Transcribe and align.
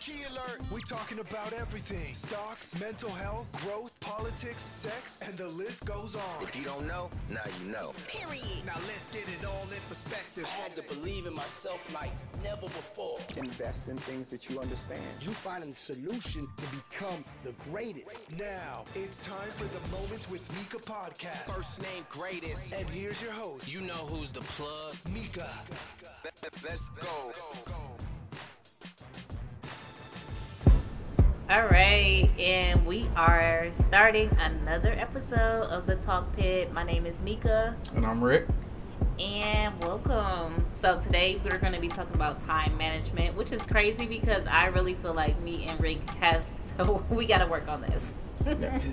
key 0.00 0.24
alert. 0.30 0.60
We 0.72 0.80
talking 0.82 1.18
about 1.18 1.52
everything. 1.52 2.14
Stocks, 2.14 2.78
mental 2.80 3.10
health, 3.10 3.46
growth, 3.64 3.98
politics, 4.00 4.62
sex, 4.62 5.18
and 5.22 5.36
the 5.36 5.48
list 5.48 5.86
goes 5.86 6.14
on. 6.14 6.42
If 6.42 6.56
you 6.56 6.64
don't 6.64 6.86
know, 6.86 7.10
now 7.30 7.40
you 7.60 7.70
know. 7.70 7.92
Period. 8.08 8.64
Now 8.64 8.76
let's 8.86 9.08
get 9.08 9.22
it 9.22 9.44
all 9.44 9.62
in 9.62 9.80
perspective. 9.88 10.44
I 10.44 10.62
had 10.62 10.76
to 10.76 10.82
believe 10.94 11.26
in 11.26 11.34
myself 11.34 11.80
like 11.94 12.10
never 12.42 12.62
before. 12.62 13.18
Invest 13.36 13.88
in 13.88 13.96
things 13.96 14.30
that 14.30 14.48
you 14.48 14.60
understand. 14.60 15.02
You 15.20 15.30
finding 15.30 15.70
the 15.70 15.76
solution 15.76 16.48
to 16.56 16.64
become 16.76 17.24
the 17.44 17.52
greatest. 17.70 18.06
Now, 18.38 18.84
it's 18.94 19.18
time 19.18 19.50
for 19.56 19.64
the 19.64 19.80
Moments 19.90 20.30
with 20.30 20.42
Mika 20.56 20.78
podcast. 20.78 21.50
First 21.52 21.82
name 21.82 22.04
greatest. 22.08 22.72
And 22.72 22.88
here's 22.88 23.20
your 23.22 23.32
host, 23.32 23.72
You 23.72 23.80
know 23.80 23.94
who's 23.94 24.32
the 24.32 24.40
plug. 24.40 24.96
Mika. 25.12 25.48
Let's 26.62 26.90
go. 26.90 27.95
All 31.48 31.66
right, 31.66 32.28
and 32.40 32.84
we 32.84 33.06
are 33.14 33.68
starting 33.72 34.30
another 34.40 34.90
episode 34.92 35.62
of 35.70 35.86
the 35.86 35.94
Talk 35.94 36.34
Pit. 36.36 36.72
My 36.72 36.82
name 36.82 37.06
is 37.06 37.20
Mika, 37.20 37.76
And 37.94 38.04
I'm 38.04 38.22
Rick. 38.22 38.46
and 39.20 39.72
welcome. 39.84 40.66
So 40.80 41.00
today 41.00 41.40
we're 41.44 41.58
going 41.58 41.72
to 41.72 41.80
be 41.80 41.86
talking 41.88 42.14
about 42.14 42.40
time 42.40 42.76
management, 42.76 43.36
which 43.36 43.52
is 43.52 43.62
crazy 43.62 44.06
because 44.06 44.44
I 44.48 44.66
really 44.66 44.94
feel 44.94 45.14
like 45.14 45.40
me 45.40 45.66
and 45.66 45.80
Rick 45.80 46.08
has 46.20 46.42
to. 46.78 46.84
We 47.10 47.26
got 47.26 47.38
to 47.38 47.46
work 47.46 47.68
on 47.68 47.80
this. 47.82 48.12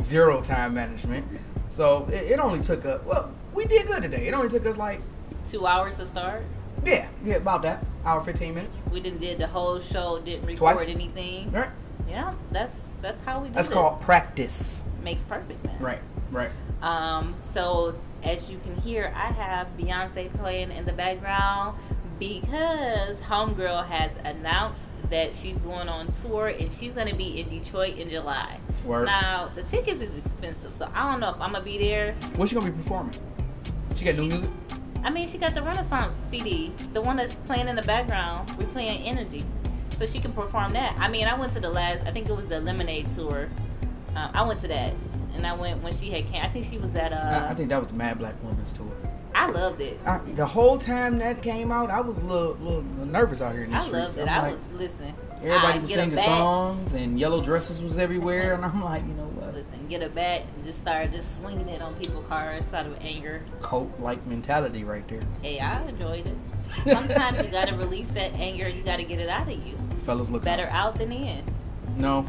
Zero 0.01 0.39
time 0.41 0.75
management. 0.75 1.25
So 1.69 2.07
it, 2.11 2.33
it 2.33 2.39
only 2.39 2.61
took 2.61 2.85
us, 2.85 3.01
well, 3.03 3.31
we 3.53 3.65
did 3.65 3.87
good 3.87 4.03
today. 4.03 4.27
It 4.27 4.33
only 4.35 4.49
took 4.49 4.65
us 4.67 4.77
like, 4.77 5.01
Two 5.49 5.65
hours 5.65 5.95
to 5.95 6.05
start. 6.05 6.43
yeah, 6.85 7.07
yeah, 7.25 7.35
about 7.35 7.63
that. 7.63 7.83
Hour, 8.05 8.21
15 8.21 8.53
minutes. 8.53 8.73
We 8.91 8.99
didn't 8.99 9.19
did 9.21 9.39
the 9.39 9.47
whole 9.47 9.79
show. 9.79 10.19
Didn't 10.19 10.45
record 10.45 10.75
Twice. 10.75 10.89
anything. 10.89 11.51
Right? 11.51 11.69
Yeah, 12.13 12.33
that's 12.51 12.75
that's 13.01 13.21
how 13.23 13.39
we 13.39 13.47
do 13.47 13.53
it. 13.53 13.55
That's 13.55 13.67
this. 13.67 13.73
called 13.73 13.99
practice. 14.01 14.83
makes 15.01 15.23
perfect 15.23 15.63
then. 15.63 15.77
Right, 15.79 15.99
right. 16.31 16.51
Um, 16.81 17.35
so 17.51 17.95
as 18.21 18.51
you 18.51 18.59
can 18.59 18.77
hear, 18.77 19.11
I 19.15 19.27
have 19.27 19.67
Beyonce 19.77 20.31
playing 20.37 20.71
in 20.71 20.85
the 20.85 20.93
background 20.93 21.77
because 22.19 23.17
Homegirl 23.17 23.87
has 23.87 24.11
announced 24.23 24.83
that 25.09 25.33
she's 25.33 25.57
going 25.57 25.89
on 25.89 26.11
tour 26.11 26.47
and 26.47 26.71
she's 26.71 26.93
going 26.93 27.07
to 27.07 27.15
be 27.15 27.39
in 27.39 27.49
Detroit 27.49 27.97
in 27.97 28.09
July. 28.09 28.59
Word. 28.85 29.05
Now 29.05 29.51
the 29.55 29.63
tickets 29.63 30.01
is 30.01 30.15
expensive, 30.17 30.73
so 30.73 30.89
I 30.93 31.11
don't 31.11 31.19
know 31.19 31.31
if 31.31 31.41
I'm 31.41 31.53
gonna 31.53 31.65
be 31.65 31.79
there. 31.79 32.13
What's 32.35 32.51
she 32.51 32.55
going 32.55 32.67
to 32.67 32.71
be 32.71 32.77
performing? 32.77 33.15
She 33.95 34.05
got 34.05 34.15
new 34.17 34.27
music? 34.27 34.49
I 35.03 35.09
mean, 35.09 35.27
she 35.27 35.37
got 35.37 35.53
the 35.53 35.61
Renaissance 35.61 36.15
CD, 36.29 36.71
the 36.93 37.01
one 37.01 37.17
that's 37.17 37.33
playing 37.33 37.67
in 37.67 37.75
the 37.75 37.81
background. 37.81 38.49
We're 38.57 38.67
playing 38.67 39.01
Energy, 39.03 39.43
so 40.05 40.13
she 40.13 40.19
can 40.19 40.33
perform 40.33 40.73
that. 40.73 40.95
I 40.99 41.07
mean, 41.07 41.27
I 41.27 41.33
went 41.35 41.53
to 41.53 41.59
the 41.59 41.69
last, 41.69 42.05
I 42.05 42.11
think 42.11 42.29
it 42.29 42.35
was 42.35 42.47
the 42.47 42.59
Lemonade 42.59 43.09
tour. 43.09 43.49
Uh, 44.15 44.29
I 44.33 44.43
went 44.43 44.61
to 44.61 44.67
that, 44.67 44.93
and 45.33 45.47
I 45.47 45.53
went 45.53 45.81
when 45.81 45.93
she 45.93 46.11
had 46.11 46.27
came. 46.27 46.43
I 46.43 46.49
think 46.49 46.65
she 46.65 46.77
was 46.77 46.95
at 46.95 47.13
uh. 47.13 47.15
I, 47.47 47.51
I 47.51 47.53
think 47.55 47.69
that 47.69 47.79
was 47.79 47.87
the 47.87 47.93
Mad 47.93 48.19
Black 48.19 48.35
Women's 48.43 48.71
Tour. 48.71 48.91
I 49.33 49.47
loved 49.47 49.81
it. 49.81 49.99
I, 50.05 50.19
the 50.35 50.45
whole 50.45 50.77
time 50.77 51.17
that 51.17 51.41
came 51.41 51.71
out, 51.71 51.89
I 51.89 52.01
was 52.01 52.19
a 52.19 52.23
little, 52.23 52.53
little 52.61 52.83
nervous 52.83 53.41
out 53.41 53.53
here 53.53 53.63
in 53.63 53.71
the 53.71 53.77
I 53.77 53.79
streets. 53.79 54.17
loved 54.17 54.17
it. 54.19 54.31
I'm 54.31 54.45
I 54.45 54.47
like, 54.49 54.55
was 54.55 54.79
listen. 54.79 55.15
Everybody 55.37 55.79
I 55.79 55.81
was 55.81 55.91
singing 55.91 56.17
songs, 56.17 56.93
and 56.93 57.19
yellow 57.19 57.41
dresses 57.41 57.81
was 57.81 57.97
everywhere, 57.97 58.53
and 58.53 58.63
I'm 58.63 58.83
like, 58.83 59.05
you 59.07 59.13
know 59.13 59.23
what? 59.23 59.53
Listen, 59.55 59.87
get 59.89 60.01
a 60.01 60.09
bat 60.09 60.43
and 60.55 60.63
just 60.63 60.79
start 60.79 61.11
just 61.11 61.35
swinging 61.37 61.67
it 61.67 61.81
on 61.81 61.95
people's 61.95 62.25
cars 62.27 62.73
out 62.73 62.85
of 62.85 62.97
anger. 63.01 63.43
Cult-like 63.61 64.25
mentality 64.25 64.83
right 64.83 65.05
there. 65.07 65.21
Hey, 65.41 65.59
I 65.59 65.83
enjoyed 65.87 66.27
it. 66.27 66.37
Sometimes 66.85 67.43
you 67.43 67.49
gotta 67.51 67.75
release 67.75 68.07
that 68.09 68.33
anger. 68.35 68.69
You 68.69 68.83
gotta 68.83 69.03
get 69.03 69.19
it 69.19 69.27
out 69.29 69.49
of 69.49 69.67
you. 69.67 69.77
Fellas 70.03 70.29
look 70.29 70.43
Better 70.43 70.67
out 70.71 70.95
than 70.95 71.11
in. 71.11 71.43
No, 71.97 72.25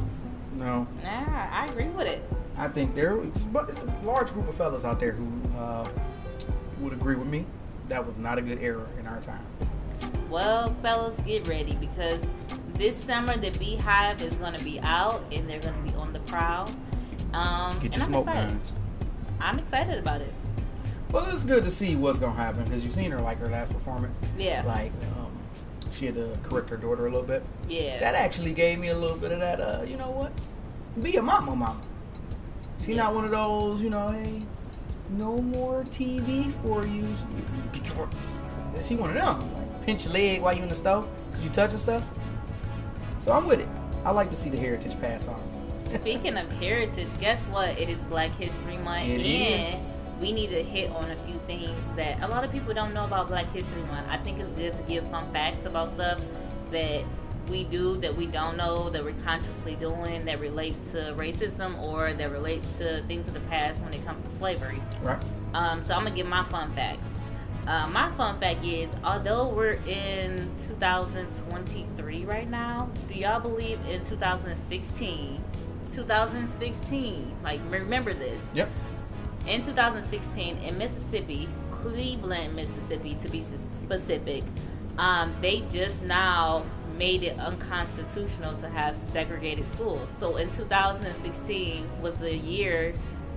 no. 0.57 0.87
Nah, 1.03 1.49
I 1.51 1.67
agree 1.71 1.89
with 1.89 2.07
it. 2.07 2.23
I 2.57 2.69
think 2.69 2.95
there 2.95 3.21
it's, 3.25 3.41
but 3.41 3.69
it's 3.69 3.81
a 3.83 3.95
large 4.05 4.33
group 4.33 4.49
of 4.49 4.55
fellas 4.55 4.85
out 4.85 5.01
there 5.01 5.13
who 5.13 5.27
uh, 5.59 5.89
would 6.81 6.93
agree 6.93 7.17
with 7.17 7.27
me. 7.27 7.45
That 7.89 8.07
was 8.07 8.17
not 8.17 8.39
a 8.39 8.43
good 8.43 8.61
era 8.63 8.87
in 8.99 9.07
our 9.07 9.21
time. 9.21 9.45
Well, 10.31 10.75
fellas, 10.83 11.19
get 11.27 11.47
ready 11.49 11.75
because 11.77 12.23
this 12.75 12.97
summer 12.97 13.37
the 13.37 13.51
BeyHive 13.51 14.21
is 14.21 14.35
gonna 14.37 14.59
be 14.61 14.81
out 14.81 15.25
and 15.33 15.49
they're 15.49 15.61
gonna 15.61 15.83
be 15.83 15.95
on 15.95 16.13
the 16.13 16.21
prowl. 16.21 16.71
Um, 17.33 17.79
Get 17.81 17.95
your 17.97 18.05
I'm 18.05 18.11
smoke 18.11 18.27
excited. 18.29 18.49
guns. 18.49 18.77
I'm 19.41 19.59
excited 19.59 19.99
about 19.99 20.21
it. 20.21 20.33
Well, 21.11 21.27
it's 21.27 21.45
good 21.45 21.65
to 21.65 21.71
see 21.71 21.97
what's 21.97 22.19
gonna 22.19 22.35
happen 22.35 22.65
because 22.65 22.85
you've 22.85 22.93
seen 22.93 23.11
her 23.11 23.19
like 23.19 23.39
her 23.39 23.49
last 23.49 23.73
performance. 23.73 24.19
Yeah. 24.39 24.63
Like 24.65 24.93
um, 25.19 25.24
she 25.95 26.07
had 26.07 26.15
to 26.17 26.37
correct 26.43 26.69
her 26.71 26.77
daughter 26.77 27.07
a 27.07 27.11
little 27.11 27.27
bit. 27.27 27.43
Yeah. 27.69 28.01
That 28.01 28.15
actually 28.15 28.53
gave 28.53 28.79
me 28.79 28.89
a 28.89 28.97
little 28.97 29.17
bit 29.17 29.33
of 29.33 29.41
that. 29.41 29.61
Uh, 29.61 29.83
you 29.87 29.97
know 29.97 30.11
what? 30.11 30.33
Be 31.03 31.17
a 31.17 31.23
mama, 31.23 31.55
mama. 31.55 31.81
She 32.85 32.93
Yeah. 32.93 33.05
not 33.05 33.15
one 33.15 33.25
of 33.25 33.31
those. 33.31 33.81
You 33.81 33.91
know, 33.91 34.09
hey, 34.09 34.43
no 35.11 35.39
more 35.39 35.85
TV 35.85 36.51
for 36.65 36.87
you. 36.87 37.07
She 38.83 38.97
one 38.97 39.11
of 39.11 39.15
them. 39.17 39.55
Like 39.55 39.87
pinch 39.87 40.05
your 40.05 40.13
leg 40.15 40.43
while 40.43 40.53
you 40.55 40.63
in 40.63 40.69
the 40.69 40.75
stove 40.75 41.09
because 41.31 41.45
you 41.45 41.51
touching 41.51 41.79
stuff. 41.79 42.09
So 43.19 43.33
I'm 43.33 43.47
with 43.47 43.61
it. 43.61 43.69
I 44.05 44.11
like 44.11 44.31
to 44.31 44.37
see 44.37 44.51
the 44.51 44.59
heritage 44.59 45.01
pass 45.01 45.29
on. 45.29 45.41
Speaking 45.95 46.37
of 46.37 46.51
heritage, 46.53 47.09
guess 47.21 47.41
what? 47.47 47.71
It 47.79 47.89
is 47.89 47.99
Black 48.11 48.33
History 48.33 48.77
Month, 48.79 49.09
It 49.09 49.21
and 49.21 49.67
is. 49.67 49.83
We 50.25 50.33
need 50.33 50.49
to 50.49 50.63
hit 50.63 50.91
on 50.93 51.11
a 51.11 51.17
few 51.27 51.35
things 51.47 51.85
that 51.97 52.23
a 52.23 52.27
lot 52.27 52.45
of 52.45 52.51
people 52.51 52.73
don't 52.73 52.95
know 52.95 53.05
about 53.05 53.29
Black 53.29 53.45
History 53.53 53.83
Month. 53.83 54.09
I 54.09 54.17
think 54.17 54.39
it's 54.39 54.49
good 54.53 54.75
to 54.75 54.83
give 54.85 55.07
fun 55.09 55.31
facts 55.35 55.67
about 55.67 55.89
stuff 55.89 56.19
that 56.71 57.05
we 57.51 57.65
do 57.65 57.99
that 57.99 58.17
we 58.17 58.25
don't 58.25 58.57
know 58.57 58.89
that 58.89 59.05
we're 59.05 59.13
consciously 59.23 59.75
doing 59.75 60.25
that 60.25 60.41
relates 60.41 60.81
to 60.93 61.15
racism 61.19 61.79
or 61.79 62.15
that 62.15 62.33
relates 62.33 62.67
to 62.79 63.03
things 63.03 63.29
of 63.29 63.35
the 63.35 63.41
past 63.41 63.83
when 63.83 63.93
it 63.93 64.03
comes 64.07 64.25
to 64.25 64.31
slavery. 64.31 64.81
Right? 65.03 65.23
Um, 65.53 65.85
so 65.85 65.93
I'm 65.93 66.05
gonna 66.05 66.17
give 66.17 66.27
my 66.27 66.45
fun 66.45 66.73
fact. 66.73 67.01
Uh, 67.67 67.87
my 67.89 68.11
fun 68.13 68.41
fact 68.41 68.65
is, 68.65 68.89
although 69.05 69.49
we're 69.49 69.79
in 69.87 70.51
2023 70.69 72.25
right 72.25 72.49
now, 72.49 72.89
do 73.09 73.15
y'all 73.15 73.41
believe 73.41 73.79
in 73.91 74.03
2016? 74.03 75.45
2016, 75.93 77.37
like 77.45 77.61
remember 77.69 78.15
this. 78.15 78.49
Yep. 78.55 78.71
In 79.47 79.63
2016, 79.63 80.59
in 80.59 80.79
Mississippi, 80.79 81.49
Cleveland, 81.71 82.57
Mississippi, 82.57 83.15
to 83.15 83.29
be 83.29 83.43
specific, 83.43 84.43
um, 84.97 85.35
they 85.43 85.61
just 85.73 86.03
now 86.03 86.65
made 86.97 87.23
it 87.23 87.39
unconstitutional 87.39 88.55
to 88.55 88.69
have 88.69 88.97
segregated 88.97 89.67
schools. 89.73 90.11
So 90.11 90.37
in 90.37 90.49
2016 90.49 91.89
was 92.01 92.15
the 92.15 92.35
year 92.35 92.95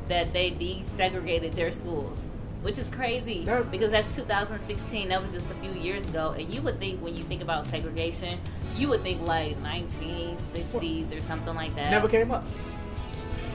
that 0.07 0.31
they 0.31 0.51
desegregated 0.51 1.56
their 1.56 1.72
schools, 1.72 2.19
which 2.62 2.78
is 2.78 2.90
crazy 2.90 3.44
That's- 3.44 3.66
because 3.66 3.91
that's 3.91 4.16
2016. 4.16 5.09
That 5.09 5.22
was 5.22 5.34
just 5.34 5.50
a 5.51 5.56
few 5.56 5.73
years 5.73 6.07
ago. 6.07 6.34
And 6.38 6.53
you 6.53 6.62
would 6.62 6.79
think 6.79 7.01
when 7.01 7.17
you 7.17 7.23
think 7.23 7.41
about 7.41 7.67
segregation, 7.67 8.40
you 8.78 8.88
would 8.90 9.01
think 9.01 9.22
like 9.23 9.57
1960s 9.62 11.12
or 11.12 11.19
something 11.19 11.56
like 11.56 11.75
that. 11.75 11.91
Never 11.91 12.07
came 12.07 12.31
up. 12.31 12.46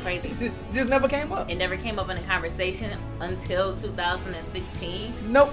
Crazy. 0.03 0.35
It 0.41 0.53
just 0.75 0.91
never 0.91 1.09
came 1.09 1.33
up. 1.33 1.51
It 1.51 1.57
never 1.57 1.77
came 1.77 1.99
up 1.99 2.09
in 2.11 2.19
a 2.19 2.23
conversation 2.23 2.99
until 3.21 3.77
2016. 3.77 5.15
Nope. 5.33 5.51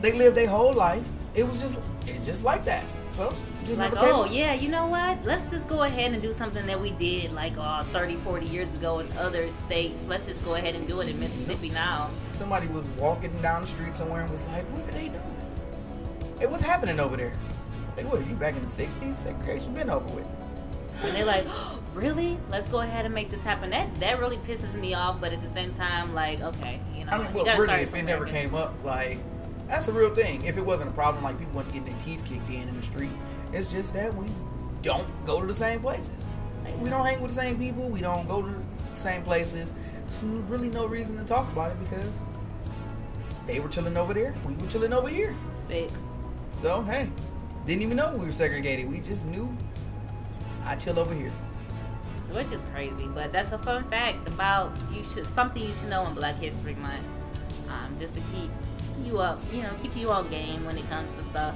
They 0.00 0.12
lived 0.12 0.36
their 0.36 0.48
whole 0.48 0.72
life. 0.72 1.04
It 1.34 1.44
was 1.44 1.60
just 1.60 1.78
it 2.06 2.22
just 2.22 2.44
like 2.44 2.64
that. 2.64 2.84
So 3.08 3.32
just 3.64 3.78
Like, 3.78 3.92
never 3.92 4.06
came 4.06 4.14
oh, 4.14 4.22
up. 4.24 4.32
yeah, 4.32 4.54
you 4.54 4.68
know 4.68 4.86
what? 4.86 5.24
Let's 5.24 5.50
just 5.50 5.68
go 5.68 5.82
ahead 5.82 6.12
and 6.12 6.20
do 6.20 6.32
something 6.32 6.66
that 6.66 6.80
we 6.80 6.90
did 6.92 7.32
like 7.32 7.56
uh, 7.56 7.82
30, 7.84 8.16
40 8.16 8.46
years 8.46 8.72
ago 8.74 8.98
in 8.98 9.12
other 9.16 9.48
states. 9.50 10.06
Let's 10.06 10.26
just 10.26 10.44
go 10.44 10.54
ahead 10.54 10.74
and 10.74 10.86
do 10.86 11.00
it 11.00 11.08
in 11.08 11.20
Mississippi 11.20 11.70
now. 11.70 12.10
Somebody 12.32 12.66
was 12.68 12.88
walking 12.98 13.30
down 13.40 13.60
the 13.62 13.66
street 13.66 13.94
somewhere 13.94 14.22
and 14.22 14.30
was 14.30 14.42
like, 14.42 14.64
"What 14.74 14.88
are 14.88 14.92
they 14.92 15.08
doing? 15.08 15.36
It 16.40 16.50
was 16.50 16.60
happening 16.60 16.98
over 16.98 17.16
there?" 17.16 17.32
Like, 17.96 18.10
what? 18.10 18.26
You 18.26 18.34
back 18.34 18.56
in 18.56 18.62
the 18.62 18.68
'60s? 18.68 19.14
Segregation 19.14 19.74
been 19.74 19.90
over 19.90 20.08
with. 20.14 20.26
And 21.04 21.14
they're 21.16 21.24
like, 21.24 21.46
really? 21.94 22.38
Let's 22.50 22.68
go 22.70 22.80
ahead 22.80 23.04
and 23.04 23.14
make 23.14 23.30
this 23.30 23.42
happen. 23.42 23.70
That 23.70 23.94
that 24.00 24.18
really 24.18 24.38
pisses 24.38 24.74
me 24.74 24.94
off, 24.94 25.20
but 25.20 25.32
at 25.32 25.42
the 25.42 25.50
same 25.50 25.72
time, 25.74 26.14
like, 26.14 26.40
okay, 26.40 26.80
you 26.96 27.04
know, 27.04 27.12
I 27.12 27.18
mean, 27.18 27.32
well, 27.32 27.44
really, 27.44 27.66
start 27.66 27.80
if 27.80 27.94
it 27.94 28.02
never 28.02 28.26
came 28.26 28.54
up, 28.54 28.74
like 28.84 29.18
that's 29.68 29.88
a 29.88 29.92
real 29.92 30.14
thing. 30.14 30.44
If 30.44 30.56
it 30.56 30.64
wasn't 30.64 30.90
a 30.90 30.92
problem, 30.92 31.24
like 31.24 31.38
people 31.38 31.54
weren't 31.54 31.72
getting 31.72 31.84
their 31.84 31.98
teeth 31.98 32.24
kicked 32.24 32.48
in 32.50 32.68
in 32.68 32.76
the 32.76 32.82
street, 32.82 33.12
it's 33.52 33.66
just 33.66 33.94
that 33.94 34.14
we 34.14 34.26
don't 34.82 35.06
go 35.24 35.40
to 35.40 35.46
the 35.46 35.54
same 35.54 35.80
places. 35.80 36.26
We 36.80 36.90
don't 36.90 37.04
hang 37.04 37.20
with 37.20 37.30
the 37.30 37.40
same 37.40 37.58
people. 37.58 37.88
We 37.88 38.00
don't 38.00 38.26
go 38.26 38.42
to 38.42 38.48
the 38.48 38.96
same 38.96 39.22
places. 39.22 39.74
There's 40.06 40.24
really 40.24 40.68
no 40.68 40.86
reason 40.86 41.16
to 41.18 41.24
talk 41.24 41.50
about 41.52 41.70
it 41.70 41.80
because 41.84 42.22
they 43.46 43.60
were 43.60 43.68
chilling 43.68 43.96
over 43.96 44.14
there. 44.14 44.34
We 44.46 44.54
were 44.54 44.66
chilling 44.68 44.92
over 44.92 45.08
here. 45.08 45.34
Sick. 45.68 45.90
So 46.58 46.82
hey, 46.82 47.10
didn't 47.66 47.82
even 47.82 47.96
know 47.96 48.14
we 48.16 48.26
were 48.26 48.32
segregated. 48.32 48.90
We 48.90 49.00
just 49.00 49.26
knew 49.26 49.54
I 50.64 50.76
chill 50.76 50.98
over 50.98 51.14
here. 51.14 51.32
Which 52.34 52.50
is 52.52 52.60
crazy. 52.72 53.06
But 53.06 53.32
that's 53.32 53.52
a 53.52 53.58
fun 53.58 53.84
fact 53.90 54.28
about 54.28 54.76
you 54.92 55.02
should 55.02 55.26
something 55.34 55.62
you 55.62 55.72
should 55.72 55.90
know 55.90 56.06
in 56.06 56.14
Black 56.14 56.36
History 56.36 56.74
Month, 56.76 57.04
um, 57.68 57.96
just 57.98 58.14
to 58.14 58.20
keep 58.32 58.50
you 59.04 59.20
up, 59.20 59.42
you 59.52 59.62
know, 59.62 59.70
keep 59.82 59.96
you 59.96 60.10
on 60.10 60.28
game 60.28 60.64
when 60.64 60.76
it 60.76 60.88
comes 60.90 61.12
to 61.14 61.24
stuff. 61.24 61.54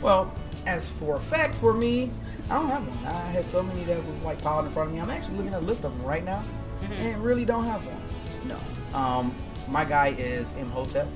Well, 0.00 0.32
as 0.66 0.88
for 0.88 1.16
a 1.16 1.20
fact 1.20 1.54
for 1.54 1.72
me, 1.72 2.10
I 2.50 2.54
don't 2.54 2.68
have 2.68 2.86
one. 2.86 3.12
I 3.12 3.30
had 3.30 3.50
so 3.50 3.62
many 3.62 3.84
that 3.84 4.04
was 4.06 4.20
like 4.20 4.40
piled 4.42 4.66
in 4.66 4.72
front 4.72 4.90
of 4.90 4.94
me. 4.94 5.00
I'm 5.00 5.10
actually 5.10 5.36
looking 5.36 5.54
at 5.54 5.62
a 5.62 5.66
list 5.66 5.84
of 5.84 5.96
them 5.96 6.06
right 6.06 6.24
now, 6.24 6.42
and 6.82 7.22
really 7.22 7.44
don't 7.44 7.64
have 7.64 7.82
one. 7.84 8.00
No. 8.48 8.98
Um, 8.98 9.34
my 9.68 9.84
guy 9.84 10.08
is 10.18 10.54
Imhotep 10.54 11.08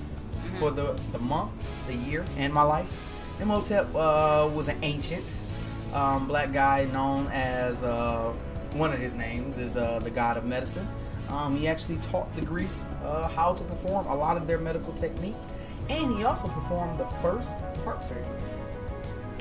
for 0.57 0.71
the 0.71 0.93
the 1.13 1.19
month, 1.19 1.53
the 1.87 1.95
year, 1.95 2.25
and 2.37 2.53
my 2.53 2.63
life. 2.63 2.87
Imhotep 3.41 3.95
uh, 3.95 4.49
was 4.53 4.69
an 4.69 4.79
ancient 4.83 5.25
um, 5.95 6.27
black 6.27 6.53
guy 6.53 6.85
known 6.87 7.29
as 7.29 7.83
uh, 7.83 8.33
one 8.75 8.93
of 8.93 8.99
his 8.99 9.15
names 9.15 9.59
is 9.59 9.77
uh, 9.77 9.99
the 10.03 10.11
god 10.11 10.37
of 10.37 10.45
medicine. 10.45 10.87
Um, 11.29 11.57
he 11.57 11.67
actually 11.69 11.97
taught 11.97 12.35
the 12.37 12.43
Greeks 12.43 12.87
uh, 13.05 13.29
how 13.29 13.55
to 13.55 13.65
perform 13.65 14.07
a 14.07 14.15
lot 14.15 14.37
of 14.37 14.47
their 14.47 14.59
medical 14.59 14.93
techniques, 14.93 15.49
and 15.89 16.17
he 16.17 16.25
also 16.25 16.49
performed 16.49 16.99
the 16.99 17.07
first 17.23 17.55
heart 17.85 18.05
surgery. 18.05 18.25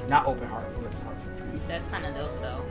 Not 0.07 0.25
open 0.25 0.47
heart, 0.47 0.67
but 0.81 0.93
heart 1.03 1.21
surgery. 1.21 1.59
That's 1.67 1.87
kind 1.89 2.05
of 2.05 2.15
dope 2.15 2.41
though. 2.41 2.63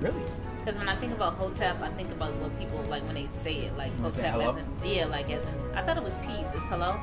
Really? 0.00 0.22
Because 0.58 0.76
when 0.78 0.88
I 0.88 0.96
think 0.96 1.12
about 1.12 1.34
Hotep, 1.34 1.80
I 1.80 1.88
think 1.90 2.10
about 2.10 2.34
what 2.36 2.56
people 2.58 2.82
like 2.84 3.04
when 3.04 3.14
they 3.14 3.26
say 3.26 3.60
it, 3.66 3.76
like 3.76 3.92
You 4.02 4.10
say 4.10 4.28
Hotep 4.28 4.56
as 4.56 4.56
in 4.84 4.94
yeah, 4.94 5.06
like 5.06 5.30
as 5.30 5.42
in. 5.42 5.76
I 5.76 5.82
thought 5.82 5.96
it 5.96 6.02
was 6.02 6.14
peace. 6.16 6.48
It's 6.54 6.66
hello. 6.68 7.00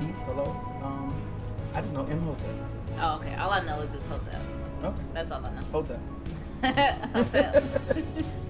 Peace, 0.00 0.22
hello. 0.22 0.44
Um, 0.82 1.14
I 1.74 1.80
just 1.80 1.92
know 1.92 2.06
Imhotep. 2.06 2.50
Oh, 3.00 3.16
okay. 3.16 3.34
All 3.34 3.50
I 3.50 3.60
know 3.64 3.80
is 3.80 3.92
it's 3.92 4.06
Hotep. 4.06 4.40
Okay. 4.82 5.02
That's 5.12 5.30
all 5.30 5.44
I 5.44 5.50
know. 5.50 5.62
Hotep. 5.72 6.00
Hotep. 7.14 7.62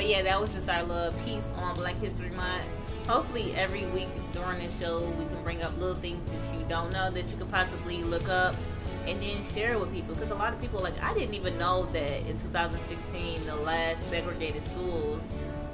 but 0.00 0.08
yeah, 0.08 0.22
that 0.22 0.40
was 0.40 0.54
just 0.54 0.66
our 0.70 0.82
little 0.82 1.12
piece 1.26 1.46
on 1.58 1.74
Black 1.74 1.94
History 1.96 2.30
Month. 2.30 2.64
Hopefully, 3.06 3.54
every 3.54 3.84
week 3.84 4.08
during 4.32 4.66
the 4.66 4.72
show, 4.82 5.04
we 5.18 5.26
can 5.26 5.44
bring 5.44 5.62
up 5.62 5.76
little 5.76 5.96
things 5.96 6.24
that 6.30 6.58
you 6.58 6.64
don't 6.70 6.90
know 6.90 7.10
that 7.10 7.28
you 7.28 7.36
could 7.36 7.50
possibly 7.50 8.02
look 8.02 8.26
up 8.30 8.56
and 9.06 9.20
then 9.20 9.44
share 9.52 9.74
it 9.74 9.78
with 9.78 9.92
people. 9.92 10.14
Because 10.14 10.30
a 10.30 10.34
lot 10.34 10.54
of 10.54 10.60
people, 10.62 10.80
like, 10.80 10.98
I 11.02 11.12
didn't 11.12 11.34
even 11.34 11.58
know 11.58 11.84
that 11.92 12.26
in 12.26 12.38
2016, 12.38 13.44
the 13.44 13.56
last 13.56 14.02
segregated 14.08 14.62
schools 14.62 15.22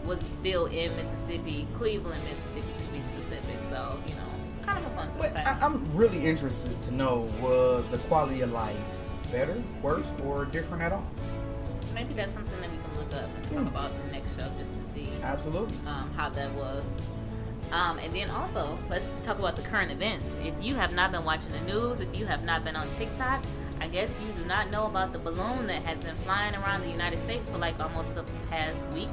was 0.05 0.19
still 0.25 0.67
in 0.67 0.97
Mississippi, 0.97 1.69
Cleveland, 1.79 2.21
Mississippi, 2.25 2.73
to 2.79 2.93
be 2.93 3.03
specific. 3.15 3.63
So, 3.71 3.97
you 4.09 4.15
know, 4.17 4.29
it's 4.57 4.67
kind 4.67 4.85
of 4.85 4.91
a 4.91 4.97
fun. 4.97 5.37
I, 5.37 5.65
I'm 5.65 5.97
really 5.97 6.27
interested 6.27 6.83
to 6.83 6.91
know 6.91 7.29
was 7.41 7.89
the 7.91 7.99
quality 7.99 8.41
of 8.41 8.51
life 8.51 8.77
better, 9.31 9.63
worse, 9.83 10.13
or 10.25 10.47
different 10.47 10.83
at 10.83 10.91
all? 10.91 11.07
Maybe 11.97 12.15
that's 12.15 12.33
something 12.35 12.61
that 12.61 12.71
we 12.71 12.77
can 12.77 12.97
look 12.99 13.13
up 13.15 13.29
and 13.35 13.43
talk 13.45 13.53
Hmm. 13.59 13.67
about 13.69 13.91
in 13.91 14.07
the 14.07 14.13
next 14.13 14.37
show 14.37 14.47
just 14.59 14.73
to 14.75 14.83
see 14.95 15.09
Absolutely. 15.23 15.77
um, 15.89 16.13
how 16.17 16.29
that 16.29 16.53
was. 16.53 16.85
Um, 17.73 17.99
and 17.99 18.15
then 18.15 18.31
also, 18.31 18.79
let's 18.89 19.05
talk 19.25 19.39
about 19.41 19.57
the 19.57 19.63
current 19.63 19.91
events. 19.91 20.27
If 20.45 20.55
you 20.63 20.77
have 20.77 20.95
not 20.95 21.11
been 21.11 21.25
watching 21.25 21.51
the 21.53 21.61
news, 21.63 22.01
if 22.01 22.17
you 22.17 22.25
have 22.27 22.45
not 22.45 22.65
been 22.65 22.77
on 22.77 22.87
TikTok, 22.97 23.43
I 23.81 23.89
guess 23.89 24.13
you 24.21 24.33
do 24.41 24.47
not 24.47 24.71
know 24.71 24.87
about 24.87 25.13
the 25.13 25.19
balloon 25.19 25.67
that 25.67 25.83
has 25.83 25.99
been 26.01 26.15
flying 26.17 26.55
around 26.57 26.83
the 26.83 26.89
United 26.91 27.19
States 27.19 27.49
for 27.49 27.59
like 27.59 27.81
almost 27.81 28.15
the 28.15 28.23
past 28.51 28.87
week 28.89 29.09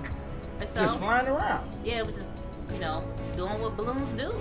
or 0.59 0.65
so. 0.65 0.81
Just 0.81 1.00
flying 1.00 1.27
around. 1.27 1.68
Yeah, 1.83 2.00
it 2.00 2.06
was 2.06 2.15
just, 2.18 2.30
you 2.71 2.80
know, 2.80 3.03
doing 3.35 3.59
what 3.62 3.75
balloons 3.75 4.09
do, 4.12 4.31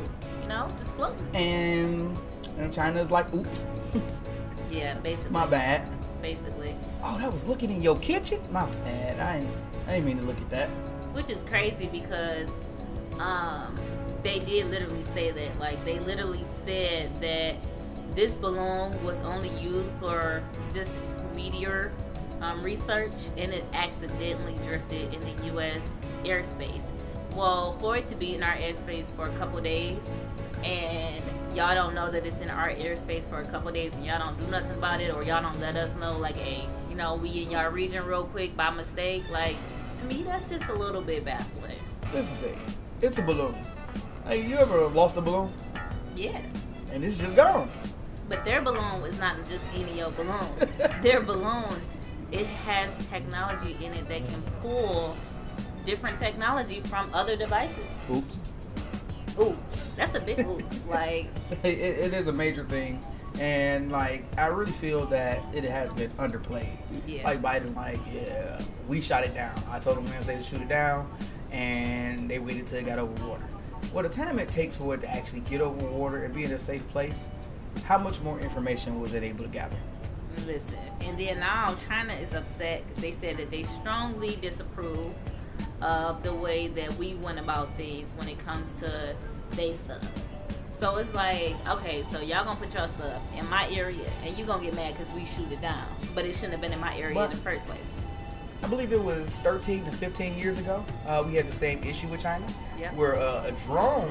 you 0.43 0.49
know, 0.49 0.69
just 0.77 0.95
floating. 0.95 1.27
And, 1.35 2.19
and 2.59 2.73
China's 2.73 3.11
like, 3.11 3.33
oops, 3.33 3.65
Yeah, 4.71 4.95
basically. 4.99 5.31
my 5.33 5.47
bad. 5.47 5.89
Basically. 6.21 6.75
Oh, 7.03 7.19
that 7.19 7.33
was 7.33 7.45
looking 7.45 7.71
in 7.71 7.83
your 7.83 7.97
kitchen? 7.99 8.41
My 8.51 8.67
bad. 8.85 9.19
I 9.21 9.39
ain't, 9.39 9.51
I 9.89 9.95
ain't 9.95 10.07
mean 10.07 10.19
to 10.19 10.25
look 10.25 10.39
at 10.39 10.51
that. 10.51 10.69
which 11.13 11.29
is 11.29 11.43
crazy 11.45 11.89
because 11.93 12.49
um 13.21 13.79
they 14.23 14.39
did 14.39 14.67
literally 14.71 15.03
say 15.03 15.31
that 15.33 15.59
like 15.59 15.85
they 15.85 15.99
literally 16.01 16.45
said 16.65 17.11
that 17.21 17.57
this 18.15 18.33
balloon 18.35 19.03
was 19.05 19.21
only 19.23 19.51
used 19.59 19.95
for 19.97 20.43
just 20.73 20.93
meteor 21.35 21.93
um, 22.41 22.63
research 22.63 23.13
and 23.37 23.53
it 23.53 23.65
accidentally 23.73 24.55
drifted 24.65 25.13
in 25.15 25.21
the 25.37 25.45
U.S. 25.47 25.99
airspace. 26.25 26.83
Well, 27.35 27.73
for 27.75 27.97
it 27.97 28.09
to 28.09 28.15
be 28.15 28.35
in 28.35 28.43
our 28.43 28.57
airspace 28.57 29.11
for 29.17 29.27
a 29.29 29.33
couple 29.39 29.61
days 29.61 29.99
and 30.65 31.23
y'all 31.55 31.75
don't 31.75 31.95
know 31.95 32.11
that 32.11 32.25
it's 32.27 32.41
in 32.41 32.51
our 32.51 32.71
airspace 32.71 33.29
for 33.29 33.41
a 33.41 33.45
couple 33.47 33.71
days 33.73 33.93
and 33.95 34.05
y'all 34.05 34.23
don't 34.25 34.39
do 34.39 34.47
nothing 34.51 34.73
about 34.73 35.01
it 35.01 35.13
or 35.15 35.25
y'all 35.25 35.43
don't 35.43 35.59
let 35.61 35.77
us 35.77 35.95
know 35.97 36.17
like 36.19 36.37
hey 36.37 36.65
you 36.93 36.99
know 36.99 37.15
we 37.15 37.43
in 37.43 37.51
y'all 37.51 37.71
region 37.71 38.05
real 38.05 38.25
quick 38.27 38.55
by 38.55 38.69
mistake 38.69 39.23
like 39.31 39.57
to 39.99 40.05
me 40.05 40.23
that's 40.25 40.51
just 40.51 40.65
a 40.67 40.75
little 40.75 41.01
bit 41.01 41.25
baffling 41.25 41.79
This 42.13 42.29
thing. 42.33 42.59
It's 43.01 43.17
a 43.17 43.23
balloon. 43.23 43.55
Hey, 44.27 44.47
you 44.47 44.57
ever 44.59 44.87
lost 44.89 45.17
a 45.17 45.23
balloon? 45.23 45.51
yeah 46.15 46.43
And 46.93 47.03
it's 47.03 47.19
just 47.19 47.35
gone. 47.35 47.71
but 48.29 48.45
their 48.45 48.61
balloon 48.61 49.01
was 49.01 49.19
not 49.19 49.37
just 49.49 49.65
any 49.75 50.03
old 50.03 50.15
balloon 50.17 50.69
their 51.03 51.23
balloon 51.23 51.81
it 52.31 52.45
has 52.47 52.95
technology 53.09 53.75
in 53.83 53.95
it 53.95 54.07
that 54.11 54.27
can 54.27 54.43
pull 54.61 55.17
different 55.87 56.19
technology 56.19 56.81
from 56.83 57.09
other 57.15 57.37
devices 57.37 57.87
Oops. 58.15 58.39
oops 59.41 59.87
that's 59.97 60.15
a 60.15 60.21
big 60.21 60.41
oops 60.47 60.81
like 60.89 61.27
it, 61.63 61.79
it 61.79 62.13
is 62.13 62.27
a 62.27 62.33
major 62.33 62.65
thing 62.67 63.03
and 63.41 63.91
like 63.91 64.25
i 64.39 64.47
really 64.47 64.73
feel 64.73 65.07
that 65.07 65.43
it 65.55 65.65
has 65.65 65.93
been 65.95 66.11
underplayed 66.13 66.77
Yeah. 67.07 67.25
like 67.25 67.41
biden 67.41 67.75
like 67.75 67.99
yeah 68.13 68.61
we 68.89 69.01
shot 69.01 69.25
it 69.25 69.35
down 69.35 69.55
i 69.71 69.79
told 69.79 69.97
them 69.97 70.05
wednesday 70.07 70.37
to 70.37 70.43
shoot 70.43 70.61
it 70.61 70.69
down 70.69 71.11
and 71.51 72.31
they 72.31 72.39
waited 72.39 72.67
till 72.67 72.79
it 72.79 72.87
got 72.87 72.99
over 72.99 73.27
water 73.27 73.45
well 73.93 74.03
the 74.03 74.09
time 74.09 74.39
it 74.39 74.49
takes 74.49 74.77
for 74.77 74.95
it 74.95 75.01
to 75.01 75.09
actually 75.11 75.41
get 75.41 75.61
over 75.61 75.87
water 75.87 76.25
and 76.25 76.35
be 76.35 76.45
in 76.45 76.53
a 76.53 76.59
safe 76.59 76.87
place 76.91 77.27
how 77.85 77.97
much 77.99 78.21
more 78.21 78.39
information 78.41 79.01
was 79.01 79.15
it 79.15 79.23
able 79.23 79.45
to 79.45 79.51
gather 79.51 79.79
Listen, 80.47 80.79
and 81.03 81.19
then 81.19 81.39
now 81.41 81.75
China 81.87 82.15
is 82.15 82.33
upset. 82.33 82.83
They 82.97 83.13
said 83.13 83.37
that 83.37 83.51
they 83.51 83.65
strongly 83.65 84.37
disapprove 84.37 85.13
of 85.83 86.23
the 86.23 86.33
way 86.35 86.69
that 86.69 86.95
we 86.95 87.13
went 87.17 87.39
about 87.39 87.77
things 87.77 88.15
when 88.17 88.29
it 88.29 88.39
comes 88.39 88.71
to 88.81 89.15
their 89.51 89.75
stuff. 89.75 90.11
So 90.83 90.97
it's 90.97 91.15
like, 91.15 91.55
okay, 91.69 92.05
so 92.11 92.21
y'all 92.21 92.45
gonna 92.45 92.59
put 92.59 92.75
your 92.75 92.89
stuff 92.89 93.23
in 93.39 93.49
my 93.49 93.71
area, 93.71 94.11
and 94.25 94.37
you 94.37 94.45
gonna 94.45 94.65
get 94.65 94.75
mad 94.75 94.95
because 94.95 95.13
we 95.13 95.25
shoot 95.25 95.53
it 95.53 95.61
down, 95.61 95.87
but 96.13 96.25
it 96.27 96.35
shouldn't 96.35 96.55
have 96.55 96.61
been 96.61 96.73
in 96.73 96.81
my 96.81 96.99
area 96.99 97.15
But- 97.15 97.27
in 97.27 97.31
the 97.31 97.37
first 97.37 97.65
place. 97.67 97.85
I 98.65 98.67
believe 98.67 98.93
it 98.93 99.01
was 99.01 99.39
13 99.45 99.85
to 99.85 99.93
15 99.93 100.37
years 100.37 100.59
ago. 100.59 100.85
Uh, 101.07 101.23
we 101.25 101.37
had 101.37 101.47
the 101.47 101.53
same 101.53 101.85
issue 101.85 102.09
with 102.09 102.21
China, 102.21 102.45
Yeah. 102.77 102.91
where 102.95 103.15
uh, 103.17 103.45
a 103.47 103.53
drone 103.65 104.11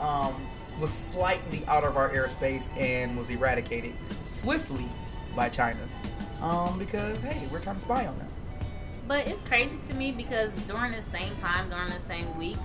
um, 0.00 0.34
was 0.80 0.90
slightly 0.90 1.62
out 1.68 1.84
of 1.84 1.98
our 1.98 2.08
airspace 2.08 2.74
and 2.80 3.14
was 3.14 3.28
eradicated 3.28 3.92
swiftly 4.24 4.88
by 5.36 5.50
China, 5.50 5.80
um, 6.40 6.78
because 6.78 7.20
hey, 7.20 7.46
we're 7.52 7.60
trying 7.60 7.76
to 7.76 7.82
spy 7.82 8.06
on 8.06 8.16
them. 8.16 8.28
But 9.06 9.28
it's 9.28 9.42
crazy 9.42 9.78
to 9.90 9.94
me 9.94 10.10
because 10.10 10.54
during 10.62 10.92
the 10.92 11.02
same 11.12 11.36
time, 11.36 11.68
during 11.68 11.88
the 11.88 12.00
same 12.08 12.34
week, 12.38 12.56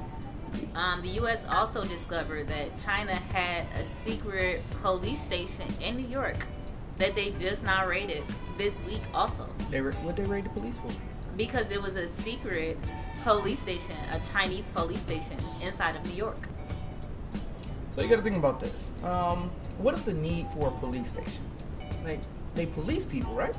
um, 0.75 1.01
the 1.01 1.09
U.S. 1.21 1.45
also 1.49 1.83
discovered 1.83 2.47
that 2.49 2.77
China 2.83 3.13
had 3.15 3.65
a 3.79 3.83
secret 3.83 4.61
police 4.81 5.21
station 5.21 5.67
in 5.81 5.97
New 5.97 6.07
York 6.07 6.45
that 6.97 7.15
they 7.15 7.31
just 7.31 7.63
now 7.63 7.85
raided 7.87 8.23
this 8.57 8.81
week 8.81 9.01
also 9.13 9.47
They 9.69 9.81
were 9.81 9.91
what 9.93 10.15
they 10.15 10.23
raid 10.25 10.45
the 10.45 10.49
police 10.49 10.77
for? 10.79 10.89
because 11.35 11.69
it 11.69 11.79
was 11.79 11.95
a 11.95 12.07
secret 12.07 12.77
police 13.23 13.59
station, 13.59 13.95
a 14.11 14.19
Chinese 14.31 14.65
police 14.73 15.01
station 15.01 15.37
inside 15.61 15.95
of 15.95 16.03
New 16.09 16.15
York. 16.15 16.47
So 17.91 18.01
you 18.01 18.09
got 18.09 18.15
to 18.17 18.21
think 18.23 18.37
about 18.37 18.59
this. 18.59 18.91
Um, 19.03 19.51
what 19.77 19.93
is 19.93 20.01
the 20.03 20.13
need 20.13 20.47
for 20.51 20.67
a 20.69 20.71
police 20.71 21.09
station? 21.09 21.43
Like 22.03 22.21
they 22.55 22.65
police 22.65 23.05
people, 23.05 23.33
right? 23.35 23.55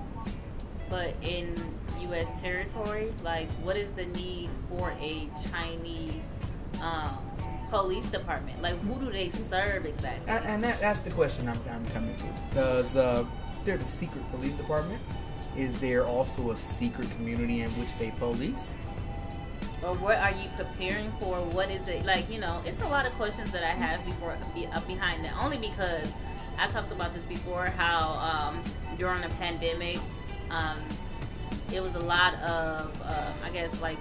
But 0.91 1.15
in 1.23 1.55
U.S. 2.01 2.29
territory, 2.41 3.13
like, 3.23 3.51
what 3.63 3.77
is 3.77 3.91
the 3.93 4.07
need 4.07 4.49
for 4.69 4.91
a 5.01 5.29
Chinese 5.51 6.15
um, 6.83 7.19
police 7.71 8.11
department? 8.11 8.61
Like, 8.63 8.79
who 8.81 9.01
do 9.01 9.11
they 9.11 9.29
serve 9.29 9.87
exactly? 9.87 10.33
And, 10.33 10.45
and 10.45 10.65
that, 10.65 10.81
that's 10.81 11.01
the 11.01 11.11
question 11.11 11.49
I'm, 11.49 11.61
I'm 11.71 11.87
coming 11.87 12.17
to. 12.17 12.27
Because 12.51 12.97
uh, 12.97 13.25
there's 13.65 13.83
a 13.83 13.87
secret 13.87 14.29
police 14.31 14.55
department. 14.55 15.01
Is 15.57 15.81
there 15.81 16.07
also 16.07 16.51
a 16.53 16.57
secret 16.57 17.11
community 17.13 17.63
in 17.63 17.71
which 17.71 17.97
they 17.99 18.11
police? 18.13 18.73
or 19.83 19.95
what 19.95 20.19
are 20.19 20.33
you 20.33 20.49
preparing 20.57 21.13
for? 21.21 21.41
What 21.41 21.71
is 21.71 21.87
it 21.89 22.05
like? 22.05 22.29
You 22.31 22.41
know, 22.41 22.63
it's 22.65 22.81
a 22.83 22.89
lot 22.89 23.07
of 23.07 23.13
questions 23.13 23.53
that 23.53 23.63
I 23.63 23.71
have 23.71 24.05
before 24.05 24.37
be, 24.55 24.67
uh, 24.67 24.81
behind 24.81 25.25
that. 25.25 25.35
Only 25.41 25.59
because 25.59 26.13
I 26.59 26.67
talked 26.67 26.91
about 26.91 27.15
this 27.15 27.25
before. 27.25 27.67
How 27.67 28.19
um, 28.19 28.63
during 28.99 29.23
the 29.23 29.29
pandemic, 29.37 29.99
um, 30.51 30.79
it 31.73 31.81
was 31.81 31.95
a 31.95 32.01
lot 32.01 32.35
of 32.37 33.01
uh, 33.03 33.33
I 33.45 33.51
guess 33.51 33.81
like 33.81 33.99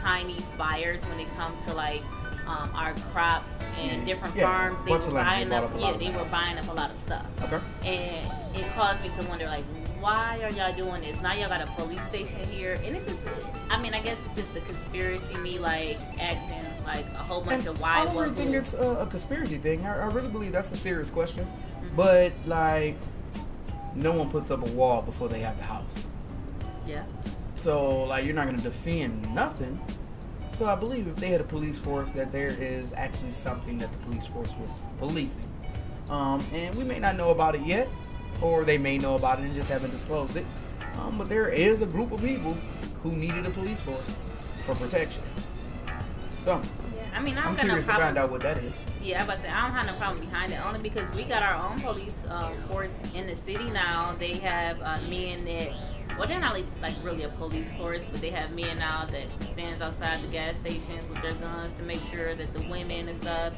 Chinese 0.00 0.50
buyers 0.58 1.00
when 1.06 1.20
it 1.20 1.34
comes 1.36 1.64
to 1.66 1.74
like 1.74 2.02
um, 2.46 2.70
our 2.74 2.92
crops 3.12 3.48
and 3.80 4.06
Yeah. 4.06 4.14
different 4.14 4.36
Yeah, 4.36 4.44
farms. 4.54 4.80
They 4.82 4.90
bunch 4.90 5.06
were 5.06 5.12
buying 5.12 5.52
up. 5.52 5.64
up 5.64 5.74
a 5.74 5.76
lot 5.78 5.82
Yeah, 5.82 5.90
of 5.94 5.98
they 5.98 6.04
land. 6.06 6.16
were 6.18 6.24
buying 6.26 6.58
up 6.58 6.68
a 6.68 6.72
lot 6.72 6.90
of 6.90 6.98
stuff 6.98 7.24
Okay. 7.42 7.60
and 7.84 8.30
it 8.54 8.70
caused 8.74 9.00
me 9.02 9.10
to 9.18 9.28
wonder 9.28 9.46
like 9.46 9.64
why 10.00 10.38
are 10.42 10.50
y'all 10.50 10.74
doing 10.74 11.00
this 11.00 11.18
now 11.22 11.32
y'all 11.32 11.48
got 11.48 11.62
a 11.62 11.66
police 11.82 12.04
station 12.04 12.38
here 12.50 12.74
and 12.84 12.94
it 12.94 13.02
just 13.04 13.20
i 13.70 13.80
mean 13.80 13.94
i 13.94 14.00
guess 14.00 14.18
it's 14.26 14.34
just 14.34 14.52
the 14.52 14.60
conspiracy 14.60 15.34
me 15.38 15.58
like 15.58 15.98
asking 16.20 16.62
like 16.84 17.06
a 17.14 17.22
whole 17.22 17.40
bunch 17.40 17.60
And 17.64 17.68
of 17.68 17.80
why 17.80 18.00
I 18.00 18.04
don't 18.04 18.14
really 18.16 18.34
think 18.34 18.50
who. 18.50 18.58
it's 18.58 18.74
a, 18.74 18.96
a 19.00 19.06
conspiracy 19.06 19.56
thing. 19.56 19.86
I, 19.86 20.00
I 20.02 20.06
really 20.12 20.28
believe 20.28 20.52
that's 20.52 20.70
a 20.72 20.76
serious 20.76 21.08
question. 21.08 21.46
Mm-hmm. 21.46 21.96
But 21.96 22.32
like, 22.44 22.96
no 23.94 24.12
one 24.12 24.28
puts 24.28 24.50
up 24.50 24.68
a 24.68 24.70
wall 24.72 25.00
before 25.00 25.28
they 25.30 25.40
have 25.40 25.56
the 25.56 25.62
house. 25.64 26.06
Yeah. 26.84 27.04
So 27.54 28.04
like 28.04 28.24
you're 28.24 28.34
not 28.34 28.46
gonna 28.46 28.58
defend 28.58 29.32
nothing. 29.34 29.80
So 30.58 30.66
I 30.66 30.76
believe 30.76 31.08
if 31.08 31.16
they 31.16 31.30
had 31.30 31.40
a 31.40 31.44
police 31.44 31.78
force, 31.78 32.10
that 32.12 32.30
there 32.30 32.46
is 32.46 32.92
actually 32.92 33.32
something 33.32 33.78
that 33.78 33.90
the 33.90 33.98
police 33.98 34.26
force 34.26 34.54
was 34.60 34.82
policing, 34.98 35.50
um, 36.10 36.44
and 36.52 36.72
we 36.76 36.84
may 36.84 37.00
not 37.00 37.16
know 37.16 37.30
about 37.30 37.56
it 37.56 37.62
yet, 37.62 37.88
or 38.40 38.64
they 38.64 38.78
may 38.78 38.98
know 38.98 39.16
about 39.16 39.40
it 39.40 39.46
and 39.46 39.54
just 39.54 39.68
haven't 39.68 39.90
disclosed 39.90 40.36
it. 40.36 40.46
Um, 41.00 41.18
but 41.18 41.28
there 41.28 41.48
is 41.48 41.82
a 41.82 41.86
group 41.86 42.12
of 42.12 42.20
people 42.20 42.56
who 43.02 43.10
needed 43.12 43.46
a 43.46 43.50
police 43.50 43.80
force 43.80 44.16
for 44.64 44.74
protection. 44.76 45.22
So 46.38 46.60
Yeah. 46.94 47.02
I 47.14 47.20
mean, 47.20 47.36
I 47.36 47.42
don't 47.42 47.50
I'm 47.50 47.56
got 47.56 47.62
no 47.62 47.68
curious 47.70 47.84
to 47.86 47.92
find 47.92 48.18
out 48.18 48.30
what 48.30 48.42
that 48.42 48.58
is. 48.58 48.84
Yeah, 49.02 49.16
I 49.16 49.18
was 49.20 49.28
about 49.28 49.36
to 49.36 49.42
say 49.42 49.48
I 49.48 49.62
don't 49.66 49.72
have 49.76 49.86
no 49.86 49.92
problem 49.94 50.24
behind 50.24 50.52
it, 50.52 50.64
only 50.64 50.80
because 50.80 51.12
we 51.16 51.24
got 51.24 51.42
our 51.42 51.54
own 51.70 51.80
police 51.80 52.24
uh, 52.28 52.50
force 52.70 52.94
in 53.14 53.26
the 53.26 53.34
city 53.34 53.64
now. 53.70 54.14
They 54.18 54.34
have 54.34 54.80
uh, 54.82 54.98
men 55.08 55.44
that, 55.46 55.72
well, 56.18 56.26
they're 56.28 56.40
not 56.40 56.54
like, 56.54 56.64
like 56.82 56.94
really 57.02 57.24
a 57.24 57.28
police 57.30 57.72
force, 57.74 58.00
but 58.10 58.20
they 58.20 58.30
have 58.30 58.52
men 58.52 58.76
now 58.78 59.04
that 59.06 59.26
stands 59.42 59.80
outside 59.80 60.22
the 60.22 60.28
gas 60.28 60.56
stations 60.56 61.06
with 61.08 61.20
their 61.22 61.34
guns 61.34 61.72
to 61.74 61.82
make 61.82 62.00
sure 62.10 62.34
that 62.34 62.52
the 62.54 62.60
women 62.68 63.08
and 63.08 63.16
stuff 63.16 63.54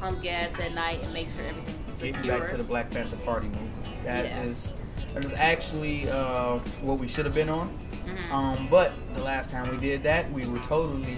pump 0.00 0.22
gas 0.22 0.50
at 0.60 0.72
night 0.74 1.02
and 1.02 1.12
make 1.12 1.28
sure 1.30 1.44
everything's 1.46 1.98
Getting 2.00 2.14
secure. 2.14 2.38
back 2.38 2.48
to 2.50 2.56
the 2.56 2.62
Black 2.62 2.90
Panther 2.90 3.16
Party 3.16 3.48
movement. 3.48 4.04
That 4.04 4.24
is 4.46 4.72
Yeah. 4.76 5.14
that 5.14 5.24
is 5.24 5.32
actually 5.32 6.08
uh, 6.08 6.58
what 6.82 6.98
we 6.98 7.08
should 7.08 7.24
have 7.24 7.34
been 7.34 7.48
on. 7.48 7.68
Mm-hmm. 8.04 8.32
Um, 8.32 8.68
but 8.70 8.92
the 9.16 9.24
last 9.24 9.50
time 9.50 9.68
we 9.70 9.76
did 9.76 10.02
that, 10.04 10.30
we 10.32 10.46
were 10.46 10.60
totally 10.60 11.16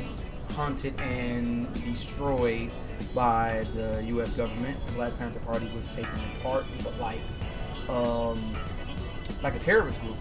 hunted 0.50 0.99
and 1.00 1.73
destroyed 1.85 2.73
by 3.14 3.66
the 3.75 4.02
U.S. 4.09 4.32
government. 4.32 4.76
The 4.87 4.92
Black 4.94 5.16
Panther 5.18 5.40
Party 5.40 5.70
was 5.75 5.87
taken 5.88 6.11
apart, 6.40 6.64
but 6.82 6.99
like 6.99 7.20
um, 7.88 8.40
like 9.42 9.54
a 9.54 9.59
terrorist 9.59 10.00
group. 10.00 10.16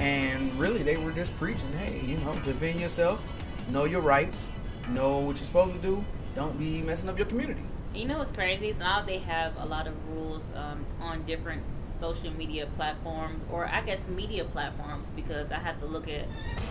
And 0.00 0.58
really, 0.58 0.82
they 0.82 0.96
were 0.96 1.12
just 1.12 1.36
preaching, 1.36 1.72
hey, 1.72 2.00
you 2.04 2.18
know, 2.18 2.32
defend 2.44 2.80
yourself, 2.80 3.22
know 3.70 3.84
your 3.84 4.02
rights, 4.02 4.52
know 4.90 5.18
what 5.18 5.36
you're 5.36 5.46
supposed 5.46 5.74
to 5.74 5.80
do. 5.80 6.04
Don't 6.34 6.58
be 6.58 6.82
messing 6.82 7.08
up 7.08 7.16
your 7.16 7.26
community. 7.26 7.62
You 7.94 8.06
know 8.06 8.18
what's 8.18 8.32
crazy? 8.32 8.74
Now 8.78 9.02
they 9.02 9.18
have 9.18 9.56
a 9.56 9.64
lot 9.64 9.86
of 9.86 9.94
rules 10.10 10.42
um, 10.54 10.84
on 11.00 11.24
different 11.24 11.62
social 11.98 12.30
media 12.30 12.66
platforms, 12.76 13.46
or 13.50 13.66
I 13.66 13.80
guess 13.80 13.98
media 14.08 14.44
platforms, 14.44 15.08
because 15.16 15.50
I 15.50 15.58
have 15.58 15.78
to 15.78 15.86
look 15.86 16.08
at 16.08 16.26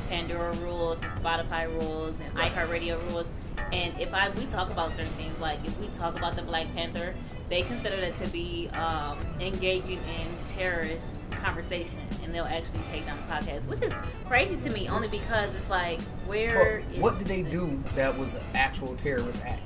Pandora 0.07 0.53
rules 0.57 0.99
and 1.01 1.11
Spotify 1.13 1.67
rules 1.81 2.15
and 2.19 2.31
iHeartRadio 2.35 3.09
rules. 3.09 3.27
And 3.71 3.99
if 3.99 4.13
I 4.13 4.29
we 4.29 4.45
talk 4.45 4.69
about 4.69 4.91
certain 4.91 5.11
things, 5.13 5.39
like 5.39 5.65
if 5.65 5.77
we 5.79 5.87
talk 5.87 6.15
about 6.15 6.35
the 6.35 6.43
Black 6.43 6.71
Panther, 6.75 7.15
they 7.49 7.63
consider 7.63 7.97
it 7.97 8.17
to 8.17 8.27
be 8.27 8.69
um, 8.73 9.17
engaging 9.39 9.97
in 9.97 10.55
terrorist 10.55 11.05
conversation, 11.31 11.99
and 12.23 12.33
they'll 12.33 12.45
actually 12.45 12.81
take 12.91 13.05
down 13.05 13.17
the 13.17 13.33
podcast, 13.33 13.67
which 13.67 13.81
is 13.81 13.93
crazy 14.27 14.57
to 14.57 14.69
me, 14.71 14.87
only 14.89 15.07
because 15.07 15.53
it's 15.55 15.69
like 15.69 16.01
where 16.27 16.81
Well, 16.85 16.91
is 16.93 16.99
what 16.99 17.17
did 17.19 17.27
they 17.27 17.41
the- 17.43 17.51
do 17.51 17.83
that 17.95 18.17
was 18.17 18.35
an 18.35 18.43
actual 18.53 18.95
terrorist 18.95 19.43
act? 19.45 19.61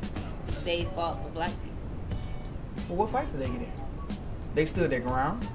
They 0.65 0.85
fought 0.95 1.21
for 1.21 1.29
black 1.29 1.51
people. 1.63 2.87
Well, 2.89 2.97
what 2.97 3.09
fights 3.09 3.31
did 3.31 3.41
they 3.41 3.47
get 3.47 3.61
in? 3.61 3.71
They 4.55 4.65
stood 4.65 4.89
their 4.89 4.99
ground. 4.99 5.47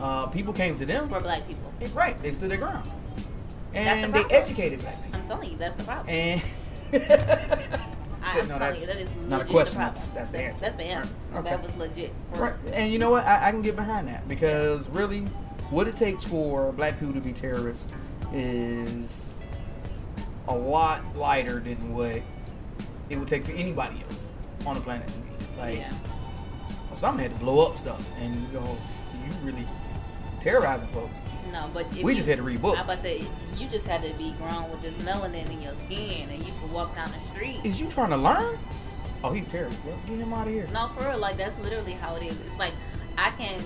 Uh, 0.00 0.26
people 0.26 0.52
came 0.52 0.74
to 0.76 0.86
them. 0.86 1.08
For 1.08 1.20
black 1.20 1.46
people. 1.46 1.72
Right, 1.94 2.16
they 2.18 2.30
stood 2.30 2.50
their 2.50 2.58
ground. 2.58 2.90
That's 3.72 4.00
the 4.00 4.04
And 4.06 4.14
they 4.14 4.24
educated 4.34 4.80
black 4.80 5.02
people. 5.04 5.20
I'm 5.20 5.26
telling 5.26 5.50
you, 5.50 5.56
that's 5.58 5.76
the 5.76 5.84
problem. 5.84 6.08
And 6.08 6.42
I, 8.24 8.38
I'm 8.40 8.48
No, 8.48 8.58
telling 8.58 8.60
that's 8.60 8.80
you, 8.80 8.86
that 8.86 8.96
is 8.98 9.10
not 9.28 9.40
a 9.42 9.44
question, 9.44 9.78
that's- 9.78 10.06
that's 10.08 10.30
the 10.30 10.38
answer. 10.40 10.64
That's 10.66 10.76
the 10.76 10.84
answer. 10.84 11.14
Okay. 11.34 11.50
That 11.50 11.62
was 11.62 11.76
legit. 11.76 12.12
Right, 12.34 12.54
and 12.72 12.92
you 12.92 12.98
know 12.98 13.10
what? 13.10 13.24
I, 13.24 13.48
I 13.48 13.50
can 13.50 13.62
get 13.62 13.76
behind 13.76 14.06
that 14.08 14.28
because 14.28 14.88
really, 14.90 15.20
what 15.70 15.88
it 15.88 15.96
takes 15.96 16.22
for 16.24 16.72
black 16.72 16.98
people 17.00 17.14
to 17.14 17.20
be 17.20 17.32
terrorists 17.32 17.86
is 18.32 19.34
a 20.48 20.54
lot 20.54 21.16
lighter 21.16 21.60
than 21.60 21.94
what 21.94 22.22
it 23.10 23.16
would 23.18 23.28
take 23.28 23.44
for 23.44 23.52
anybody 23.52 24.02
else 24.04 24.30
on 24.66 24.74
the 24.74 24.80
planet 24.80 25.08
to 25.08 25.18
be. 25.20 25.30
Like, 25.58 25.78
Yeah. 25.78 25.92
well, 26.88 26.96
some 26.96 27.18
had 27.18 27.32
to 27.32 27.38
blow 27.40 27.66
up 27.66 27.76
stuff, 27.76 28.10
and 28.18 28.34
you 28.34 28.58
know, 28.60 28.76
you 29.26 29.32
really 29.42 29.66
terrorizing 30.42 30.88
folks. 30.88 31.22
No, 31.52 31.70
but 31.72 31.86
if 31.96 32.02
We 32.02 32.12
you- 32.12 32.16
just 32.16 32.28
had 32.28 32.38
to 32.38 32.42
read 32.42 32.60
books. 32.62 32.78
I 32.78 32.82
about 32.82 32.96
to 32.96 33.02
say 33.02 33.22
you 33.58 33.68
just 33.68 33.86
had 33.86 34.02
to 34.02 34.12
be 34.18 34.32
grown 34.32 34.70
with 34.70 34.82
this 34.82 34.94
melanin 35.04 35.48
in 35.50 35.62
your 35.62 35.74
skin, 35.74 36.28
and 36.30 36.44
you 36.44 36.52
could 36.60 36.72
walk 36.72 36.94
down 36.96 37.10
the 37.12 37.20
street. 37.20 37.60
Is 37.64 37.80
you 37.80 37.88
trying 37.88 38.10
to 38.10 38.16
learn? 38.16 38.58
Oh, 39.24 39.32
he 39.32 39.42
a 39.42 39.44
terrorist. 39.44 39.78
Well, 39.84 39.96
get 40.06 40.18
him 40.18 40.32
out 40.32 40.46
of 40.48 40.52
here. 40.52 40.66
No, 40.72 40.88
for 40.88 41.08
real, 41.08 41.18
like 41.18 41.36
that's 41.36 41.56
literally 41.60 41.92
how 41.92 42.16
it 42.16 42.24
is. 42.24 42.40
It's 42.40 42.58
like 42.58 42.72
I 43.16 43.30
can, 43.30 43.60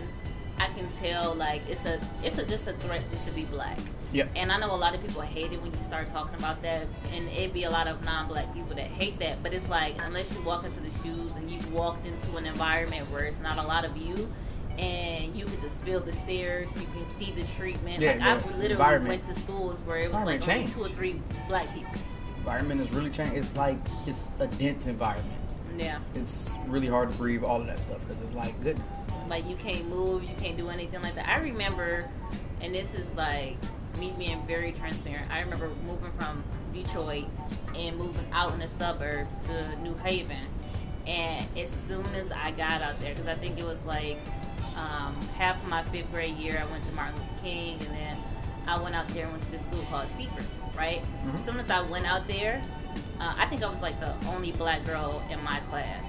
I 0.59 0.67
can 0.69 0.87
tell 0.89 1.35
like 1.35 1.63
it's 1.69 1.85
a, 1.87 1.99
it's 2.23 2.37
a 2.39 2.45
just 2.45 2.67
a 2.69 2.73
threat 2.75 3.03
just 3.11 3.25
to 3.27 3.33
be 3.33 3.45
black. 3.45 3.79
Yep. 4.13 4.31
And 4.37 4.53
I 4.53 4.59
know 4.59 4.73
a 4.73 4.77
lot 4.77 4.95
of 4.95 5.01
people 5.05 5.23
hate 5.23 5.53
it 5.53 5.61
when 5.63 5.73
you 5.73 5.83
start 5.83 6.07
talking 6.09 6.35
about 6.37 6.63
that, 6.63 6.87
and 7.13 7.29
it'd 7.31 7.53
be 7.53 7.65
a 7.65 7.71
lot 7.71 7.87
of 7.89 8.05
non-black 8.05 8.53
people 8.55 8.77
that 8.77 8.87
hate 8.87 9.19
that. 9.21 9.43
But 9.43 9.53
it's 9.55 9.69
like 9.69 10.01
unless 10.05 10.33
you 10.35 10.43
walk 10.43 10.65
into 10.65 10.81
the 10.81 10.91
shoes 11.03 11.33
and 11.37 11.51
you've 11.51 11.73
walked 11.73 12.07
into 12.07 12.37
an 12.37 12.47
environment 12.47 13.11
where 13.11 13.25
it's 13.25 13.41
not 13.41 13.57
a 13.59 13.63
lot 13.63 13.85
of 13.85 13.97
you, 13.97 14.31
and 14.79 15.35
you 15.35 15.45
can 15.45 15.61
just 15.61 15.81
feel 15.83 16.01
the 16.01 16.13
stairs. 16.13 16.69
you 16.77 16.87
can 16.87 17.07
see 17.19 17.33
the 17.33 17.45
treatment. 17.55 18.01
Yeah, 18.01 18.13
like 18.13 18.23
I 18.23 18.59
literally 18.59 19.09
went 19.09 19.25
to 19.25 19.35
schools 19.35 19.81
where 19.81 19.99
it 19.99 20.13
was 20.13 20.15
like 20.15 20.27
only 20.27 20.39
changed. 20.39 20.75
two 20.75 20.83
or 20.83 20.89
three 20.89 21.21
black 21.49 21.73
people. 21.75 21.93
Environment 22.39 22.81
is 22.81 22.93
really 22.93 23.11
changing. 23.11 23.39
It's 23.39 23.57
like 23.57 23.79
it's 24.07 24.29
a 24.39 24.47
dense 24.47 24.87
environment. 24.87 25.41
Yeah. 25.79 25.99
It's 26.15 26.51
really 26.67 26.87
hard 26.87 27.13
to 27.13 27.19
breathe 27.19 27.43
all 27.43 27.61
of 27.61 27.67
that 27.67 27.81
stuff 27.81 28.01
because 28.01 28.21
it's 28.21 28.33
like 28.33 28.61
goodness. 28.63 29.07
like 29.29 29.47
you 29.49 29.57
can't 29.57 29.89
move, 29.89 30.23
you 30.23 30.35
can't 30.41 30.57
do 30.57 30.69
anything 30.69 31.03
like 31.03 31.15
that. 31.17 31.29
I 31.29 31.41
remember, 31.41 32.09
and 32.61 32.75
this 32.75 32.95
is 32.95 33.11
like 33.15 33.57
me 33.99 34.13
being 34.19 34.47
very 34.47 34.73
transparent. 34.73 35.31
I 35.31 35.41
remember 35.41 35.71
moving 35.87 36.13
from 36.13 36.43
Detroit 36.73 37.27
and 37.75 37.97
moving 37.97 38.27
out 38.33 38.53
in 38.53 38.59
the 38.59 38.69
suburbs 38.69 39.35
to 39.47 39.77
New 39.83 39.95
Haven, 39.97 40.47
and 41.07 41.47
as 41.59 41.71
soon 41.71 42.07
as 42.15 42.33
I 42.33 42.53
got 42.53 42.81
out 42.83 42.99
there, 43.01 43.13
because 43.13 43.29
I 43.29 43.35
think 43.35 43.59
it 43.59 43.65
was 43.65 43.85
like 43.85 44.19
um, 44.77 45.17
half 45.37 45.61
of 45.63 45.69
my 45.69 45.83
fifth 45.85 46.11
grade 46.13 46.37
year, 46.37 46.63
I 46.63 46.71
went 46.71 46.85
to 46.85 46.93
Martin 46.93 47.15
Luther 47.15 47.43
King, 47.43 47.79
and 47.81 47.91
then 47.91 48.17
I 48.67 48.81
went 48.81 48.95
out 48.95 49.09
there 49.09 49.25
and 49.25 49.33
went 49.33 49.45
to 49.45 49.51
this 49.51 49.63
school 49.65 49.83
called 49.91 50.09
Seaford, 50.09 50.45
right? 50.77 51.03
As 51.33 51.45
soon 51.45 51.59
as 51.59 51.71
I 51.71 51.81
went 51.83 52.07
out 52.07 52.27
there, 52.29 52.63
uh, 53.21 53.35
I 53.37 53.47
think 53.47 53.63
I 53.63 53.69
was 53.69 53.81
like 53.81 53.99
the 54.01 54.15
only 54.29 54.53
black 54.53 54.85
girl 54.85 55.25
in 55.31 55.43
my 55.43 55.59
class. 55.61 56.05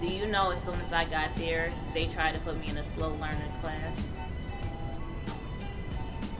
Do 0.00 0.08
you 0.08 0.26
know 0.26 0.50
as 0.50 0.60
soon 0.64 0.74
as 0.80 0.92
I 0.92 1.04
got 1.04 1.34
there, 1.36 1.72
they 1.94 2.06
tried 2.06 2.34
to 2.34 2.40
put 2.40 2.58
me 2.58 2.68
in 2.68 2.78
a 2.78 2.84
slow 2.84 3.10
learners 3.14 3.56
class? 3.62 4.08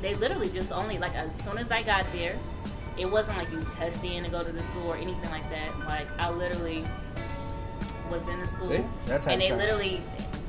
They 0.01 0.15
literally 0.15 0.49
just 0.49 0.73
only, 0.73 0.99
like, 0.99 1.15
as 1.15 1.33
soon 1.45 1.59
as 1.59 1.71
I 1.71 1.83
got 1.83 2.05
there, 2.13 2.35
it 2.99 3.07
wasn't 3.07 3.39
like 3.39 3.53
you 3.53 3.61
test 3.77 4.03
in 4.03 4.25
to 4.25 4.31
go 4.31 4.43
to 4.43 4.51
the 4.51 4.63
school 4.65 4.89
or 4.89 4.97
anything 4.97 5.31
like 5.31 5.49
that. 5.51 5.79
Like, 5.87 6.09
I 6.19 6.29
literally 6.31 6.85
was 8.11 8.27
in 8.29 8.41
the 8.41 8.47
school. 8.47 8.67
See? 8.67 8.85
And 9.29 9.41
they 9.41 9.53
literally, 9.53 10.03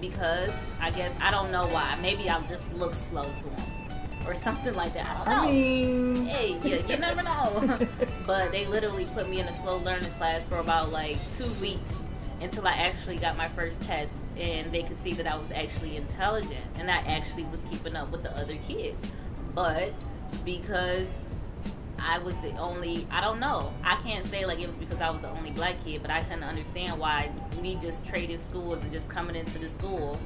because 0.10 0.51
I 0.81 0.91
guess, 0.91 1.13
I 1.22 1.31
don't 1.31 1.50
know 1.50 1.65
why. 1.67 1.98
Maybe 2.01 2.29
I'll 2.29 2.45
just 2.50 2.72
look 2.74 2.93
slow 2.93 3.24
to 3.24 3.43
them 3.43 3.72
or 4.27 4.36
something 4.36 4.74
like 4.74 4.93
that. 4.93 5.05
I 5.05 5.17
don't 5.17 5.27
know 5.27 5.43
I 5.43 5.51
mean, 5.51 6.25
hey, 6.25 6.60
you, 6.62 6.83
you 6.89 6.98
never 6.98 7.24
know. 7.24 7.79
but 8.27 8.51
they 8.51 8.65
literally 8.65 9.05
put 9.05 9.29
me 9.29 9.39
in 9.39 9.48
a 9.48 9.53
slow 9.53 9.77
learners 9.77 10.13
class 10.15 10.45
for 10.45 10.57
about 10.57 10.91
like 10.91 11.17
two 11.38 11.50
weeks 11.62 12.03
until 12.41 12.67
I 12.67 12.74
actually 12.74 13.15
got 13.15 13.38
my 13.38 13.48
first 13.48 13.81
test 13.81 14.12
and 14.36 14.74
they 14.74 14.83
could 14.83 15.01
see 15.01 15.13
that 15.13 15.25
I 15.25 15.38
was 15.38 15.51
actually 15.53 15.95
intelligent 15.95 16.65
and 16.75 16.91
I 16.91 16.98
actually 16.98 17.45
was 17.45 17.62
keeping 17.72 17.95
up 17.95 18.12
with 18.12 18.24
the 18.24 18.38
other 18.38 18.57
kids. 18.57 19.00
But 19.55 19.93
because 20.43 21.10
I 22.00 22.17
was 22.19 22.35
the 22.38 22.55
only, 22.57 23.07
I 23.12 23.21
don't 23.21 23.39
know. 23.39 23.73
I 23.83 23.95
can't 23.97 24.25
say 24.25 24.45
like 24.45 24.59
it 24.59 24.67
was 24.67 24.77
because 24.77 25.00
I 25.01 25.09
was 25.09 25.21
the 25.21 25.29
only 25.29 25.51
black 25.51 25.83
kid, 25.85 26.01
but 26.01 26.12
I 26.12 26.21
couldn't 26.23 26.43
understand 26.43 27.00
why 27.00 27.31
me 27.62 27.75
just 27.81 28.05
trading 28.07 28.39
schools 28.39 28.81
and 28.83 28.91
just 28.91 29.07
coming 29.09 29.35
into 29.35 29.57
the 29.59 29.69
school. 29.69 30.19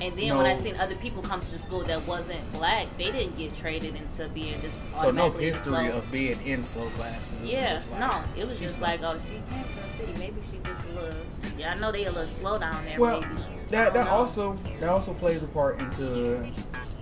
And 0.00 0.16
then 0.16 0.36
when 0.36 0.46
I 0.46 0.56
seen 0.56 0.76
other 0.76 0.94
people 0.94 1.20
come 1.20 1.40
to 1.40 1.50
the 1.50 1.58
school 1.58 1.82
that 1.82 2.06
wasn't 2.06 2.50
black, 2.52 2.86
they 2.96 3.10
didn't 3.10 3.36
get 3.36 3.54
traded 3.56 3.96
into 3.96 4.28
being 4.28 4.60
just 4.62 4.78
so 5.02 5.10
no 5.10 5.30
history 5.32 5.72
slow. 5.88 5.98
of 5.98 6.10
being 6.12 6.40
in 6.46 6.62
slow 6.62 6.88
classes. 6.90 7.32
It 7.32 7.40
was 7.42 7.50
Yeah, 7.50 7.70
just 7.72 7.90
like, 7.90 8.00
no, 8.00 8.22
it 8.40 8.46
was 8.46 8.58
just 8.60 8.76
slow. 8.76 8.86
like, 8.86 9.00
oh, 9.02 9.18
she 9.18 9.28
came 9.52 9.64
from 9.64 9.82
the 9.82 9.88
city. 9.96 10.12
Maybe 10.18 10.40
she 10.48 10.58
just 10.64 10.86
a 10.88 10.92
little. 10.92 11.20
Yeah, 11.58 11.72
I 11.72 11.74
know 11.80 11.90
they 11.92 12.04
a 12.04 12.12
little 12.12 12.26
slow 12.28 12.58
down 12.58 12.84
there. 12.84 12.98
Well, 13.00 13.20
maybe. 13.20 13.42
That 13.68 13.92
that 13.92 14.04
know. 14.06 14.10
also 14.12 14.58
that 14.78 14.88
also 14.88 15.12
plays 15.12 15.42
a 15.42 15.48
part 15.48 15.80
into 15.80 16.46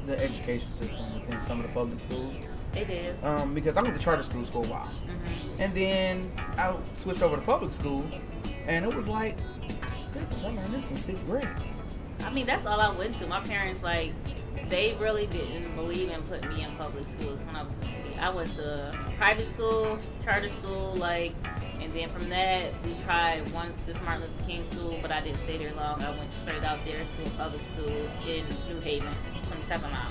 the 0.06 0.18
education 0.18 0.72
system 0.72 1.12
within 1.12 1.40
some 1.42 1.60
of 1.60 1.66
the 1.66 1.72
public 1.72 2.00
schools. 2.00 2.36
It 2.75 2.90
is. 2.90 3.22
Um, 3.25 3.54
because 3.54 3.76
I 3.76 3.82
went 3.82 3.94
to 3.94 4.00
charter 4.00 4.22
schools 4.22 4.50
for 4.50 4.64
a 4.64 4.68
while, 4.68 4.87
Mm-hmm. 5.06 5.62
and 5.62 5.75
then 5.75 6.32
I 6.56 6.75
switched 6.94 7.22
over 7.22 7.37
to 7.37 7.42
public 7.42 7.72
school, 7.72 8.04
and 8.66 8.84
it 8.84 8.94
was 8.94 9.08
like, 9.08 9.37
goodness, 10.12 10.44
I 10.44 10.48
learned 10.50 10.72
this 10.75 10.90
in 10.90 10.96
sixth 10.96 11.26
grade. 11.26 11.48
I 12.25 12.30
mean, 12.30 12.46
that's 12.46 12.66
all 12.66 12.80
I 12.80 12.90
went 12.90 13.14
to. 13.16 13.26
My 13.26 13.40
parents 13.40 13.82
like 13.82 14.12
they 14.68 14.94
really 15.00 15.26
didn't 15.28 15.75
believe 15.76 16.10
in 16.10 16.20
putting 16.22 16.48
me 16.50 16.62
in 16.64 16.75
public 16.76 17.04
schools 17.04 17.42
when 17.44 17.54
I 17.56 17.62
was 17.62 17.72
in 17.75 17.80
the 17.80 17.87
city. 17.87 18.18
I 18.20 18.28
went 18.30 18.48
to 18.56 18.98
private 19.16 19.46
school, 19.46 19.98
charter 20.25 20.48
school, 20.48 20.94
like, 20.96 21.32
and 21.80 21.90
then 21.92 22.10
from 22.10 22.28
that 22.28 22.72
we 22.84 22.94
tried 23.04 23.48
one 23.52 23.72
this 23.87 23.96
Martin 24.02 24.22
Luther 24.22 24.46
King 24.46 24.64
school, 24.72 24.98
but 25.00 25.12
I 25.12 25.20
didn't 25.20 25.38
stay 25.38 25.56
there 25.58 25.72
long. 25.75 26.02
I 26.02 26.10
went 26.10 26.32
straight 26.34 26.64
out 26.64 26.80
there 26.84 26.96
to 26.96 27.26
a 27.26 27.30
public 27.37 27.62
school 27.72 27.88
in 28.28 28.44
New 28.68 28.80
Haven, 28.80 29.08
27 29.46 29.90
mile. 29.90 30.06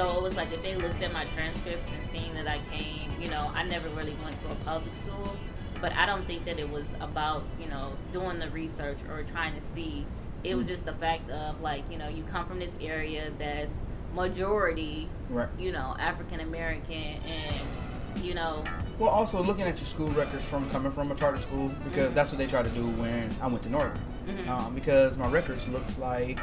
So 0.00 0.16
it 0.16 0.22
was 0.22 0.34
like 0.34 0.50
if 0.50 0.62
they 0.62 0.76
looked 0.76 1.02
at 1.02 1.12
my 1.12 1.24
transcripts 1.24 1.84
and 1.92 2.10
seeing 2.10 2.32
that 2.32 2.48
I 2.48 2.58
came, 2.74 3.10
you 3.20 3.28
know, 3.28 3.52
I 3.54 3.64
never 3.64 3.86
really 3.90 4.16
went 4.24 4.40
to 4.40 4.46
a 4.50 4.54
public 4.64 4.94
school, 4.94 5.36
but 5.78 5.92
I 5.92 6.06
don't 6.06 6.26
think 6.26 6.46
that 6.46 6.58
it 6.58 6.70
was 6.70 6.86
about, 7.02 7.44
you 7.60 7.66
know, 7.66 7.92
doing 8.10 8.38
the 8.38 8.48
research 8.48 8.96
or 9.10 9.22
trying 9.24 9.54
to 9.56 9.60
see. 9.60 10.06
It 10.42 10.54
was 10.54 10.64
mm. 10.64 10.68
just 10.68 10.86
the 10.86 10.94
fact 10.94 11.28
of 11.28 11.60
like, 11.60 11.84
you 11.90 11.98
know, 11.98 12.08
you 12.08 12.22
come 12.22 12.46
from 12.46 12.60
this 12.60 12.74
area 12.80 13.30
that's 13.38 13.72
majority, 14.14 15.06
Right. 15.28 15.50
you 15.58 15.70
know, 15.70 15.94
African 15.98 16.40
American 16.40 16.94
and, 16.96 18.24
you 18.24 18.32
know, 18.32 18.64
Well, 18.98 19.10
also 19.10 19.42
looking 19.42 19.64
at 19.64 19.76
your 19.76 19.86
school 19.86 20.08
records 20.08 20.46
from 20.46 20.70
coming 20.70 20.92
from 20.92 21.12
a 21.12 21.14
charter 21.14 21.36
school 21.36 21.68
because 21.84 22.06
mm-hmm. 22.06 22.14
that's 22.14 22.30
what 22.30 22.38
they 22.38 22.46
try 22.46 22.62
to 22.62 22.70
do 22.70 22.86
when 22.92 23.28
I 23.42 23.48
went 23.48 23.62
to 23.64 23.68
Northern. 23.68 24.00
Mm-hmm. 24.28 24.50
Um, 24.50 24.74
because 24.74 25.18
my 25.18 25.28
records 25.28 25.68
looked 25.68 25.98
like 25.98 26.38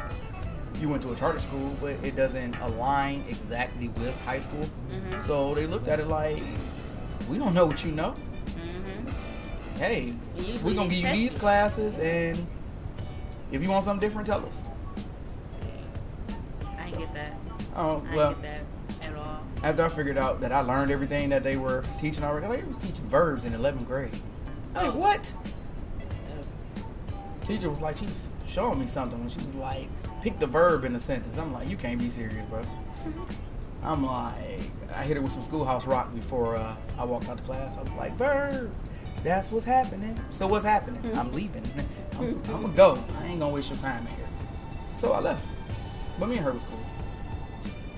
you 0.80 0.88
went 0.88 1.02
to 1.02 1.12
a 1.12 1.14
charter 1.14 1.40
school, 1.40 1.76
but 1.80 1.96
it 2.02 2.16
doesn't 2.16 2.54
align 2.56 3.24
exactly 3.28 3.88
with 3.88 4.16
high 4.20 4.38
school. 4.38 4.64
Mm-hmm. 4.90 5.20
So 5.20 5.54
they 5.54 5.66
looked 5.66 5.88
at 5.88 6.00
it 6.00 6.08
like, 6.08 6.42
we 7.28 7.38
don't 7.38 7.54
know 7.54 7.66
what 7.66 7.84
you 7.84 7.92
know. 7.92 8.14
Mm-hmm. 8.46 9.78
Hey, 9.78 10.14
And 10.36 10.46
usually 10.46 10.72
we're 10.72 10.76
gonna 10.78 10.90
give 10.90 11.04
you 11.04 11.12
these 11.12 11.36
classes, 11.36 11.98
and 11.98 12.46
if 13.52 13.62
you 13.62 13.70
want 13.70 13.84
something 13.84 14.06
different, 14.06 14.26
tell 14.26 14.44
us. 14.44 14.60
I 16.78 16.90
get 16.90 17.12
that. 17.14 17.34
Oh 17.76 18.04
well. 18.14 18.30
didn't 18.30 18.42
get 18.42 18.56
that 18.56 18.62
after 19.62 19.84
I 19.84 19.88
figured 19.88 20.18
out 20.18 20.40
that 20.40 20.52
I 20.52 20.60
learned 20.60 20.90
everything 20.90 21.28
that 21.30 21.42
they 21.42 21.56
were 21.56 21.84
teaching 22.00 22.24
already, 22.24 22.46
like, 22.46 22.60
they 22.60 22.66
was 22.66 22.76
teaching 22.76 23.06
verbs 23.08 23.44
in 23.44 23.52
11th 23.52 23.86
grade. 23.86 24.12
Like, 24.74 24.84
Oh. 24.86 24.90
what? 24.92 25.32
Teacher 27.48 27.70
was 27.70 27.80
like, 27.80 27.96
she's 27.96 28.28
showing 28.46 28.78
me 28.78 28.86
something. 28.86 29.18
And 29.18 29.30
she 29.30 29.38
was 29.38 29.54
like, 29.54 29.88
pick 30.20 30.38
the 30.38 30.46
verb 30.46 30.84
in 30.84 30.92
the 30.92 31.00
sentence. 31.00 31.38
I'm 31.38 31.50
like, 31.50 31.66
you 31.66 31.78
can't 31.78 31.98
be 31.98 32.10
serious, 32.10 32.44
bro. 32.50 32.60
I'm 33.82 34.04
like, 34.04 34.60
I 34.94 35.02
hit 35.04 35.16
her 35.16 35.22
with 35.22 35.32
some 35.32 35.42
schoolhouse 35.42 35.86
rock 35.86 36.14
before 36.14 36.56
uh, 36.56 36.76
I 36.98 37.04
walked 37.06 37.30
out 37.30 37.38
the 37.38 37.42
class. 37.44 37.78
I 37.78 37.80
was 37.80 37.92
like, 37.92 38.14
verb. 38.18 38.70
That's 39.24 39.50
what's 39.50 39.64
happening. 39.64 40.20
So 40.30 40.46
what's 40.46 40.64
happening? 40.64 41.00
I'm 41.16 41.32
leaving. 41.32 41.64
I'm, 42.18 42.38
I'm 42.54 42.62
gonna 42.62 42.68
go. 42.68 43.02
I 43.18 43.28
ain't 43.28 43.40
gonna 43.40 43.54
waste 43.54 43.70
your 43.70 43.78
time 43.78 44.06
in 44.06 44.14
here. 44.14 44.28
So 44.94 45.12
I 45.12 45.20
left. 45.20 45.42
But 46.18 46.28
me 46.28 46.36
and 46.36 46.44
her 46.44 46.52
was 46.52 46.64
cool. 46.64 46.78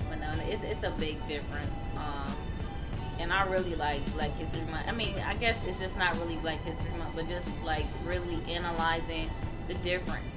But 0.09 0.21
no, 0.21 0.31
it's, 0.45 0.63
it's 0.63 0.83
a 0.83 0.91
big 0.91 1.17
difference. 1.27 1.75
Um, 1.97 2.30
and 3.21 3.31
I 3.31 3.45
really 3.45 3.75
like 3.75 4.11
Black 4.13 4.35
History 4.37 4.63
Month. 4.63 4.87
I 4.87 4.91
mean, 4.91 5.15
I 5.19 5.35
guess 5.35 5.55
it's 5.67 5.79
just 5.79 5.95
not 5.95 6.17
really 6.17 6.35
Black 6.37 6.61
History 6.63 6.91
Month, 6.97 7.15
but 7.15 7.29
just 7.29 7.49
like 7.63 7.85
really 8.03 8.39
analyzing 8.51 9.29
the 9.67 9.75
difference 9.75 10.33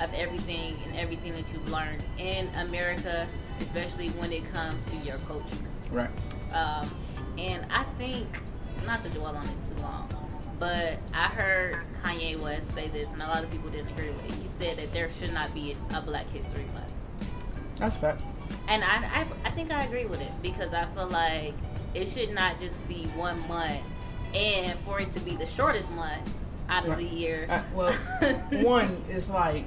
of 0.00 0.12
everything 0.14 0.76
and 0.86 0.96
everything 0.96 1.32
that 1.32 1.52
you've 1.52 1.70
learned 1.70 2.02
in 2.18 2.48
America, 2.54 3.26
especially 3.60 4.08
when 4.10 4.32
it 4.32 4.50
comes 4.52 4.84
to 4.86 4.96
your 4.98 5.18
culture. 5.18 5.56
Right. 5.90 6.10
Um, 6.54 6.88
and 7.38 7.66
I 7.70 7.82
think, 7.98 8.40
not 8.86 9.02
to 9.02 9.10
dwell 9.10 9.36
on 9.36 9.44
it 9.44 9.56
too 9.68 9.82
long, 9.82 10.08
but 10.58 10.98
I 11.12 11.26
heard 11.26 11.80
Kanye 12.02 12.40
West 12.40 12.72
say 12.72 12.88
this, 12.88 13.06
and 13.08 13.20
a 13.20 13.26
lot 13.26 13.42
of 13.42 13.50
people 13.50 13.68
didn't 13.70 13.90
agree 13.90 14.10
with 14.10 14.24
it. 14.26 14.32
He 14.32 14.48
said 14.60 14.76
that 14.76 14.92
there 14.92 15.10
should 15.10 15.32
not 15.34 15.52
be 15.52 15.76
a 15.94 16.00
Black 16.00 16.28
History 16.30 16.66
Month. 16.72 16.92
That's 17.76 17.96
fact. 17.96 18.22
And 18.68 18.84
I, 18.84 19.22
I, 19.22 19.26
I 19.44 19.50
think 19.50 19.72
I 19.72 19.84
agree 19.84 20.04
with 20.04 20.20
it 20.20 20.30
because 20.40 20.72
I 20.72 20.84
feel 20.94 21.08
like 21.08 21.54
it 21.94 22.08
should 22.08 22.32
not 22.34 22.60
just 22.60 22.86
be 22.88 23.04
one 23.16 23.46
month, 23.48 23.80
and 24.34 24.78
for 24.80 25.00
it 25.00 25.12
to 25.14 25.20
be 25.20 25.36
the 25.36 25.46
shortest 25.46 25.90
month 25.92 26.36
out 26.68 26.86
of 26.86 26.96
the 26.96 27.04
year. 27.04 27.46
Uh, 27.50 27.62
well, 27.74 27.92
one 28.62 28.86
is 29.10 29.28
like 29.28 29.64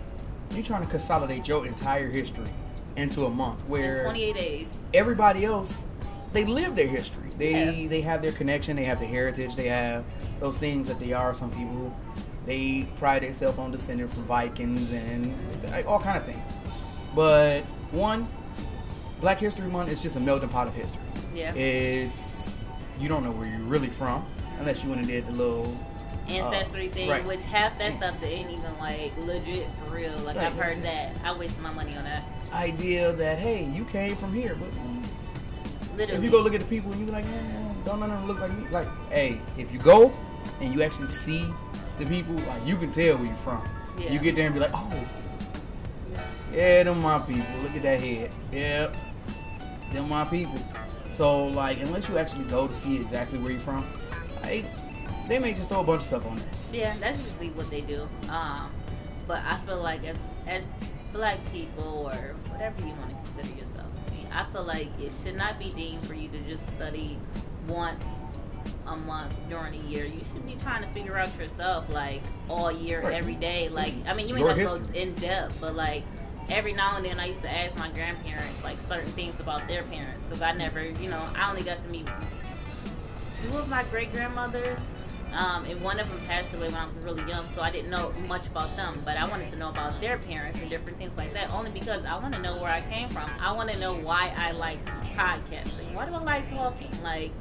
you're 0.51 0.63
trying 0.63 0.83
to 0.83 0.89
consolidate 0.89 1.47
your 1.47 1.65
entire 1.65 2.09
history 2.09 2.49
into 2.95 3.25
a 3.25 3.29
month 3.29 3.61
in 3.63 3.67
where 3.69 4.03
28 4.03 4.35
days. 4.35 4.77
everybody 4.93 5.43
else 5.43 5.87
they 6.31 6.45
live 6.45 6.75
their 6.75 6.87
history. 6.87 7.29
They 7.37 7.81
Yeah. 7.83 7.87
they 7.89 8.01
have 8.01 8.21
their 8.21 8.31
connection. 8.33 8.75
They 8.75 8.83
have 8.85 8.99
their 8.99 9.07
heritage. 9.07 9.55
They 9.55 9.67
have 9.67 10.03
those 10.39 10.57
things 10.57 10.87
that 10.89 10.99
they 10.99 11.13
are. 11.13 11.33
Some 11.33 11.49
people 11.51 11.95
they 12.45 12.87
pride 12.97 13.23
themselves 13.23 13.57
on 13.57 13.71
descending 13.71 14.07
from 14.07 14.23
Vikings 14.25 14.91
and 14.91 15.33
like, 15.71 15.87
all 15.87 15.99
kind 15.99 16.17
of 16.17 16.25
things. 16.25 16.57
But 17.15 17.63
one, 17.91 18.27
Black 19.21 19.39
History 19.39 19.67
Month 19.67 19.91
is 19.91 20.01
just 20.01 20.15
a 20.15 20.19
melting 20.19 20.49
pot 20.49 20.67
of 20.67 20.73
history. 20.73 20.99
Yeah. 21.35 21.53
It's 21.53 22.55
you 22.99 23.09
don't 23.09 23.23
know 23.23 23.31
where 23.31 23.47
you're 23.47 23.59
really 23.59 23.89
from 23.89 24.25
unless 24.59 24.83
you 24.83 24.89
went 24.89 25.01
and 25.01 25.09
did 25.09 25.25
the 25.27 25.33
little 25.33 25.77
uh, 26.27 26.31
Ancestry 26.31 26.89
thing, 26.89 27.09
right. 27.09 27.25
which 27.25 27.43
half 27.43 27.77
that 27.77 27.93
stuff 27.93 28.19
that 28.19 28.27
ain't 28.27 28.49
even 28.49 28.77
like 28.79 29.15
legit 29.17 29.67
for 29.83 29.91
real. 29.91 30.17
Like 30.19 30.37
Right, 30.37 30.45
I've 30.45 30.53
heard 30.53 30.81
that. 30.83 31.15
I 31.23 31.37
wasted 31.37 31.61
my 31.61 31.71
money 31.71 31.95
on 31.95 32.03
that. 32.05 32.23
idea 32.53 33.11
that 33.13 33.37
hey, 33.37 33.65
you 33.65 33.85
came 33.85 34.15
from 34.15 34.33
here, 34.33 34.55
but 34.55 34.69
Literally. 35.97 36.17
if 36.17 36.23
you 36.23 36.31
go 36.31 36.41
look 36.41 36.53
at 36.53 36.61
the 36.61 36.67
people 36.67 36.91
and 36.91 36.99
you 36.99 37.05
be 37.05 37.11
like, 37.11 37.25
man, 37.25 37.75
don't 37.85 37.99
none 37.99 38.11
of 38.11 38.19
them 38.19 38.27
look 38.27 38.39
like 38.39 38.57
me. 38.57 38.67
Like, 38.69 38.87
hey, 39.09 39.39
if 39.57 39.71
you 39.71 39.79
go 39.79 40.11
and 40.61 40.73
you 40.73 40.81
actually 40.81 41.09
see 41.09 41.45
the 41.99 42.05
people, 42.05 42.33
like 42.33 42.65
you 42.65 42.77
can 42.77 42.91
tell 42.91 43.17
where 43.17 43.27
you're 43.27 43.35
from. 43.35 43.63
Yeah. 43.99 44.11
You 44.11 44.19
get 44.19 44.35
there 44.35 44.45
and 44.45 44.53
be 44.53 44.61
like, 44.61 44.73
oh, 44.73 44.93
yeah, 46.53 46.83
them 46.83 47.01
my 47.01 47.19
people. 47.19 47.45
Look 47.61 47.75
at 47.75 47.83
that 47.83 47.99
head. 47.99 48.31
Yep, 48.51 48.95
them 49.91 50.09
my 50.09 50.23
people. 50.25 50.59
So 51.15 51.45
like, 51.47 51.79
unless 51.81 52.09
you 52.09 52.17
actually 52.17 52.43
go 52.45 52.67
to 52.67 52.73
see 52.73 52.95
exactly 52.97 53.39
where 53.39 53.51
you're 53.51 53.61
from, 53.61 53.85
like, 54.43 54.65
they 55.27 55.39
may 55.39 55.53
just 55.53 55.69
throw 55.69 55.79
a 55.79 55.83
bunch 55.83 56.01
of 56.01 56.07
stuff 56.07 56.25
on 56.25 56.35
there. 56.35 56.49
Yeah, 56.71 56.95
that's 56.99 57.23
usually 57.23 57.49
what 57.51 57.69
they 57.69 57.81
do. 57.81 58.07
Um, 58.29 58.71
but 59.27 59.41
I 59.43 59.55
feel 59.65 59.81
like 59.81 60.03
as 60.05 60.17
as 60.45 60.63
black 61.13 61.39
people 61.51 62.11
or 62.13 62.35
whatever 62.51 62.79
you 62.81 62.93
want 62.93 63.09
to 63.09 63.31
consider 63.33 63.59
yourself 63.59 63.87
to 64.05 64.11
be, 64.11 64.27
I 64.31 64.43
feel 64.51 64.63
like 64.63 64.87
it 64.99 65.11
should 65.23 65.35
not 65.35 65.57
be 65.57 65.71
deemed 65.71 66.05
for 66.05 66.13
you 66.13 66.27
to 66.29 66.37
just 66.39 66.67
study 66.71 67.17
once 67.67 68.05
a 68.85 68.95
month 68.95 69.33
during 69.49 69.73
a 69.73 69.83
year. 69.87 70.05
You 70.05 70.21
should 70.31 70.45
be 70.45 70.55
trying 70.61 70.83
to 70.83 70.89
figure 70.89 71.17
out 71.17 71.35
yourself 71.39 71.85
like 71.89 72.21
all 72.49 72.71
year, 72.71 73.01
Right. 73.01 73.13
every 73.13 73.35
day. 73.35 73.69
Like 73.69 73.93
I 74.07 74.13
mean, 74.13 74.27
you 74.27 74.37
your 74.37 74.49
gonna 74.49 74.63
go 74.65 74.75
in 74.93 75.13
depth, 75.15 75.59
but 75.59 75.75
like 75.75 76.03
every 76.49 76.73
now 76.73 76.95
and 76.97 77.05
then 77.05 77.19
I 77.19 77.25
used 77.25 77.41
to 77.41 77.51
ask 77.51 77.77
my 77.77 77.89
grandparents 77.89 78.63
like 78.63 78.79
certain 78.81 79.09
things 79.11 79.39
about 79.39 79.67
their 79.67 79.83
parents 79.83 80.25
because 80.25 80.41
I 80.41 80.51
never, 80.51 80.83
you 80.83 81.09
know, 81.09 81.25
I 81.35 81.49
only 81.49 81.63
got 81.63 81.81
to 81.83 81.89
meet 81.89 82.07
two 83.41 83.57
of 83.57 83.67
my 83.69 83.83
great 83.85 84.13
grandmothers, 84.13 84.79
um, 85.33 85.65
and 85.65 85.81
one 85.81 85.99
of 85.99 86.07
them 86.07 86.19
passed 86.27 86.53
away 86.53 86.67
when 86.67 86.75
I 86.75 86.85
was 86.85 86.95
really 87.03 87.27
young, 87.29 87.45
so 87.53 87.61
I 87.61 87.69
didn't 87.69 87.89
know 87.89 88.13
much 88.27 88.47
about 88.47 88.73
them. 88.77 89.01
But 89.03 89.17
I 89.17 89.27
wanted 89.27 89.49
to 89.51 89.57
know 89.57 89.69
about 89.69 89.99
their 89.99 90.17
parents 90.17 90.61
and 90.61 90.69
different 90.69 90.97
things 90.97 91.15
like 91.17 91.33
that, 91.33 91.51
only 91.51 91.71
because 91.71 92.05
I 92.05 92.17
want 92.17 92.33
to 92.35 92.41
know 92.41 92.55
where 92.61 92.71
I 92.71 92.79
came 92.81 93.09
from. 93.09 93.29
I 93.39 93.51
want 93.51 93.69
to 93.71 93.77
know 93.79 93.95
why 93.95 94.33
I 94.37 94.51
like 94.51 94.83
podcasting. 95.15 95.93
Why 95.93 96.05
do 96.05 96.13
I 96.13 96.23
like 96.23 96.49
talking? 96.49 96.91
Like, 97.03 97.31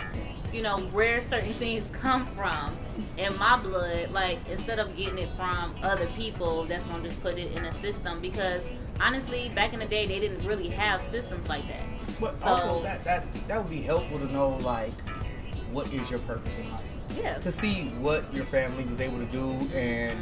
you 0.54 0.62
know, 0.62 0.78
where 0.92 1.20
certain 1.20 1.52
things 1.54 1.84
come 1.90 2.26
from 2.28 2.76
in 3.18 3.36
my 3.38 3.58
blood. 3.58 4.12
Like, 4.12 4.38
instead 4.48 4.78
of 4.78 4.96
getting 4.96 5.18
it 5.18 5.28
from 5.36 5.74
other 5.82 6.06
people, 6.08 6.62
that's 6.64 6.84
gonna 6.84 7.02
just 7.02 7.20
put 7.22 7.38
it 7.38 7.50
in 7.52 7.64
a 7.64 7.72
system. 7.72 8.20
Because 8.20 8.62
honestly, 9.00 9.50
back 9.54 9.72
in 9.72 9.80
the 9.80 9.86
day, 9.86 10.06
they 10.06 10.20
didn't 10.20 10.46
really 10.46 10.68
have 10.68 11.02
systems 11.02 11.48
like 11.48 11.66
that. 11.66 11.82
But 12.20 12.40
So- 12.40 12.46
also 12.46 12.82
that 12.84 13.02
that 13.02 13.24
that 13.48 13.58
would 13.60 13.70
be 13.70 13.82
helpful 13.82 14.20
to 14.20 14.32
know 14.32 14.50
like 14.58 14.92
what 15.72 15.92
is 15.92 16.08
your 16.08 16.20
purpose 16.20 16.56
in 16.58 16.70
life. 16.70 16.84
Yeah. 17.20 17.38
To 17.38 17.50
see 17.50 17.88
what 18.00 18.32
your 18.32 18.44
family 18.44 18.84
was 18.84 19.00
able 19.00 19.18
to 19.18 19.26
do 19.26 19.50
and 19.76 20.20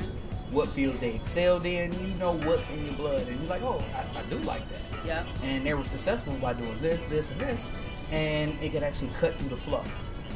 what 0.50 0.68
fields 0.68 0.98
they 0.98 1.10
excelled 1.14 1.66
in, 1.66 1.92
you 2.06 2.14
know 2.14 2.32
what's 2.32 2.68
in 2.70 2.84
your 2.86 2.94
blood, 2.94 3.26
and 3.28 3.38
you're 3.40 3.48
like, 3.48 3.62
oh, 3.62 3.82
I, 3.94 4.18
I 4.18 4.22
do 4.24 4.38
like 4.38 4.62
that. 4.70 4.80
Yeah. 5.06 5.24
And 5.42 5.66
they 5.66 5.74
were 5.74 5.84
successful 5.84 6.34
by 6.40 6.54
doing 6.54 6.78
this, 6.80 7.02
this, 7.02 7.30
and 7.30 7.40
this, 7.40 7.68
and 8.10 8.50
it 8.62 8.72
could 8.72 8.82
actually 8.82 9.08
cut 9.18 9.34
through 9.36 9.50
the 9.50 9.56
fluff. 9.56 9.90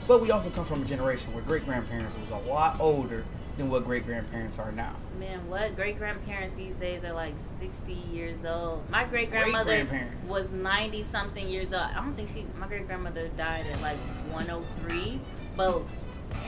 But 0.06 0.20
we 0.22 0.30
also 0.30 0.50
come 0.50 0.64
from 0.64 0.82
a 0.82 0.84
generation 0.84 1.32
where 1.34 1.42
great 1.42 1.64
grandparents 1.64 2.16
was 2.18 2.30
a 2.30 2.36
lot 2.48 2.78
older 2.80 3.24
than 3.56 3.70
what 3.70 3.84
great 3.84 4.04
grandparents 4.04 4.58
are 4.58 4.70
now. 4.70 4.94
Man, 5.18 5.48
what 5.48 5.74
great 5.76 5.98
grandparents 5.98 6.56
these 6.56 6.76
days 6.76 7.02
are 7.04 7.12
like 7.12 7.34
sixty 7.58 7.94
years 8.12 8.44
old. 8.44 8.88
My 8.90 9.04
great 9.04 9.30
grandmother 9.30 9.86
was 10.26 10.50
ninety 10.50 11.04
something 11.10 11.48
years 11.48 11.72
old. 11.72 11.82
I 11.82 11.94
don't 11.94 12.14
think 12.14 12.28
she. 12.28 12.46
My 12.58 12.68
great 12.68 12.86
grandmother 12.86 13.28
died 13.36 13.66
at 13.66 13.80
like 13.80 13.96
one 14.30 14.48
oh 14.50 14.62
three, 14.82 15.18
but 15.56 15.82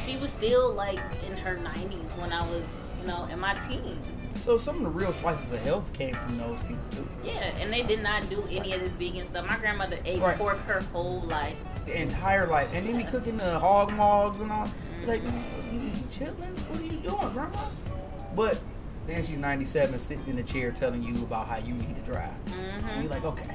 she 0.05 0.17
was 0.19 0.31
still 0.31 0.73
like 0.73 1.01
in 1.27 1.37
her 1.39 1.57
nineties 1.57 2.13
when 2.19 2.33
I 2.33 2.43
was, 2.43 2.63
you 3.01 3.07
know, 3.09 3.25
in 3.25 3.41
my 3.41 3.55
teens. 3.67 4.07
So 4.35 4.57
some 4.57 4.77
of 4.77 4.83
the 4.83 4.89
real 4.91 5.13
slices 5.13 5.51
of 5.53 5.61
health 5.61 5.93
came 5.93 6.15
from 6.15 6.39
those 6.39 6.61
people 6.61 6.85
too. 6.93 7.09
Yeah, 7.25 7.53
and 7.61 7.73
they 7.73 7.83
did 7.83 8.03
not 8.03 8.29
do 8.29 8.43
any 8.51 8.73
of 8.73 8.81
this 8.81 8.93
vegan 8.93 9.25
stuff. 9.25 9.47
My 9.47 9.59
grandmother 9.59 9.99
ate 10.05 10.21
Right. 10.21 10.39
pork 10.39 10.59
her 10.61 10.81
whole 10.93 11.23
life. 11.23 11.57
The 11.89 12.01
entire 12.03 12.47
life, 12.47 12.69
and 12.73 12.87
then 12.87 12.97
be 12.97 13.05
cooking 13.05 13.37
the 13.37 13.59
hog 13.59 13.91
mogs 13.97 14.41
and 14.43 14.53
all. 14.53 14.69
Like, 15.07 15.23
you 15.23 15.29
eating 15.73 15.91
chitlins? 16.11 16.69
What 16.69 16.81
are 16.81 16.83
you 16.85 16.99
doing, 17.01 17.33
grandma? 17.33 17.61
But 18.37 18.61
then 19.07 19.25
she's 19.25 19.39
97, 19.39 19.99
sitting 19.99 20.27
in 20.27 20.37
the 20.37 20.43
chair 20.43 20.71
telling 20.71 21.03
you 21.03 21.15
about 21.23 21.49
how 21.49 21.57
you 21.57 21.73
need 21.75 21.95
to 21.97 22.03
drive. 22.03 22.31
And 22.91 23.03
you're 23.03 23.11
like, 23.13 23.25
okay. 23.25 23.55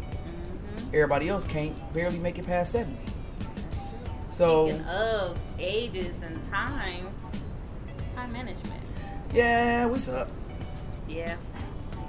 Mm-hmm. 0.00 0.86
Everybody 0.94 1.28
else 1.28 1.44
can't 1.46 1.76
barely 1.92 2.18
make 2.18 2.38
it 2.38 2.46
past 2.46 2.72
70. 2.72 2.96
So, 4.30 4.68
Speaking 4.70 4.86
of 4.86 5.38
ages 5.58 6.22
and 6.22 6.48
times, 6.48 7.12
time 8.14 8.32
management. 8.32 8.80
yeah, 9.34 9.84
what's 9.86 10.08
up? 10.08 10.30
Yeah. 11.08 11.34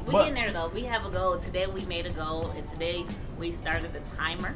We 0.06 0.12
But- 0.12 0.28
in 0.28 0.34
there 0.36 0.52
though. 0.52 0.68
We 0.70 0.84
have 0.84 1.06
a 1.06 1.10
goal. 1.10 1.40
Today 1.40 1.66
we 1.66 1.84
made 1.86 2.06
a 2.06 2.12
goal, 2.12 2.52
and 2.56 2.70
today 2.70 3.06
we 3.40 3.52
started 3.52 3.94
the 3.94 4.00
timer. 4.02 4.56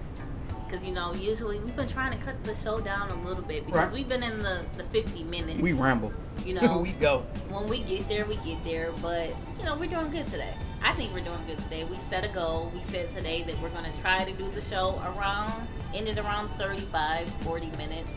Because 0.73 0.87
you 0.87 0.91
know, 0.95 1.13
usually 1.13 1.59
we've 1.59 1.75
been 1.75 1.87
trying 1.87 2.13
to 2.13 2.17
cut 2.25 2.43
the 2.43 2.55
show 2.55 2.79
down 2.79 3.11
a 3.11 3.27
little 3.27 3.43
bit 3.43 3.63
because 3.67 3.83
Right. 3.83 3.93
we've 3.93 4.07
been 4.07 4.23
in 4.23 4.39
the 4.39 4.65
the 4.75 4.83
50 4.85 5.23
minutes. 5.23 5.61
We 5.61 5.71
ramble. 5.71 6.11
You 6.43 6.55
know. 6.59 6.79
we 6.79 6.93
go. 6.93 7.19
when 7.49 7.67
we 7.67 7.77
get 7.81 8.09
there, 8.09 8.25
we 8.25 8.37
get 8.37 8.63
there. 8.63 8.91
But 8.99 9.35
you 9.59 9.65
know, 9.65 9.75
we're 9.77 9.87
doing 9.87 10.09
good 10.09 10.25
today. 10.25 10.55
I 10.83 10.93
think 10.93 11.13
we're 11.13 11.19
doing 11.19 11.45
good 11.45 11.59
today. 11.59 11.83
We 11.83 11.99
set 12.09 12.25
a 12.25 12.27
goal. 12.27 12.71
We 12.73 12.81
said 12.91 13.13
today 13.13 13.43
that 13.43 13.61
we're 13.61 13.69
gonna 13.69 13.93
try 14.01 14.23
to 14.23 14.31
do 14.31 14.49
the 14.49 14.61
show 14.61 14.99
around, 15.15 15.53
ended 15.93 16.17
around 16.17 16.47
35, 16.57 17.29
40 17.43 17.67
minutes. 17.77 18.09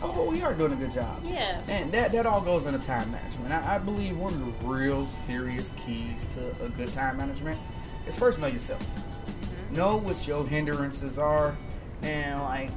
Oh, 0.00 0.30
we 0.30 0.42
are 0.42 0.54
doing 0.54 0.74
a 0.74 0.76
good 0.76 0.92
job. 0.92 1.24
Yeah. 1.24 1.60
And 1.66 1.90
that, 1.90 2.12
that 2.12 2.24
all 2.24 2.40
goes 2.40 2.66
into 2.66 2.78
time 2.78 3.10
management. 3.10 3.52
I, 3.52 3.74
I 3.74 3.78
believe 3.78 4.16
one 4.16 4.32
of 4.32 4.38
the 4.38 4.66
real 4.68 5.08
serious 5.08 5.72
keys 5.84 6.26
to 6.28 6.50
a 6.64 6.68
good 6.68 6.92
time 6.92 7.16
management 7.16 7.58
is 8.06 8.16
first 8.16 8.38
know 8.38 8.46
yourself. 8.46 8.80
Know 9.74 9.96
what 9.96 10.28
your 10.28 10.46
hindrances 10.46 11.18
are, 11.18 11.56
and 12.02 12.40
like 12.42 12.70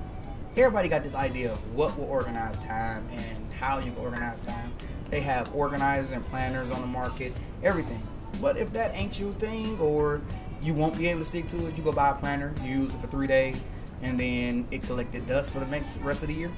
everybody 0.56 0.90
got 0.90 1.04
this 1.04 1.14
idea 1.14 1.52
of 1.52 1.76
what 1.76 1.96
will 1.96 2.06
organize 2.06 2.58
time 2.58 3.08
and 3.12 3.54
how 3.54 3.78
you 3.78 3.92
can 3.92 3.98
organize 3.98 4.40
time. 4.40 4.74
They 5.12 5.22
have 5.22 5.54
organizers 5.56 6.12
and 6.12 6.26
planners 6.26 6.72
on 6.72 6.82
the 6.82 6.88
market, 6.88 7.34
everything. 7.62 8.02
But 8.42 8.58
if 8.58 8.74
that 8.74 8.96
ain't 8.96 9.20
your 9.20 9.32
thing, 9.34 9.80
or 9.80 10.24
you 10.64 10.74
won't 10.74 10.98
be 10.98 11.08
able 11.08 11.20
to 11.20 11.26
stick 11.26 11.48
to 11.50 11.68
it, 11.68 11.78
you 11.78 11.84
go 11.84 11.92
buy 11.92 12.10
a 12.10 12.16
planner, 12.16 12.52
you 12.64 12.80
use 12.80 12.96
it 12.96 13.02
for 13.02 13.08
three 13.08 13.28
days, 13.28 13.62
and 14.02 14.20
then 14.20 14.68
it 14.72 14.82
collected 14.82 15.28
dust 15.28 15.54
for 15.54 15.60
the 15.60 15.68
next 15.68 15.98
rest 15.98 16.24
of 16.24 16.30
the 16.30 16.34
year. 16.34 16.52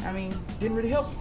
I 0.00 0.10
mean, 0.10 0.34
didn't 0.58 0.76
really 0.76 0.90
help 0.90 1.12
you. 1.12 1.18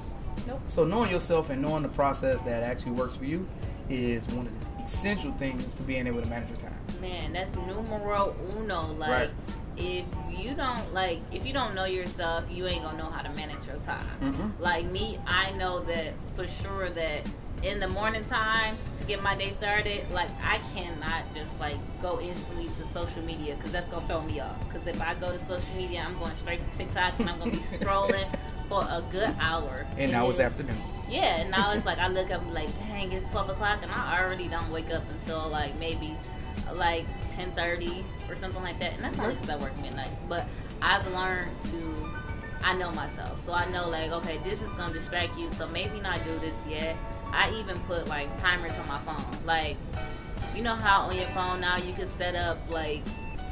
Nope. 0.47 0.61
So 0.69 0.83
knowing 0.83 1.11
yourself 1.11 1.51
and 1.51 1.61
knowing 1.61 1.83
the 1.83 1.89
process 1.89 2.41
that 2.41 2.63
actually 2.63 2.93
works 2.93 3.15
for 3.15 3.25
you 3.25 3.47
is 3.89 4.25
one 4.29 4.47
of 4.47 4.59
the 4.59 4.74
essential 4.85 5.31
things 5.33 5.73
to 5.73 5.83
being 5.83 6.05
able 6.07 6.21
to 6.21 6.29
manage 6.29 6.49
your 6.49 6.57
time. 6.69 6.77
Man, 7.01 7.33
that's 7.33 7.53
numero 7.55 8.35
uno. 8.55 8.93
Like, 8.93 9.09
Right. 9.09 9.29
if 9.77 10.05
you 10.31 10.53
don't 10.53 10.93
like, 10.93 11.19
if 11.31 11.45
you 11.45 11.53
don't 11.53 11.73
know 11.75 11.85
yourself, 11.85 12.45
you 12.49 12.67
ain't 12.67 12.83
gonna 12.83 12.97
know 13.01 13.09
how 13.09 13.21
to 13.23 13.29
manage 13.35 13.65
your 13.67 13.77
time. 13.77 14.07
Mhm. 14.21 14.51
Like 14.59 14.85
me, 14.85 15.19
I 15.27 15.51
know 15.51 15.79
that 15.81 16.13
for 16.35 16.45
sure 16.47 16.89
that 16.89 17.25
in 17.63 17.79
the 17.79 17.87
morning 17.87 18.23
time 18.23 18.77
to 18.99 19.07
get 19.07 19.23
my 19.23 19.35
day 19.35 19.49
started, 19.49 20.05
like 20.11 20.29
I 20.43 20.59
cannot 20.75 21.23
just 21.33 21.59
like 21.59 21.77
go 22.01 22.19
instantly 22.21 22.67
to 22.67 22.85
social 22.85 23.23
media 23.23 23.55
because 23.55 23.71
that's 23.71 23.87
gonna 23.87 24.07
throw 24.07 24.21
me 24.21 24.39
off. 24.39 24.59
Because 24.67 24.85
if 24.87 25.01
I 25.01 25.15
go 25.15 25.31
to 25.31 25.39
social 25.39 25.75
media, 25.75 26.05
I'm 26.07 26.17
going 26.19 26.35
straight 26.37 26.59
to 26.71 26.77
TikTok 26.77 27.19
and 27.19 27.29
I'm 27.29 27.39
gonna 27.39 27.51
be 27.51 27.57
scrolling 27.79 28.27
for 28.69 28.81
a 28.81 29.03
good 29.11 29.35
hour. 29.39 29.85
And 29.97 30.11
now 30.11 30.29
it's 30.29 30.39
afternoon. 30.39 30.77
yeah, 31.09 31.41
and 31.41 31.51
now 31.51 31.71
it's 31.71 31.85
like 31.89 31.97
I 31.99 32.07
look 32.07 32.31
up 32.31 32.41
and 32.41 32.53
like, 32.53 32.69
dang, 32.87 33.11
it's 33.11 33.31
twelve 33.31 33.49
o'clock, 33.49 33.79
and 33.81 33.91
I 33.91 34.21
already 34.21 34.47
don't 34.47 34.71
wake 34.71 34.91
up 34.93 35.03
until 35.09 35.47
like 35.49 35.77
maybe 35.79 36.15
like 36.73 37.05
ten 37.31 37.51
thirty 37.51 38.03
or 38.29 38.35
something 38.35 38.61
like 38.63 38.79
that. 38.79 38.93
And 38.93 39.03
that's 39.03 39.17
not 39.17 39.29
because 39.29 39.49
I 39.49 39.57
work 39.57 39.77
midnights, 39.79 40.19
but 40.27 40.45
I've 40.81 41.05
learned 41.07 41.51
to. 41.71 42.11
I 42.63 42.73
know 42.73 42.91
myself, 42.93 43.45
so 43.45 43.53
I 43.53 43.69
know 43.69 43.87
like, 43.89 44.11
okay, 44.11 44.39
this 44.43 44.61
is 44.63 44.71
gonna 44.71 44.91
distract 44.91 45.37
you, 45.37 45.51
so 45.51 45.67
maybe 45.67 45.99
not 45.99 46.23
do 46.23 46.39
this 46.39 46.55
yet. 46.67 46.95
I 47.31 47.51
even 47.51 47.77
put 47.81 48.07
like 48.07 48.35
timers 48.39 48.71
on 48.79 48.87
my 48.87 48.97
phone, 48.99 49.23
like 49.45 49.77
you 50.55 50.63
know 50.63 50.73
how 50.73 51.01
on 51.01 51.15
your 51.15 51.27
phone 51.29 51.59
now 51.61 51.77
you 51.77 51.93
can 51.93 52.07
set 52.07 52.33
up 52.33 52.57
like 52.69 53.03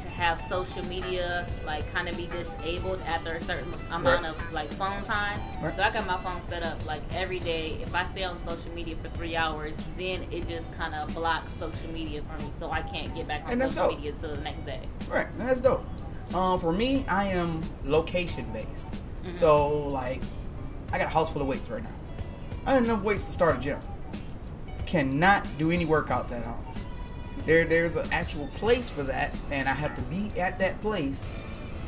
to 0.04 0.10
have 0.10 0.40
social 0.42 0.84
media 0.86 1.46
like 1.66 1.90
kind 1.92 2.08
of 2.08 2.16
be 2.16 2.26
disabled 2.26 3.00
after 3.06 3.32
a 3.32 3.40
certain 3.42 3.72
amount 3.90 4.22
Right. 4.22 4.24
of 4.30 4.52
like 4.52 4.70
phone 4.72 5.02
time. 5.02 5.40
Right. 5.62 5.74
So 5.74 5.82
I 5.82 5.90
got 5.90 6.06
my 6.06 6.18
phone 6.22 6.40
set 6.48 6.62
up 6.62 6.84
like 6.86 7.02
every 7.14 7.40
day. 7.40 7.78
If 7.82 7.94
I 7.94 8.04
stay 8.04 8.22
on 8.24 8.38
social 8.46 8.70
media 8.72 8.96
for 9.02 9.08
three 9.10 9.34
hours, 9.36 9.74
then 9.98 10.26
it 10.30 10.46
just 10.46 10.72
kind 10.74 10.94
of 10.94 11.12
blocks 11.14 11.54
social 11.54 11.88
media 11.90 12.22
for 12.22 12.42
me, 12.42 12.50
so 12.60 12.70
I 12.70 12.82
can't 12.82 13.14
get 13.14 13.26
back 13.26 13.44
on 13.46 13.52
And 13.52 13.60
that's 13.60 13.72
social 13.74 13.88
dope. 13.90 13.98
media 13.98 14.12
until 14.12 14.34
the 14.34 14.40
next 14.42 14.66
day. 14.66 14.80
Right, 15.08 15.26
and 15.38 15.48
that's 15.48 15.60
dope. 15.60 15.84
Um, 16.34 16.58
for 16.58 16.72
me, 16.72 17.04
I 17.08 17.28
am 17.28 17.60
location 17.84 18.46
based. 18.52 18.86
So 19.32 19.88
like, 19.88 20.22
I 20.92 20.98
got 20.98 21.06
a 21.06 21.10
house 21.10 21.32
full 21.32 21.40
of 21.42 21.48
weights 21.48 21.68
right 21.70 21.82
now. 21.82 21.90
I 22.66 22.74
have 22.74 22.84
enough 22.84 23.02
weights 23.02 23.26
to 23.26 23.32
start 23.32 23.56
a 23.56 23.60
gym. 23.60 23.78
Cannot 24.86 25.48
do 25.58 25.70
any 25.70 25.86
workouts 25.86 26.32
at 26.32 26.44
home. 26.44 26.64
There, 27.46 27.64
there's 27.64 27.96
an 27.96 28.10
actual 28.10 28.46
place 28.48 28.88
for 28.88 29.02
that, 29.04 29.36
and 29.50 29.68
I 29.68 29.74
have 29.74 29.94
to 29.96 30.02
be 30.02 30.30
at 30.40 30.58
that 30.60 30.80
place 30.80 31.28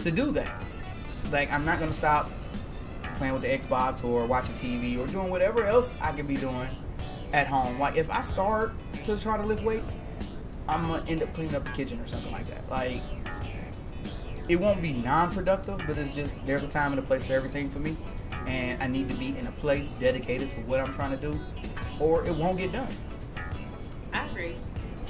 to 0.01 0.11
do 0.11 0.31
that. 0.33 0.64
Like, 1.33 1.51
I'm 1.51 1.64
not 1.64 1.79
gonna 1.79 1.92
stop 1.92 2.31
playing 3.16 3.33
with 3.33 3.42
the 3.42 3.49
Xbox 3.49 4.05
or 4.05 4.27
watching 4.27 4.55
TV 4.55 4.99
or 4.99 5.07
doing 5.07 5.31
whatever 5.31 5.64
else 5.64 5.95
I 6.01 6.12
could 6.12 6.29
be 6.29 6.37
doing 6.37 6.69
at 7.33 7.47
home. 7.47 7.79
Like, 7.79 7.97
if 7.97 8.11
I 8.11 8.21
start 8.21 8.73
to 9.05 9.19
try 9.19 9.37
to 9.37 9.42
lift 9.42 9.62
weights, 9.62 9.97
I'm 10.69 10.83
gonna 10.83 11.05
end 11.09 11.23
up 11.23 11.33
cleaning 11.35 11.55
up 11.55 11.64
the 11.64 11.71
kitchen 11.71 12.01
or 12.01 12.07
something 12.07 12.33
like 12.33 12.47
that. 12.49 12.69
Like, 12.69 13.03
it 14.49 14.57
won't 14.57 14.83
be 14.83 14.92
non-productive, 14.92 15.81
but 15.87 15.97
it's 15.97 16.14
just 16.14 16.45
there's 16.47 16.62
a 16.62 16.69
time 16.69 16.92
and 16.92 16.99
a 16.99 17.03
place 17.03 17.27
for 17.27 17.33
everything 17.33 17.71
for 17.71 17.79
me, 17.79 17.97
and 18.47 18.81
I 18.83 18.87
need 18.87 19.11
to 19.11 19.16
be 19.16 19.29
in 19.37 19.47
a 19.47 19.53
place 19.53 19.88
dedicated 19.99 20.51
to 20.51 20.61
what 20.61 20.81
I'm 20.81 20.92
trying 20.92 21.12
to 21.12 21.16
do, 21.16 21.38
or 21.99 22.25
it 22.25 22.35
won't 22.35 22.59
get 22.59 22.73
done. 22.73 22.88
I 24.12 24.27
agree. 24.27 24.57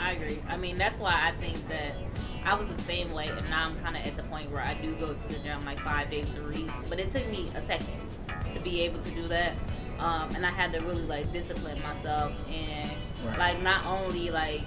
I 0.00 0.12
agree. 0.12 0.42
I 0.48 0.56
mean, 0.58 0.78
that's 0.78 0.98
why 0.98 1.18
I 1.22 1.32
think 1.40 1.56
that 1.68 1.96
I 2.44 2.54
was 2.54 2.68
the 2.68 2.80
same 2.82 3.12
way, 3.12 3.28
and 3.28 3.48
now 3.48 3.66
I'm 3.66 3.74
kind 3.78 3.96
of 3.96 4.04
at 4.06 4.16
the 4.16 4.22
point 4.24 4.50
where 4.50 4.62
I 4.62 4.74
do 4.74 4.94
go 4.94 5.14
to 5.14 5.28
the 5.28 5.38
gym 5.40 5.64
like 5.64 5.80
five 5.80 6.10
days 6.10 6.26
a 6.38 6.42
week. 6.48 6.70
But 6.88 7.00
it 7.00 7.10
took 7.10 7.26
me 7.30 7.48
a 7.54 7.60
second 7.62 7.88
to 8.52 8.60
be 8.60 8.82
able 8.82 9.00
to 9.02 9.10
do 9.10 9.26
that, 9.28 9.52
um, 9.98 10.28
and 10.34 10.44
I 10.46 10.50
had 10.50 10.72
to 10.74 10.80
really 10.80 11.02
like 11.02 11.32
discipline 11.32 11.80
myself 11.82 12.32
and 12.52 12.90
Right. 13.24 13.38
like 13.38 13.62
not 13.62 13.84
only 13.86 14.30
like 14.30 14.60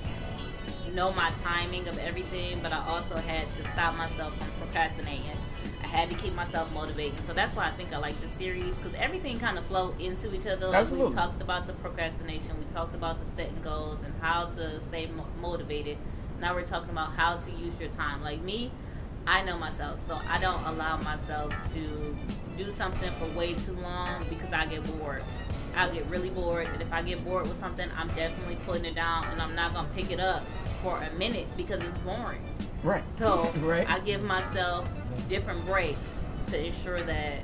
know 0.93 1.13
my 1.13 1.29
timing 1.41 1.87
of 1.87 1.97
everything, 1.99 2.59
but 2.63 2.73
I 2.73 2.83
also 2.87 3.15
had 3.15 3.45
to 3.57 3.63
stop 3.63 3.95
myself 3.95 4.35
from 4.37 4.47
procrastinating. 4.59 5.37
Had 5.91 6.09
to 6.11 6.17
keep 6.17 6.33
myself 6.35 6.71
motivated. 6.71 7.19
So 7.25 7.33
that's 7.33 7.55
why 7.55 7.67
I 7.67 7.71
think 7.71 7.91
I 7.91 7.97
like 7.97 8.19
this 8.21 8.31
series 8.31 8.75
because 8.75 8.93
everything 8.93 9.39
kind 9.39 9.57
of 9.57 9.65
flow 9.65 9.95
into 9.99 10.33
each 10.33 10.45
other. 10.45 10.67
Like 10.67 10.89
we 10.91 11.09
talked 11.09 11.41
about 11.41 11.67
the 11.67 11.73
procrastination, 11.73 12.57
we 12.59 12.65
talked 12.73 12.93
about 12.93 13.23
the 13.23 13.29
setting 13.31 13.61
goals 13.63 14.03
and 14.03 14.13
how 14.21 14.45
to 14.45 14.79
stay 14.81 15.07
mo- 15.07 15.25
motivated. 15.41 15.97
Now 16.39 16.53
we're 16.53 16.65
talking 16.65 16.91
about 16.91 17.13
how 17.13 17.37
to 17.37 17.51
use 17.51 17.73
your 17.79 17.89
time. 17.89 18.21
Like 18.21 18.41
me, 18.41 18.71
I 19.25 19.43
know 19.43 19.57
myself, 19.57 20.05
so 20.07 20.19
I 20.27 20.39
don't 20.39 20.63
allow 20.65 20.97
myself 20.97 21.53
to 21.73 22.15
do 22.57 22.71
something 22.71 23.11
for 23.19 23.29
way 23.37 23.53
too 23.53 23.73
long 23.73 24.25
because 24.29 24.53
I 24.53 24.65
get 24.65 24.83
bored. 24.97 25.23
I'll 25.75 25.91
get 25.91 26.05
really 26.07 26.29
bored, 26.29 26.67
and 26.67 26.81
if 26.81 26.91
I 26.91 27.01
get 27.01 27.23
bored 27.23 27.43
with 27.43 27.59
something, 27.59 27.89
I'm 27.95 28.07
definitely 28.09 28.57
putting 28.65 28.85
it 28.85 28.95
down, 28.95 29.25
and 29.25 29.41
I'm 29.41 29.55
not 29.55 29.73
gonna 29.73 29.89
pick 29.95 30.11
it 30.11 30.19
up 30.19 30.43
for 30.81 30.97
a 30.97 31.13
minute 31.15 31.47
because 31.55 31.81
it's 31.81 31.97
boring. 31.99 32.41
Right. 32.83 33.05
So 33.17 33.51
right. 33.59 33.89
I 33.89 33.99
give 33.99 34.23
myself 34.23 34.89
different 35.27 35.65
breaks 35.65 36.19
to 36.47 36.65
ensure 36.65 37.01
that 37.03 37.43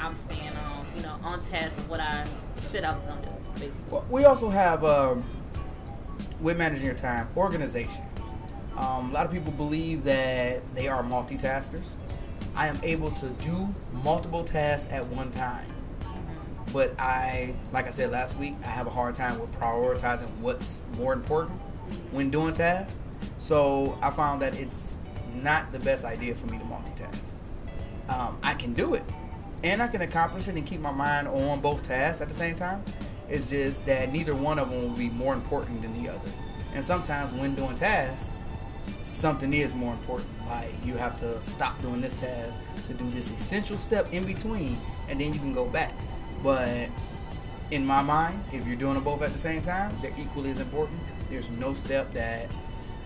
I'm 0.00 0.16
staying 0.16 0.52
on, 0.66 0.86
you 0.96 1.02
know, 1.02 1.18
on 1.22 1.42
task 1.42 1.76
of 1.76 1.88
what 1.88 2.00
I 2.00 2.24
said 2.56 2.84
I 2.84 2.94
was 2.94 3.04
gonna 3.04 3.22
do, 3.22 3.30
basically. 3.54 3.84
Well, 3.90 4.04
we 4.10 4.24
also 4.24 4.50
have 4.50 4.84
um, 4.84 5.24
with 6.40 6.58
managing 6.58 6.84
your 6.84 6.94
time 6.94 7.28
organization. 7.36 8.04
Um, 8.76 9.10
a 9.10 9.14
lot 9.14 9.26
of 9.26 9.32
people 9.32 9.52
believe 9.52 10.04
that 10.04 10.62
they 10.74 10.88
are 10.88 11.02
multitaskers. 11.02 11.96
I 12.56 12.66
am 12.66 12.78
able 12.82 13.10
to 13.12 13.28
do 13.30 13.68
multiple 14.02 14.44
tasks 14.44 14.90
at 14.92 15.06
one 15.08 15.30
time, 15.30 15.66
but 16.72 16.94
I, 16.98 17.54
like 17.72 17.86
I 17.86 17.90
said 17.90 18.10
last 18.10 18.36
week, 18.36 18.54
I 18.64 18.68
have 18.68 18.86
a 18.86 18.90
hard 18.90 19.14
time 19.14 19.38
with 19.38 19.52
prioritizing 19.52 20.30
what's 20.38 20.82
more 20.98 21.12
important 21.12 21.60
when 22.10 22.30
doing 22.30 22.52
tasks. 22.52 22.98
So 23.38 23.98
I 24.02 24.10
found 24.10 24.42
that 24.42 24.58
it's 24.58 24.98
not 25.34 25.72
the 25.72 25.78
best 25.78 26.04
idea 26.04 26.34
for 26.34 26.46
me 26.46 26.58
to 26.58 26.64
multitask. 26.64 27.34
Um, 28.08 28.38
I 28.42 28.54
can 28.54 28.74
do 28.74 28.94
it, 28.94 29.04
and 29.62 29.82
I 29.82 29.88
can 29.88 30.02
accomplish 30.02 30.48
it 30.48 30.54
and 30.56 30.66
keep 30.66 30.80
my 30.80 30.92
mind 30.92 31.28
on 31.28 31.60
both 31.60 31.82
tasks 31.82 32.20
at 32.20 32.28
the 32.28 32.34
same 32.34 32.56
time. 32.56 32.84
It's 33.28 33.48
just 33.50 33.84
that 33.86 34.12
neither 34.12 34.34
one 34.34 34.58
of 34.58 34.70
them 34.70 34.82
will 34.82 34.96
be 34.96 35.08
more 35.08 35.34
important 35.34 35.82
than 35.82 36.02
the 36.02 36.10
other. 36.10 36.30
And 36.74 36.84
sometimes 36.84 37.32
when 37.32 37.54
doing 37.54 37.74
tasks, 37.74 38.34
something 39.00 39.52
is 39.54 39.74
more 39.74 39.92
important. 39.92 40.30
Like 40.46 40.72
you 40.84 40.94
have 40.94 41.18
to 41.20 41.40
stop 41.40 41.80
doing 41.80 42.00
this 42.00 42.16
task 42.16 42.60
to 42.86 42.94
do 42.94 43.08
this 43.10 43.30
essential 43.32 43.78
step 43.78 44.12
in 44.12 44.24
between, 44.24 44.78
and 45.08 45.20
then 45.20 45.32
you 45.32 45.40
can 45.40 45.54
go 45.54 45.66
back. 45.66 45.94
But 46.42 46.88
in 47.70 47.86
my 47.86 48.02
mind, 48.02 48.44
if 48.52 48.66
you're 48.66 48.76
doing 48.76 48.94
them 48.94 49.04
both 49.04 49.22
at 49.22 49.32
the 49.32 49.38
same 49.38 49.62
time, 49.62 49.96
they're 50.02 50.12
equally 50.18 50.50
as 50.50 50.60
important. 50.60 51.00
There's 51.30 51.48
no 51.50 51.72
step 51.72 52.12
that 52.12 52.50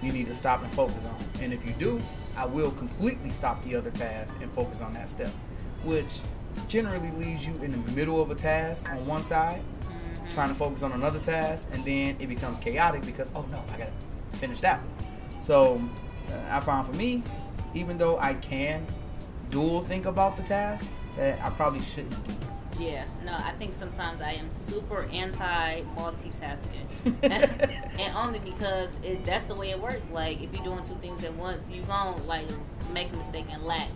you 0.02 0.12
need 0.12 0.26
to 0.26 0.34
stop 0.34 0.62
and 0.62 0.72
focus 0.72 1.04
on. 1.04 1.42
And 1.42 1.52
if 1.52 1.64
you 1.66 1.72
do, 1.72 2.00
I 2.36 2.46
will 2.46 2.70
completely 2.72 3.30
stop 3.30 3.62
the 3.64 3.74
other 3.74 3.90
task 3.90 4.34
and 4.40 4.52
focus 4.52 4.80
on 4.80 4.92
that 4.92 5.08
step, 5.08 5.30
which 5.82 6.20
generally 6.68 7.10
leaves 7.12 7.46
you 7.46 7.54
in 7.56 7.72
the 7.72 7.92
middle 7.92 8.20
of 8.22 8.30
a 8.30 8.34
task 8.34 8.88
on 8.90 9.06
one 9.06 9.24
side, 9.24 9.62
trying 10.30 10.48
to 10.48 10.54
focus 10.54 10.82
on 10.82 10.92
another 10.92 11.18
task, 11.18 11.68
and 11.72 11.84
then 11.84 12.16
it 12.20 12.28
becomes 12.28 12.58
chaotic 12.58 13.04
because, 13.04 13.30
oh 13.34 13.44
no, 13.50 13.62
I 13.72 13.78
gotta 13.78 13.92
finish 14.32 14.60
that 14.60 14.80
one. 14.80 15.40
So 15.40 15.80
uh, 16.30 16.56
I 16.56 16.60
found 16.60 16.86
for 16.86 16.94
me, 16.94 17.22
even 17.74 17.98
though 17.98 18.18
I 18.18 18.34
can 18.34 18.86
dual 19.50 19.82
think 19.82 20.06
about 20.06 20.36
the 20.36 20.42
task, 20.42 20.86
that 21.16 21.40
I 21.40 21.50
probably 21.50 21.80
shouldn't 21.80 22.26
do. 22.26 22.34
Yeah, 22.78 23.04
no, 23.24 23.32
I 23.32 23.52
think 23.58 23.72
sometimes 23.74 24.20
I 24.22 24.32
am 24.34 24.48
super 24.50 25.04
anti 25.12 25.82
multitasking, 25.96 27.14
and 27.98 28.16
only 28.16 28.38
because 28.38 28.88
it, 29.02 29.24
that's 29.24 29.44
the 29.44 29.54
way 29.54 29.70
it 29.70 29.80
works. 29.80 30.02
Like 30.12 30.40
if 30.40 30.52
you're 30.54 30.64
doing 30.64 30.86
two 30.86 30.94
things 31.00 31.24
at 31.24 31.34
once, 31.34 31.68
you 31.70 31.82
gonna 31.82 32.16
like 32.24 32.46
make 32.92 33.12
a 33.12 33.16
mistake 33.16 33.46
and 33.50 33.64
lack 33.64 33.88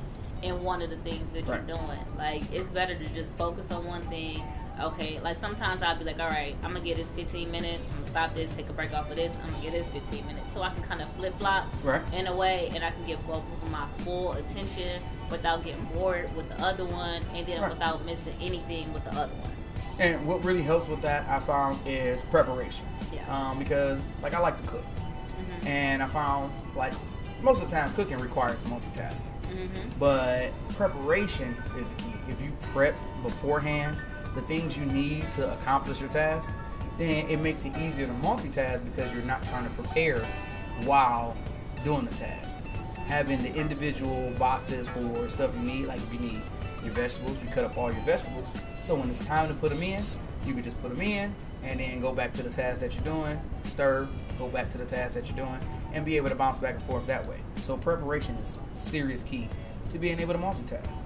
in 0.42 0.62
one 0.64 0.82
of 0.82 0.90
the 0.90 0.96
things 0.96 1.28
that 1.30 1.46
Right. 1.46 1.60
you're 1.68 1.76
doing. 1.76 1.98
Like 2.18 2.42
it's 2.52 2.68
better 2.70 2.96
to 2.96 3.08
just 3.10 3.32
focus 3.34 3.70
on 3.70 3.84
one 3.86 4.02
thing. 4.02 4.42
Okay, 4.82 5.20
like 5.20 5.36
sometimes 5.38 5.80
I'll 5.80 5.96
be 5.96 6.04
like, 6.04 6.18
all 6.18 6.28
right, 6.28 6.56
I'm 6.64 6.72
gonna 6.72 6.84
get 6.84 6.96
this 6.96 7.10
15 7.12 7.50
minutes, 7.50 7.84
I'm 7.90 7.98
gonna 7.98 8.10
stop 8.10 8.34
this, 8.34 8.52
take 8.56 8.68
a 8.68 8.72
break 8.72 8.92
off 8.92 9.08
of 9.10 9.16
this, 9.16 9.30
I'm 9.44 9.50
gonna 9.52 9.62
get 9.62 9.72
this 9.72 9.86
15 9.88 10.26
minutes, 10.26 10.48
so 10.52 10.60
I 10.62 10.70
can 10.70 10.82
kind 10.82 11.00
of 11.00 11.10
flip 11.12 11.38
flop 11.38 11.66
Right. 11.84 12.02
in 12.12 12.26
a 12.26 12.34
way, 12.34 12.68
and 12.74 12.82
I 12.84 12.90
can 12.90 13.04
get 13.06 13.24
both 13.26 13.44
of 13.62 13.70
my 13.70 13.86
full 13.98 14.32
attention 14.32 15.00
without 15.30 15.62
getting 15.62 15.84
bored 15.94 16.34
with 16.36 16.48
the 16.48 16.60
other 16.64 16.84
one, 16.84 17.22
and 17.32 17.46
then 17.46 17.60
Right. 17.60 17.70
without 17.70 18.04
missing 18.04 18.34
anything 18.40 18.92
with 18.92 19.04
the 19.04 19.10
other 19.12 19.32
one. 19.34 19.52
And 20.00 20.26
what 20.26 20.44
really 20.44 20.62
helps 20.62 20.88
with 20.88 21.00
that, 21.02 21.28
I 21.28 21.38
found, 21.38 21.78
is 21.86 22.22
preparation. 22.22 22.84
Yeah. 23.12 23.20
Um, 23.32 23.58
because 23.60 24.00
like 24.20 24.34
I 24.34 24.40
like 24.40 24.60
to 24.62 24.66
cook, 24.68 24.84
Mm-hmm. 24.84 25.66
and 25.68 26.02
I 26.02 26.06
found 26.06 26.52
like 26.74 26.92
most 27.40 27.62
of 27.62 27.68
the 27.70 27.74
time 27.76 27.92
cooking 27.94 28.18
requires 28.18 28.64
multitasking. 28.64 29.22
Mm-hmm. 29.48 29.88
But 29.98 30.50
preparation 30.70 31.56
is 31.78 31.88
the 31.90 31.94
key. 31.96 32.14
If 32.28 32.40
you 32.40 32.52
prep 32.72 32.94
beforehand 33.22 33.96
the 34.34 34.42
things 34.42 34.76
you 34.76 34.84
need 34.86 35.30
to 35.32 35.52
accomplish 35.52 36.00
your 36.00 36.10
task, 36.10 36.50
then 36.98 37.28
it 37.28 37.40
makes 37.40 37.64
it 37.64 37.76
easier 37.78 38.06
to 38.06 38.12
multitask 38.14 38.84
because 38.84 39.12
you're 39.12 39.22
not 39.22 39.42
trying 39.44 39.64
to 39.64 39.70
prepare 39.70 40.26
while 40.84 41.36
doing 41.84 42.04
the 42.04 42.14
task. 42.14 42.60
Having 43.06 43.40
the 43.40 43.54
individual 43.54 44.32
boxes 44.38 44.88
for 44.88 45.28
stuff 45.28 45.54
you 45.54 45.60
need, 45.60 45.86
like 45.86 45.98
if 45.98 46.12
you 46.12 46.20
need 46.20 46.40
your 46.82 46.92
vegetables, 46.92 47.40
you 47.42 47.48
cut 47.50 47.64
up 47.64 47.76
all 47.76 47.92
your 47.92 48.02
vegetables. 48.02 48.48
So 48.80 48.94
when 48.94 49.08
it's 49.08 49.18
time 49.18 49.48
to 49.48 49.54
put 49.54 49.70
them 49.70 49.82
in, 49.82 50.02
you 50.44 50.54
can 50.54 50.62
just 50.62 50.80
put 50.82 50.90
them 50.90 51.00
in 51.00 51.34
and 51.62 51.78
then 51.78 52.00
go 52.00 52.12
back 52.12 52.32
to 52.34 52.42
the 52.42 52.50
task 52.50 52.80
that 52.80 52.94
you're 52.94 53.04
doing, 53.04 53.40
stir, 53.64 54.08
go 54.38 54.48
back 54.48 54.68
to 54.70 54.78
the 54.78 54.84
task 54.84 55.14
that 55.14 55.26
you're 55.26 55.36
doing, 55.36 55.58
and 55.92 56.04
be 56.04 56.16
able 56.16 56.28
to 56.28 56.34
bounce 56.34 56.58
back 56.58 56.74
and 56.74 56.84
forth 56.84 57.06
that 57.06 57.26
way. 57.28 57.38
So 57.56 57.76
preparation 57.76 58.34
is 58.36 58.58
serious 58.72 59.22
key 59.22 59.48
to 59.90 59.98
being 59.98 60.18
able 60.18 60.32
to 60.32 60.40
multitask. 60.40 61.01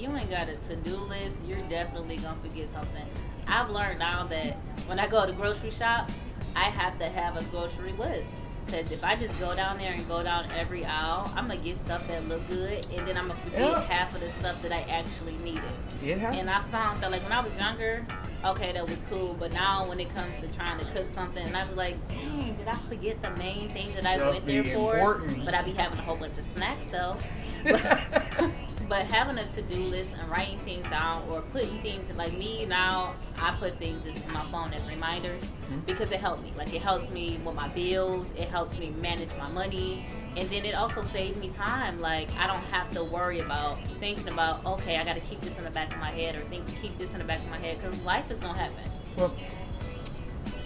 You 0.00 0.16
ain't 0.16 0.30
got 0.30 0.48
a 0.48 0.56
to-do 0.56 0.96
list, 0.96 1.44
you're 1.46 1.60
definitely 1.68 2.16
gonna 2.16 2.36
forget 2.42 2.68
something. 2.72 3.04
I've 3.46 3.68
learned 3.70 3.98
now 3.98 4.24
that 4.24 4.56
when 4.86 4.98
I 4.98 5.06
go 5.06 5.26
to 5.26 5.32
grocery 5.32 5.70
shop, 5.70 6.10
I 6.56 6.64
have 6.64 6.98
to 7.00 7.08
have 7.08 7.36
a 7.36 7.44
grocery 7.50 7.92
list. 7.92 8.36
Cause 8.68 8.92
if 8.92 9.02
I 9.02 9.16
just 9.16 9.38
go 9.40 9.54
down 9.56 9.78
there 9.78 9.92
and 9.92 10.06
go 10.06 10.22
down 10.22 10.48
every 10.56 10.84
aisle, 10.84 11.30
I'm 11.34 11.48
gonna 11.48 11.58
get 11.60 11.76
stuff 11.76 12.06
that 12.08 12.26
look 12.28 12.48
good, 12.48 12.86
and 12.94 13.06
then 13.06 13.16
I'm 13.16 13.28
gonna 13.28 13.40
forget 13.40 13.60
Yeah. 13.60 13.80
half 13.82 14.14
of 14.14 14.20
the 14.20 14.30
stuff 14.30 14.62
that 14.62 14.72
I 14.72 14.82
actually 14.82 15.36
needed. 15.38 15.64
It. 16.02 16.20
And 16.20 16.48
I 16.48 16.62
found 16.64 17.02
that 17.02 17.10
like 17.10 17.22
when 17.24 17.32
I 17.32 17.40
was 17.40 17.52
younger, 17.58 18.06
okay, 18.44 18.72
that 18.72 18.88
was 18.88 19.02
cool. 19.10 19.34
But 19.38 19.52
now 19.52 19.86
when 19.88 19.98
it 20.00 20.14
comes 20.14 20.36
to 20.38 20.46
trying 20.56 20.78
to 20.78 20.84
cook 20.92 21.12
something, 21.12 21.44
and 21.46 21.56
I 21.56 21.64
be 21.66 21.74
like, 21.74 22.08
dang, 22.08 22.54
did 22.56 22.68
I 22.68 22.74
forget 22.88 23.20
the 23.20 23.30
main 23.42 23.68
thing 23.68 23.86
that 23.96 24.06
I 24.06 24.16
went 24.30 24.46
there 24.46 24.62
for? 24.64 24.96
important. 24.96 25.44
But 25.44 25.54
I'd 25.54 25.64
be 25.64 25.72
having 25.72 25.98
a 25.98 26.02
whole 26.02 26.16
bunch 26.16 26.38
of 26.38 26.44
snacks 26.44 26.86
though. 26.86 27.16
But, 28.90 29.06
having 29.06 29.38
a 29.38 29.44
to-do 29.52 29.76
list 29.76 30.10
and 30.20 30.28
writing 30.28 30.58
things 30.64 30.84
down 30.88 31.22
or 31.30 31.42
putting 31.42 31.80
things 31.80 32.10
in 32.10 32.16
like 32.16 32.36
me 32.36 32.66
now, 32.66 33.14
I 33.38 33.52
put 33.52 33.78
things 33.78 34.02
just 34.02 34.26
in 34.26 34.32
my 34.32 34.42
phone 34.46 34.72
as 34.72 34.86
reminders 34.90 35.44
Mm-hmm. 35.44 35.80
because 35.86 36.10
it 36.10 36.18
helped 36.18 36.42
me. 36.42 36.52
Like 36.56 36.74
it 36.74 36.82
helps 36.82 37.08
me 37.10 37.38
with 37.44 37.54
my 37.54 37.68
bills. 37.68 38.32
It 38.36 38.48
helps 38.48 38.76
me 38.76 38.90
manage 39.00 39.28
my 39.38 39.48
money. 39.52 40.04
And 40.36 40.48
then 40.50 40.64
it 40.64 40.74
also 40.74 41.04
saves 41.04 41.38
me 41.38 41.48
time. 41.50 41.98
Like 41.98 42.28
I 42.36 42.48
don't 42.48 42.64
have 42.64 42.90
to 42.90 43.04
worry 43.04 43.38
about 43.38 43.86
thinking 44.00 44.26
about 44.26 44.66
okay, 44.66 44.98
I 44.98 45.04
got 45.04 45.14
to 45.14 45.20
keep 45.20 45.40
this 45.42 45.56
in 45.56 45.62
the 45.62 45.70
back 45.70 45.92
of 45.92 46.00
my 46.00 46.10
head 46.10 46.34
or 46.34 46.40
think 46.40 46.66
keep 46.82 46.98
this 46.98 47.12
in 47.12 47.18
the 47.18 47.24
back 47.24 47.38
of 47.38 47.48
my 47.48 47.58
head 47.58 47.78
because 47.80 48.02
life 48.04 48.28
is 48.32 48.40
gonna 48.40 48.58
happen. 48.58 48.90
Well, 49.16 49.32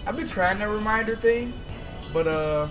I've 0.07 0.15
been 0.15 0.27
trying 0.27 0.57
the 0.57 0.67
reminder 0.67 1.15
thing, 1.15 1.53
but 2.11 2.25
uh, 2.25 2.67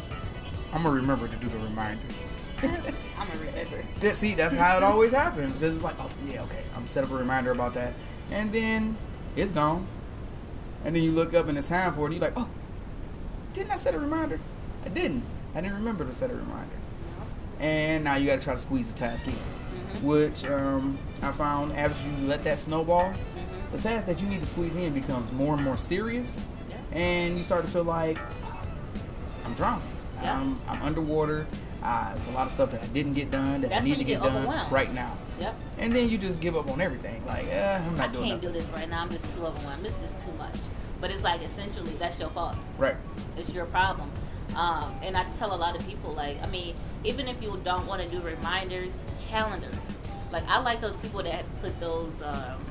I'm 0.72 0.82
gonna 0.82 0.96
remember 0.96 1.28
to 1.28 1.36
do 1.36 1.48
the 1.48 1.58
reminders. 1.58 2.14
I'm 2.62 3.26
gonna 3.28 3.38
remember. 3.40 3.82
That, 4.00 4.16
see, 4.16 4.34
that's 4.34 4.54
how 4.54 4.76
it 4.76 4.82
always 4.82 5.12
happens. 5.12 5.54
Because 5.58 5.74
it's 5.76 5.84
like, 5.84 5.96
oh 5.98 6.08
yeah, 6.28 6.42
okay, 6.44 6.62
I'm 6.76 6.86
set 6.86 7.04
up 7.04 7.10
a 7.10 7.14
reminder 7.14 7.50
about 7.50 7.74
that, 7.74 7.92
and 8.30 8.52
then 8.52 8.96
it's 9.36 9.50
gone, 9.50 9.86
and 10.84 10.94
then 10.94 11.02
you 11.02 11.12
look 11.12 11.34
up 11.34 11.48
and 11.48 11.56
it's 11.58 11.68
time 11.68 11.92
for 11.94 12.02
it. 12.02 12.04
and 12.06 12.14
You're 12.14 12.22
like, 12.22 12.34
oh, 12.36 12.48
didn't 13.52 13.70
I 13.72 13.76
set 13.76 13.94
a 13.94 13.98
reminder? 13.98 14.40
I 14.84 14.88
didn't. 14.88 15.24
I 15.54 15.60
didn't 15.60 15.76
remember 15.76 16.04
to 16.04 16.12
set 16.12 16.30
a 16.30 16.34
reminder. 16.34 16.74
And 17.60 18.04
now 18.04 18.16
you 18.16 18.26
got 18.26 18.38
to 18.38 18.44
try 18.44 18.52
to 18.54 18.58
squeeze 18.58 18.88
the 18.92 18.98
task 18.98 19.26
in, 19.26 19.32
which 20.02 20.44
um, 20.44 20.98
I 21.22 21.30
found 21.32 21.72
after 21.72 22.08
you 22.08 22.26
let 22.26 22.42
that 22.44 22.58
snowball, 22.58 23.12
the 23.72 23.78
task 23.78 24.06
that 24.06 24.20
you 24.20 24.26
need 24.28 24.40
to 24.40 24.46
squeeze 24.46 24.74
in 24.76 24.92
becomes 24.92 25.30
more 25.32 25.54
and 25.54 25.62
more 25.62 25.76
serious, 25.76 26.44
Yeah. 26.68 26.76
and 26.98 27.36
you 27.36 27.42
start 27.42 27.64
to 27.64 27.70
feel 27.70 27.84
like 27.84 28.18
I'm 29.44 29.54
drowning. 29.54 29.86
Yeah. 30.24 30.40
I'm, 30.40 30.60
I'm 30.68 30.82
underwater. 30.82 31.46
Uh, 31.82 32.14
there's 32.14 32.26
a 32.26 32.30
lot 32.30 32.46
of 32.46 32.52
stuff 32.52 32.70
that 32.70 32.82
I 32.82 32.86
didn't 32.86 33.12
get 33.12 33.30
done 33.30 33.60
that 33.60 33.70
That's 33.70 33.82
I 33.82 33.84
need 33.84 33.98
to 33.98 34.04
get, 34.04 34.22
get 34.22 34.32
done 34.32 34.70
right 34.70 34.92
now. 34.94 35.16
Yep. 35.38 35.54
And 35.78 35.94
then 35.94 36.08
you 36.08 36.16
just 36.16 36.40
give 36.40 36.56
up 36.56 36.70
on 36.70 36.80
everything. 36.80 37.24
Like, 37.26 37.46
eh, 37.46 37.78
I'm 37.84 37.94
I 37.94 37.98
not 37.98 38.12
doing 38.12 38.28
can't 38.28 38.40
do 38.40 38.48
this 38.48 38.70
right 38.70 38.88
now. 38.88 39.02
I'm 39.02 39.10
just 39.10 39.34
too 39.34 39.44
overwhelmed. 39.46 39.84
This 39.84 40.02
is 40.02 40.24
too 40.24 40.32
much. 40.38 40.56
But 41.00 41.10
it's 41.10 41.22
like 41.22 41.42
essentially 41.42 41.92
that's 41.98 42.18
your 42.18 42.30
fault. 42.30 42.56
Right. 42.78 42.96
It's 43.36 43.52
your 43.52 43.66
problem. 43.66 44.10
Um, 44.56 44.94
and 45.02 45.16
I 45.16 45.24
tell 45.32 45.54
a 45.54 45.56
lot 45.56 45.76
of 45.76 45.86
people, 45.86 46.12
like, 46.12 46.40
I 46.42 46.46
mean, 46.46 46.74
even 47.02 47.28
if 47.28 47.42
you 47.42 47.60
don't 47.64 47.86
want 47.86 48.02
to 48.02 48.08
do 48.08 48.20
reminders, 48.20 49.04
calendars. 49.28 49.98
Like, 50.32 50.48
I 50.48 50.60
like 50.60 50.80
those 50.80 50.94
people 51.02 51.22
that 51.22 51.44
put 51.60 51.78
those 51.80 52.12
um, 52.22 52.64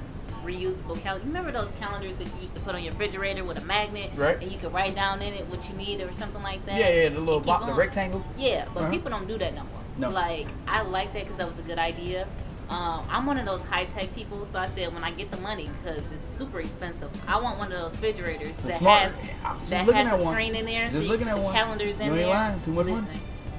reusable 0.44 1.00
calendar. 1.02 1.26
You 1.28 1.34
remember 1.34 1.52
those 1.52 1.72
calendars 1.80 2.16
that 2.18 2.28
you 2.36 2.42
used 2.42 2.56
to 2.56 2.62
put 2.62 2.76
on 2.76 2.84
your 2.84 2.92
refrigerator 2.94 3.44
with 3.44 3.62
a 3.64 3.66
magnet? 3.66 4.12
Right. 4.16 4.42
And 4.42 4.52
you 4.52 4.58
could 4.58 4.74
write 4.74 4.96
down 4.96 5.22
in 5.22 5.34
it 5.34 5.48
what 5.48 5.68
you 5.70 5.76
need 5.76 6.02
or 6.02 6.12
something 6.12 6.42
like 6.44 6.66
that? 6.66 6.78
Yeah, 6.78 6.90
yeah, 6.90 7.10
the 7.10 7.20
little 7.20 7.40
box, 7.40 7.66
the 7.66 7.74
rectangle. 7.74 8.24
Yeah, 8.38 8.66
but 8.74 8.84
Uh-huh. 8.84 8.92
people 8.92 9.10
don't 9.12 9.28
do 9.28 9.38
that 9.38 9.54
no 9.54 9.62
more. 9.64 9.84
No. 9.98 10.10
Like 10.10 10.48
I 10.68 10.82
like 10.82 11.14
that 11.14 11.24
because 11.24 11.38
that 11.38 11.48
was 11.48 11.60
a 11.60 11.64
good 11.64 11.80
idea. 11.80 12.28
Um, 12.70 13.06
I'm 13.10 13.26
one 13.26 13.38
of 13.38 13.46
those 13.46 13.64
high 13.66 13.86
tech 13.86 14.16
people, 14.16 14.48
so 14.52 14.58
I 14.58 14.68
said 14.68 14.94
when 14.94 15.04
I 15.04 15.12
get 15.12 15.30
the 15.32 15.40
money 15.42 15.70
because 15.84 16.02
it's 16.12 16.24
super 16.38 16.60
expensive, 16.62 17.10
I 17.28 17.38
want 17.40 17.60
one 17.60 17.72
of 17.72 17.80
those 17.80 17.92
refrigerators 17.92 18.56
that 18.58 18.78
smart- 18.80 19.02
has 19.02 19.14
I 19.44 19.54
was 19.54 19.70
just 19.70 19.86
that 19.86 19.96
has 20.08 20.20
a 20.20 20.24
one. 20.24 20.34
screen 20.34 20.56
in 20.56 20.66
there. 20.66 20.84
Just 20.86 20.96
so 20.96 21.02
you- 21.02 21.10
looking 21.10 21.28
at 21.28 21.36
the 21.36 21.42
one. 21.42 21.54
calendars 21.54 22.00
in 22.00 22.08
You 22.08 22.16
there. 22.16 22.28
lying. 22.28 22.62
Too 22.62 22.72
much 22.72 22.88
money. 22.88 23.08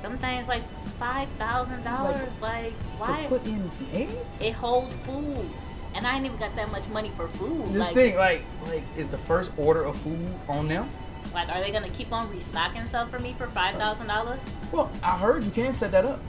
Them 0.03 0.19
things 0.19 0.49
like 0.49 0.63
five 0.99 1.29
thousand 1.39 1.85
dollars. 1.85 2.41
Like 2.41 2.73
why? 2.99 3.23
To 3.25 3.29
put 3.29 3.47
in 3.47 3.71
some 3.71 3.87
eggs. 3.93 4.41
it 4.41 4.53
holds 4.53 4.97
food, 4.97 5.49
and 5.95 6.07
I 6.07 6.17
ain't 6.17 6.27
even 6.27 6.39
got 6.39 6.55
that 6.57 6.71
much 6.71 6.89
money 6.89 7.11
for 7.17 7.29
food. 7.29 7.67
This 7.69 7.79
like, 7.79 7.95
thing, 7.95 8.17
like, 8.17 8.43
like, 8.67 8.83
is 8.97 9.09
the 9.09 9.19
first 9.19 9.53
order 9.57 9.85
of 9.85 9.97
food 9.97 10.29
on 10.49 10.69
them? 10.69 10.89
like, 11.33 11.49
are 11.49 11.61
they 11.61 11.71
gonna 11.71 11.89
keep 11.91 12.13
on 12.13 12.31
restocking 12.31 12.87
stuff 12.87 13.11
for 13.11 13.19
me 13.19 13.35
for 13.37 13.47
five 13.49 13.77
thousand 13.77 14.07
dollars? 14.07 14.41
Well, 14.73 14.91
I 15.03 15.17
heard 15.19 15.45
you 15.45 15.51
can 15.51 15.73
set 15.73 15.91
that 15.93 16.05
up, 16.05 16.21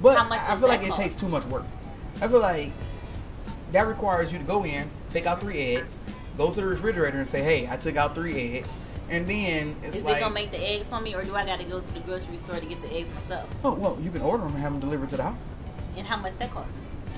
but 0.00 0.18
I 0.18 0.56
feel 0.56 0.68
like 0.68 0.82
it 0.82 0.94
takes 0.94 1.14
too 1.14 1.28
much 1.28 1.44
work. 1.46 1.64
I 2.20 2.28
feel 2.28 2.40
like 2.40 2.72
that 3.72 3.86
requires 3.86 4.32
you 4.32 4.38
to 4.38 4.44
go 4.44 4.64
in, 4.64 4.90
take 5.08 5.26
out 5.26 5.40
three 5.40 5.76
eggs, 5.76 5.98
go 6.36 6.50
to 6.50 6.60
the 6.60 6.66
refrigerator 6.66 7.18
and 7.18 7.26
say, 7.26 7.42
"Hey, 7.42 7.68
I 7.68 7.76
took 7.76 7.96
out 7.96 8.14
three 8.14 8.56
eggs," 8.56 8.76
and 9.08 9.28
then 9.28 9.76
it's 9.84 9.96
Is 9.96 10.02
like, 10.02 10.16
they 10.16 10.20
gonna 10.20 10.34
make 10.34 10.50
the 10.50 10.58
eggs 10.58 10.88
for 10.88 11.00
me, 11.00 11.14
or 11.14 11.22
do 11.22 11.34
I 11.36 11.44
got 11.46 11.58
to 11.58 11.64
go 11.64 11.80
to 11.80 11.94
the 11.94 12.00
grocery 12.00 12.38
store 12.38 12.56
to 12.56 12.66
get 12.66 12.82
the 12.82 12.92
eggs 12.92 13.08
myself? 13.14 13.48
"Oh, 13.64 13.74
well, 13.74 13.98
you 14.02 14.10
can 14.10 14.22
order 14.22 14.42
them 14.42 14.54
and 14.54 14.62
have 14.62 14.72
them 14.72 14.80
delivered 14.80 15.08
to 15.10 15.16
the 15.16 15.24
house, 15.24 15.42
And 15.96 16.06
how 16.06 16.16
much 16.16 16.36
that 16.38 16.50
costs? 16.50 16.74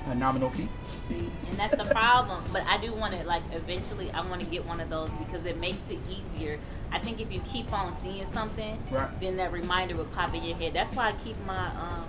A 0.07 0.15
nominal 0.15 0.49
fee." 0.49 0.69
See, 1.07 1.29
and 1.49 1.53
that's 1.57 1.75
the 1.75 1.85
problem. 1.93 2.43
But 2.51 2.63
I 2.67 2.77
do 2.77 2.93
want 2.93 3.13
to 3.13 3.23
like 3.25 3.43
eventually. 3.51 4.11
I 4.11 4.21
want 4.21 4.41
to 4.41 4.49
get 4.49 4.65
one 4.65 4.79
of 4.79 4.89
those 4.89 5.09
because 5.11 5.45
it 5.45 5.57
makes 5.57 5.81
it 5.89 5.99
easier. 6.09 6.59
I 6.91 6.99
think 6.99 7.19
if 7.21 7.31
you 7.31 7.39
keep 7.41 7.71
on 7.73 7.97
seeing 7.99 8.25
something, 8.33 8.77
Right. 8.91 9.09
then 9.21 9.37
that 9.37 9.51
reminder 9.51 9.95
will 9.95 10.05
pop 10.05 10.33
in 10.33 10.43
your 10.43 10.57
head. 10.57 10.73
That's 10.73 10.95
why 10.95 11.09
I 11.09 11.13
keep 11.23 11.35
my 11.45 11.67
um 11.67 12.05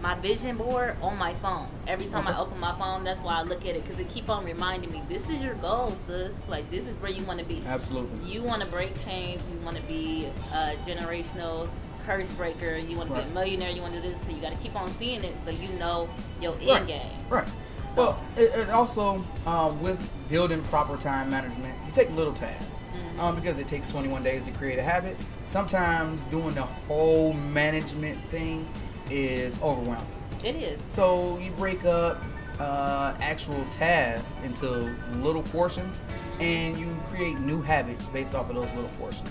my 0.00 0.14
vision 0.16 0.56
board 0.56 0.96
on 1.00 1.16
my 1.16 1.32
phone. 1.34 1.68
Every 1.86 2.06
time 2.06 2.26
I 2.26 2.36
open 2.36 2.58
my 2.58 2.76
phone, 2.76 3.04
that's 3.04 3.20
why 3.20 3.34
I 3.38 3.42
look 3.42 3.60
at 3.64 3.76
it 3.76 3.84
because 3.84 4.00
it 4.00 4.08
keep 4.08 4.28
on 4.28 4.44
reminding 4.44 4.90
me. 4.90 5.00
This 5.08 5.30
is 5.30 5.44
your 5.44 5.54
goal, 5.54 5.90
sis. 5.90 6.42
Like 6.48 6.68
this 6.72 6.88
is 6.88 6.98
where 6.98 7.10
you 7.12 7.24
want 7.24 7.38
to 7.38 7.44
be. 7.44 7.62
Absolutely. 7.66 8.24
You 8.28 8.42
want 8.42 8.62
to 8.62 8.68
break 8.68 9.00
chains. 9.04 9.40
You 9.52 9.64
want 9.64 9.76
to 9.76 9.82
be 9.82 10.26
a 10.52 10.74
generational 10.84 11.68
curse 12.06 12.32
breaker. 12.34 12.76
You 12.76 12.96
want 12.96 13.08
to 13.10 13.14
Right. 13.14 13.24
be 13.26 13.30
a 13.30 13.34
millionaire. 13.34 13.70
You 13.70 13.82
want 13.82 13.94
to 13.94 14.00
do 14.00 14.08
this. 14.08 14.20
So 14.22 14.30
you 14.30 14.40
got 14.40 14.54
to 14.54 14.58
keep 14.60 14.74
on 14.76 14.88
seeing 14.90 15.22
it 15.24 15.34
so 15.44 15.50
you 15.50 15.68
know 15.78 16.08
your 16.40 16.54
end 16.60 16.86
game. 16.86 17.00
Right. 17.28 17.48
Well, 17.96 18.18
it, 18.36 18.54
it 18.54 18.70
also 18.70 19.22
um, 19.46 19.82
with 19.82 20.10
building 20.30 20.62
proper 20.64 20.96
time 20.96 21.28
management, 21.28 21.74
you 21.86 21.92
take 21.92 22.10
little 22.12 22.32
tasks 22.32 22.78
um, 23.18 23.34
because 23.34 23.58
it 23.58 23.68
takes 23.68 23.86
21 23.88 24.22
days 24.22 24.42
to 24.44 24.50
create 24.52 24.78
a 24.78 24.82
habit. 24.82 25.16
Sometimes 25.46 26.22
doing 26.24 26.54
the 26.54 26.62
whole 26.62 27.34
management 27.34 28.18
thing 28.30 28.66
is 29.10 29.60
overwhelming. 29.60 30.06
It 30.42 30.56
is. 30.56 30.80
So 30.88 31.36
you 31.38 31.50
break 31.52 31.84
up 31.84 32.22
uh, 32.58 33.14
actual 33.20 33.62
tasks 33.70 34.36
into 34.44 34.94
little 35.16 35.42
portions, 35.42 36.00
and 36.40 36.76
you 36.78 36.98
create 37.06 37.38
new 37.40 37.60
habits 37.60 38.06
based 38.06 38.34
off 38.34 38.48
of 38.48 38.56
those 38.56 38.70
little 38.70 38.90
portions. 38.98 39.30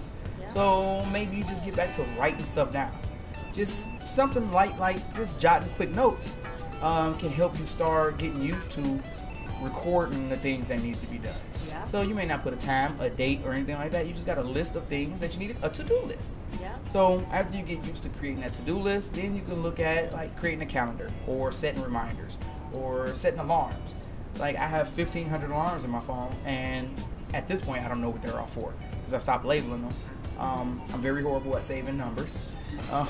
So 0.51 1.05
maybe 1.13 1.37
you 1.37 1.43
just 1.45 1.63
get 1.63 1.77
back 1.77 1.93
to 1.93 2.03
writing 2.19 2.43
stuff 2.43 2.73
down. 2.73 2.91
Just 3.53 3.87
something 4.05 4.51
light, 4.51 4.77
like 4.79 4.97
just 5.15 5.39
jotting 5.39 5.69
quick 5.75 5.91
notes, 5.91 6.35
um, 6.81 7.17
can 7.19 7.29
help 7.29 7.57
you 7.57 7.65
start 7.65 8.17
getting 8.17 8.41
used 8.41 8.69
to 8.71 8.99
recording 9.61 10.27
the 10.27 10.35
things 10.37 10.67
that 10.67 10.81
needs 10.83 10.99
to 10.99 11.07
be 11.07 11.19
done. 11.19 11.33
Yeah. 11.69 11.85
So 11.85 12.01
you 12.01 12.15
may 12.15 12.25
not 12.25 12.43
put 12.43 12.53
a 12.53 12.57
time, 12.57 12.99
a 12.99 13.09
date, 13.09 13.41
or 13.45 13.53
anything 13.53 13.77
like 13.77 13.91
that. 13.91 14.07
You 14.07 14.13
just 14.13 14.25
got 14.25 14.39
a 14.39 14.43
list 14.43 14.75
of 14.75 14.85
things 14.87 15.21
that 15.21 15.33
you 15.33 15.39
need, 15.39 15.55
a 15.61 15.69
to-do 15.69 16.01
list. 16.01 16.37
Yeah. 16.59 16.75
So 16.89 17.25
after 17.31 17.55
you 17.55 17.63
get 17.63 17.85
used 17.87 18.03
to 18.03 18.09
creating 18.09 18.41
that 18.41 18.51
to-do 18.53 18.77
list, 18.77 19.13
then 19.13 19.35
you 19.35 19.43
can 19.43 19.63
look 19.63 19.79
at 19.79 20.11
like 20.11 20.35
creating 20.37 20.63
a 20.63 20.65
calendar 20.65 21.09
or 21.27 21.53
setting 21.53 21.81
reminders 21.81 22.37
or 22.73 23.07
setting 23.09 23.39
alarms. 23.39 23.95
Like 24.37 24.57
I 24.57 24.67
have 24.67 24.87
1,500 24.97 25.49
alarms 25.49 25.85
in 25.85 25.91
my 25.91 25.99
phone, 25.99 26.35
and 26.45 26.89
at 27.33 27.47
this 27.47 27.61
point, 27.61 27.85
I 27.85 27.87
don't 27.87 28.01
know 28.01 28.09
what 28.09 28.21
they're 28.21 28.39
all 28.39 28.47
for 28.47 28.73
because 28.91 29.13
I 29.13 29.19
stopped 29.19 29.45
labeling 29.45 29.83
them. 29.83 29.93
Um, 30.39 30.81
I'm 30.93 31.01
very 31.01 31.21
horrible 31.21 31.55
at 31.55 31.63
saving 31.63 31.97
numbers. 31.97 32.51
Uh, 32.91 33.05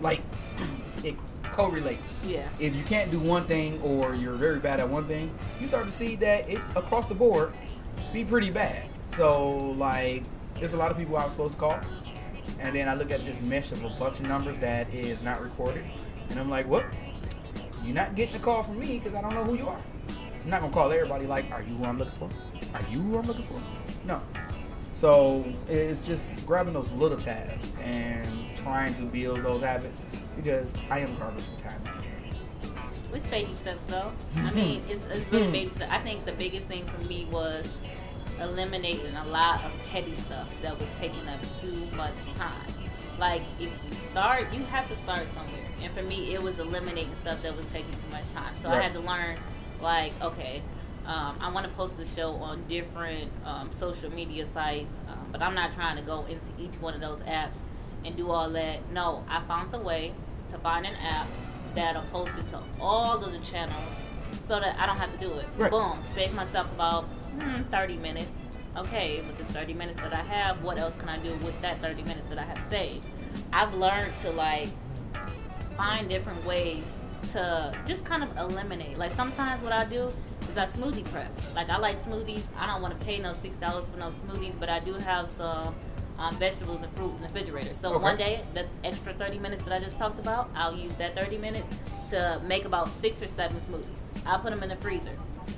like 0.00 0.20
it 1.04 1.16
correlates. 1.44 2.16
Yeah. 2.26 2.48
If 2.58 2.74
you 2.74 2.84
can't 2.84 3.10
do 3.10 3.18
one 3.18 3.46
thing 3.46 3.80
or 3.82 4.14
you're 4.14 4.34
very 4.34 4.58
bad 4.58 4.80
at 4.80 4.88
one 4.88 5.06
thing, 5.06 5.32
you 5.60 5.66
start 5.66 5.86
to 5.86 5.92
see 5.92 6.16
that 6.16 6.48
it 6.48 6.60
across 6.76 7.06
the 7.06 7.14
board 7.14 7.52
be 8.12 8.24
pretty 8.24 8.50
bad. 8.50 8.86
So 9.08 9.74
like 9.78 10.22
there's 10.54 10.74
a 10.74 10.76
lot 10.76 10.90
of 10.90 10.96
people 10.96 11.16
I 11.16 11.24
was 11.24 11.32
supposed 11.32 11.54
to 11.54 11.58
call. 11.58 11.80
And 12.60 12.74
then 12.74 12.88
I 12.88 12.94
look 12.94 13.10
at 13.10 13.24
this 13.24 13.40
mesh 13.40 13.70
of 13.72 13.84
a 13.84 13.90
bunch 13.90 14.20
of 14.20 14.26
numbers 14.26 14.58
that 14.58 14.92
is 14.92 15.22
not 15.22 15.40
recorded. 15.40 15.84
And 16.30 16.40
I'm 16.40 16.50
like, 16.50 16.66
what? 16.66 16.86
You're 17.84 17.94
not 17.94 18.16
getting 18.16 18.34
a 18.36 18.38
call 18.38 18.62
from 18.64 18.80
me 18.80 18.98
because 18.98 19.14
I 19.14 19.20
don't 19.22 19.34
know 19.34 19.44
who 19.44 19.56
you 19.56 19.68
are. 19.68 19.80
I'm 20.42 20.50
not 20.50 20.60
gonna 20.60 20.72
call 20.72 20.90
everybody 20.90 21.26
like, 21.26 21.50
are 21.52 21.62
you 21.62 21.74
who 21.74 21.84
I'm 21.84 21.98
looking 21.98 22.14
for? 22.14 22.28
Are 22.74 22.82
you 22.90 23.00
who 23.00 23.18
I'm 23.18 23.26
looking 23.26 23.44
for? 23.44 23.60
No. 24.04 24.20
So 24.98 25.44
it's 25.68 26.04
just 26.04 26.44
grabbing 26.44 26.74
those 26.74 26.90
little 26.90 27.16
tasks 27.16 27.70
and 27.80 28.28
trying 28.56 28.94
to 28.94 29.02
build 29.02 29.44
those 29.44 29.60
habits 29.62 30.02
because 30.34 30.74
I 30.90 30.98
am 30.98 31.14
garbage 31.14 31.44
with 31.48 31.58
time 31.58 31.80
management. 31.84 32.34
It's 33.14 33.26
baby 33.28 33.52
steps 33.54 33.86
though. 33.86 34.10
I 34.38 34.50
mean, 34.54 34.82
it's, 34.88 35.00
it's 35.08 35.30
really 35.30 35.52
baby 35.52 35.72
steps. 35.72 35.92
I 35.92 36.00
think 36.00 36.24
the 36.24 36.32
biggest 36.32 36.66
thing 36.66 36.84
for 36.84 37.00
me 37.04 37.28
was 37.30 37.72
eliminating 38.40 39.14
a 39.14 39.24
lot 39.28 39.62
of 39.62 39.70
petty 39.88 40.14
stuff 40.14 40.52
that 40.62 40.76
was 40.76 40.88
taking 40.98 41.28
up 41.28 41.40
too 41.60 41.76
much 41.96 42.14
time. 42.36 42.66
Like 43.20 43.42
if 43.60 43.70
you 43.86 43.94
start, 43.94 44.52
you 44.52 44.64
have 44.64 44.88
to 44.88 44.96
start 44.96 45.24
somewhere. 45.28 45.68
And 45.80 45.94
for 45.94 46.02
me, 46.02 46.34
it 46.34 46.42
was 46.42 46.58
eliminating 46.58 47.14
stuff 47.20 47.40
that 47.42 47.56
was 47.56 47.66
taking 47.66 47.92
too 47.92 48.10
much 48.10 48.24
time. 48.34 48.52
So 48.62 48.68
I 48.68 48.80
had 48.80 48.92
to 48.94 49.00
learn, 49.00 49.38
like, 49.80 50.12
okay, 50.20 50.60
um, 51.08 51.38
I 51.40 51.50
want 51.50 51.64
to 51.66 51.72
post 51.72 51.96
the 51.96 52.04
show 52.04 52.32
on 52.34 52.62
different 52.68 53.32
um, 53.46 53.72
social 53.72 54.12
media 54.12 54.44
sites, 54.44 55.00
um, 55.08 55.28
but 55.32 55.40
I'm 55.40 55.54
not 55.54 55.72
trying 55.72 55.96
to 55.96 56.02
go 56.02 56.26
into 56.26 56.50
each 56.58 56.78
one 56.82 56.92
of 56.92 57.00
those 57.00 57.20
apps 57.22 57.56
and 58.04 58.14
do 58.14 58.30
all 58.30 58.50
that. 58.50 58.80
No, 58.92 59.24
I 59.26 59.40
found 59.44 59.72
the 59.72 59.78
way 59.78 60.12
to 60.48 60.58
find 60.58 60.84
an 60.84 60.94
app 60.96 61.26
that'll 61.74 62.02
post 62.02 62.32
it 62.38 62.46
to 62.50 62.60
all 62.78 63.24
of 63.24 63.32
the 63.32 63.38
channels 63.38 63.92
so 64.46 64.60
that 64.60 64.78
I 64.78 64.84
don't 64.84 64.98
have 64.98 65.18
to 65.18 65.26
do 65.26 65.32
it. 65.38 65.46
Right. 65.56 65.70
Boom, 65.70 65.98
save 66.14 66.34
myself 66.34 66.70
about 66.72 67.04
hmm, 67.04 67.62
30 67.62 67.96
minutes. 67.96 68.30
Okay, 68.76 69.22
with 69.22 69.38
the 69.38 69.44
30 69.44 69.72
minutes 69.72 69.98
that 70.00 70.12
I 70.12 70.22
have, 70.22 70.62
what 70.62 70.78
else 70.78 70.94
can 70.96 71.08
I 71.08 71.16
do 71.18 71.34
with 71.36 71.58
that 71.62 71.78
30 71.78 72.02
minutes 72.02 72.28
that 72.28 72.38
I 72.38 72.44
have 72.44 72.62
saved? 72.64 73.06
I've 73.50 73.72
learned 73.72 74.14
to 74.16 74.30
like 74.30 74.68
find 75.74 76.06
different 76.06 76.44
ways 76.44 76.92
to 77.32 77.74
just 77.86 78.04
kind 78.04 78.22
of 78.22 78.36
eliminate. 78.36 78.98
Like 78.98 79.12
sometimes 79.12 79.62
what 79.62 79.72
I 79.72 79.86
do 79.86 80.12
I 80.58 80.66
smoothie 80.66 81.04
prep. 81.10 81.30
Like 81.54 81.68
I 81.70 81.78
like 81.78 82.02
smoothies. 82.04 82.42
I 82.56 82.66
don't 82.66 82.82
want 82.82 82.98
to 82.98 83.04
pay 83.06 83.18
no 83.18 83.32
six 83.32 83.56
dollars 83.56 83.86
for 83.88 83.98
no 83.98 84.10
smoothies, 84.10 84.58
but 84.58 84.68
I 84.70 84.80
do 84.80 84.94
have 84.94 85.30
some 85.30 85.74
um, 86.18 86.34
vegetables 86.34 86.82
and 86.82 86.92
fruit 86.96 87.10
in 87.16 87.16
the 87.22 87.28
refrigerator. 87.28 87.74
So 87.74 87.90
Okay. 87.94 88.02
one 88.02 88.16
day, 88.16 88.44
the 88.54 88.66
extra 88.84 89.12
thirty 89.14 89.38
minutes 89.38 89.62
that 89.62 89.72
I 89.72 89.78
just 89.78 89.98
talked 89.98 90.18
about, 90.18 90.50
I'll 90.54 90.74
use 90.76 90.92
that 90.94 91.14
thirty 91.20 91.38
minutes 91.38 91.66
to 92.10 92.40
make 92.44 92.64
about 92.64 92.88
six 92.88 93.22
or 93.22 93.26
seven 93.28 93.60
smoothies. 93.60 94.00
I'll 94.26 94.38
put 94.40 94.50
them 94.50 94.62
in 94.62 94.68
the 94.68 94.76
freezer. 94.76 95.12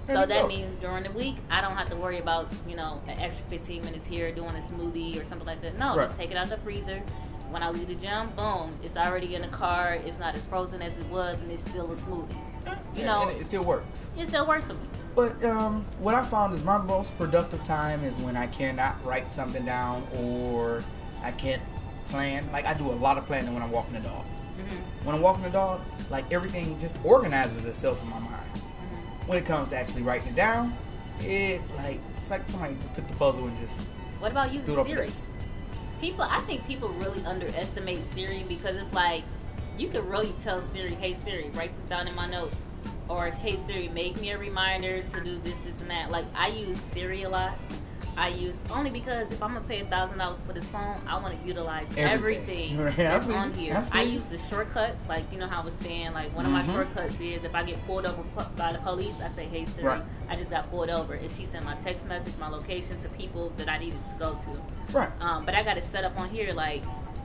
So 0.06 0.14
that 0.14 0.28
dope. 0.28 0.48
means 0.48 0.80
during 0.80 1.02
the 1.04 1.10
week, 1.12 1.36
I 1.50 1.60
don't 1.60 1.76
have 1.76 1.88
to 1.90 1.96
worry 1.96 2.18
about 2.18 2.48
you 2.68 2.76
know 2.76 3.00
an 3.08 3.18
extra 3.20 3.44
fifteen 3.48 3.82
minutes 3.82 4.06
here 4.06 4.30
doing 4.32 4.50
a 4.50 4.60
smoothie 4.60 5.20
or 5.20 5.24
something 5.24 5.46
like 5.46 5.62
that. 5.62 5.78
No, 5.78 5.96
Right. 5.96 6.06
just 6.06 6.18
take 6.18 6.30
it 6.30 6.36
out 6.36 6.48
the 6.48 6.58
freezer. 6.58 7.02
When 7.50 7.64
I 7.64 7.70
leave 7.70 7.88
the 7.88 7.96
gym, 7.96 8.30
boom, 8.36 8.70
it's 8.82 8.96
already 8.96 9.34
in 9.34 9.42
the 9.42 9.48
car. 9.48 9.94
It's 9.94 10.18
not 10.20 10.36
as 10.36 10.46
frozen 10.46 10.82
as 10.82 10.92
it 10.96 11.06
was, 11.06 11.40
and 11.40 11.50
it's 11.50 11.68
still 11.68 11.90
a 11.90 11.96
smoothie. 11.96 12.36
You 12.96 13.04
know, 13.06 13.28
and 13.28 13.40
it 13.40 13.44
still 13.44 13.64
works. 13.64 14.10
it 14.16 14.28
still 14.28 14.46
works 14.46 14.66
for 14.66 14.74
me. 14.74 14.80
But 15.14 15.42
um, 15.44 15.84
what 15.98 16.14
I 16.14 16.22
found 16.22 16.54
is 16.54 16.64
my 16.64 16.78
most 16.78 17.16
productive 17.16 17.62
time 17.64 18.04
is 18.04 18.16
when 18.18 18.36
I 18.36 18.46
cannot 18.48 19.04
write 19.04 19.32
something 19.32 19.64
down 19.64 20.06
or 20.16 20.82
I 21.22 21.32
can't 21.32 21.62
plan. 22.08 22.50
Like 22.52 22.64
I 22.66 22.74
do 22.74 22.90
a 22.90 22.92
lot 22.92 23.18
of 23.18 23.26
planning 23.26 23.52
when 23.54 23.62
I'm 23.62 23.70
walking 23.70 23.94
the 23.94 24.00
dog. 24.00 24.24
When 25.04 25.14
I'm 25.14 25.22
walking 25.22 25.42
the 25.44 25.50
dog, 25.50 25.80
like 26.10 26.30
everything 26.30 26.78
just 26.78 26.98
organizes 27.04 27.64
itself 27.64 28.02
in 28.02 28.10
my 28.10 28.18
mind. 28.18 28.58
When 29.26 29.38
it 29.38 29.46
comes 29.46 29.70
to 29.70 29.76
actually 29.76 30.02
writing 30.02 30.28
it 30.28 30.36
down, 30.36 30.76
it 31.20 31.60
like 31.76 32.00
it's 32.18 32.30
like 32.30 32.48
somebody 32.48 32.74
just 32.80 32.94
took 32.94 33.06
the 33.08 33.14
puzzle 33.14 33.46
and 33.46 33.58
just 33.58 33.80
What 34.18 34.32
about 34.32 34.52
using 34.52 34.84
Siri? 34.84 35.10
People, 36.00 36.24
I 36.28 36.40
think 36.40 36.66
people 36.66 36.88
really 36.90 37.22
underestimate 37.24 38.02
Siri 38.04 38.44
because 38.48 38.76
it's 38.76 38.92
like 38.94 39.22
you 39.78 39.88
can 39.88 40.06
really 40.08 40.32
tell 40.42 40.60
Siri, 40.60 40.94
"Hey 40.94 41.14
Siri, 41.14 41.50
write 41.54 41.74
this 41.80 41.88
down 41.88 42.06
in 42.08 42.14
my 42.14 42.26
notes," 42.26 42.56
or 43.08 43.26
"Hey 43.30 43.56
Siri, 43.56 43.88
make 43.88 44.20
me 44.20 44.30
a 44.30 44.38
reminder 44.38 45.02
to 45.02 45.20
do 45.20 45.38
this, 45.42 45.54
this, 45.64 45.80
and 45.80 45.90
that." 45.90 46.10
Like 46.10 46.26
I 46.34 46.48
use 46.48 46.78
Siri 46.80 47.22
a 47.22 47.28
lot. 47.28 47.56
I 48.16 48.28
use 48.28 48.56
only 48.72 48.90
because 48.90 49.30
if 49.30 49.42
I'm 49.42 49.54
gonna 49.54 49.64
pay 49.66 49.80
a 49.80 49.84
thousand 49.86 50.18
dollars 50.18 50.42
for 50.44 50.52
this 50.52 50.66
phone, 50.66 51.00
I 51.06 51.16
want 51.18 51.40
to 51.40 51.46
utilize 51.46 51.86
Everything. 51.96 52.76
everything, 52.76 52.78
Right, 52.78 52.96
that's 52.96 53.24
feel 53.24 53.34
you. 53.36 53.40
on 53.40 53.54
here. 53.54 53.74
feel 53.76 53.84
I 53.92 54.02
use 54.02 54.24
the 54.26 54.36
shortcuts, 54.36 55.06
like 55.08 55.30
you 55.32 55.38
know 55.38 55.46
how 55.46 55.62
I 55.62 55.64
was 55.64 55.72
saying, 55.74 56.12
like 56.12 56.34
one 56.36 56.44
of 56.44 56.52
my 56.52 56.60
Mhm. 56.62 56.72
shortcuts 56.74 57.18
is 57.20 57.44
if 57.44 57.54
I 57.54 57.62
get 57.62 57.84
pulled 57.86 58.04
over 58.06 58.22
by 58.56 58.72
the 58.72 58.78
police, 58.80 59.14
I 59.24 59.28
say, 59.30 59.46
"Hey 59.46 59.64
Siri, 59.64 59.86
Right. 59.86 60.02
I 60.28 60.36
just 60.36 60.50
got 60.50 60.68
pulled 60.70 60.90
over," 60.90 61.14
and 61.14 61.30
she 61.30 61.46
sent 61.46 61.64
my 61.64 61.76
text 61.76 62.04
message, 62.04 62.36
my 62.36 62.48
location 62.48 62.98
to 63.00 63.08
people 63.10 63.52
that 63.56 63.68
I 63.70 63.78
needed 63.78 64.00
to 64.08 64.14
go 64.18 64.34
to. 64.34 64.92
Right. 64.98 65.08
Um, 65.22 65.46
but 65.46 65.54
I 65.54 65.62
got 65.62 65.78
it 65.78 65.84
set 65.84 66.04
up 66.04 66.18
on 66.20 66.28
here. 66.30 66.52
Like 66.52 66.82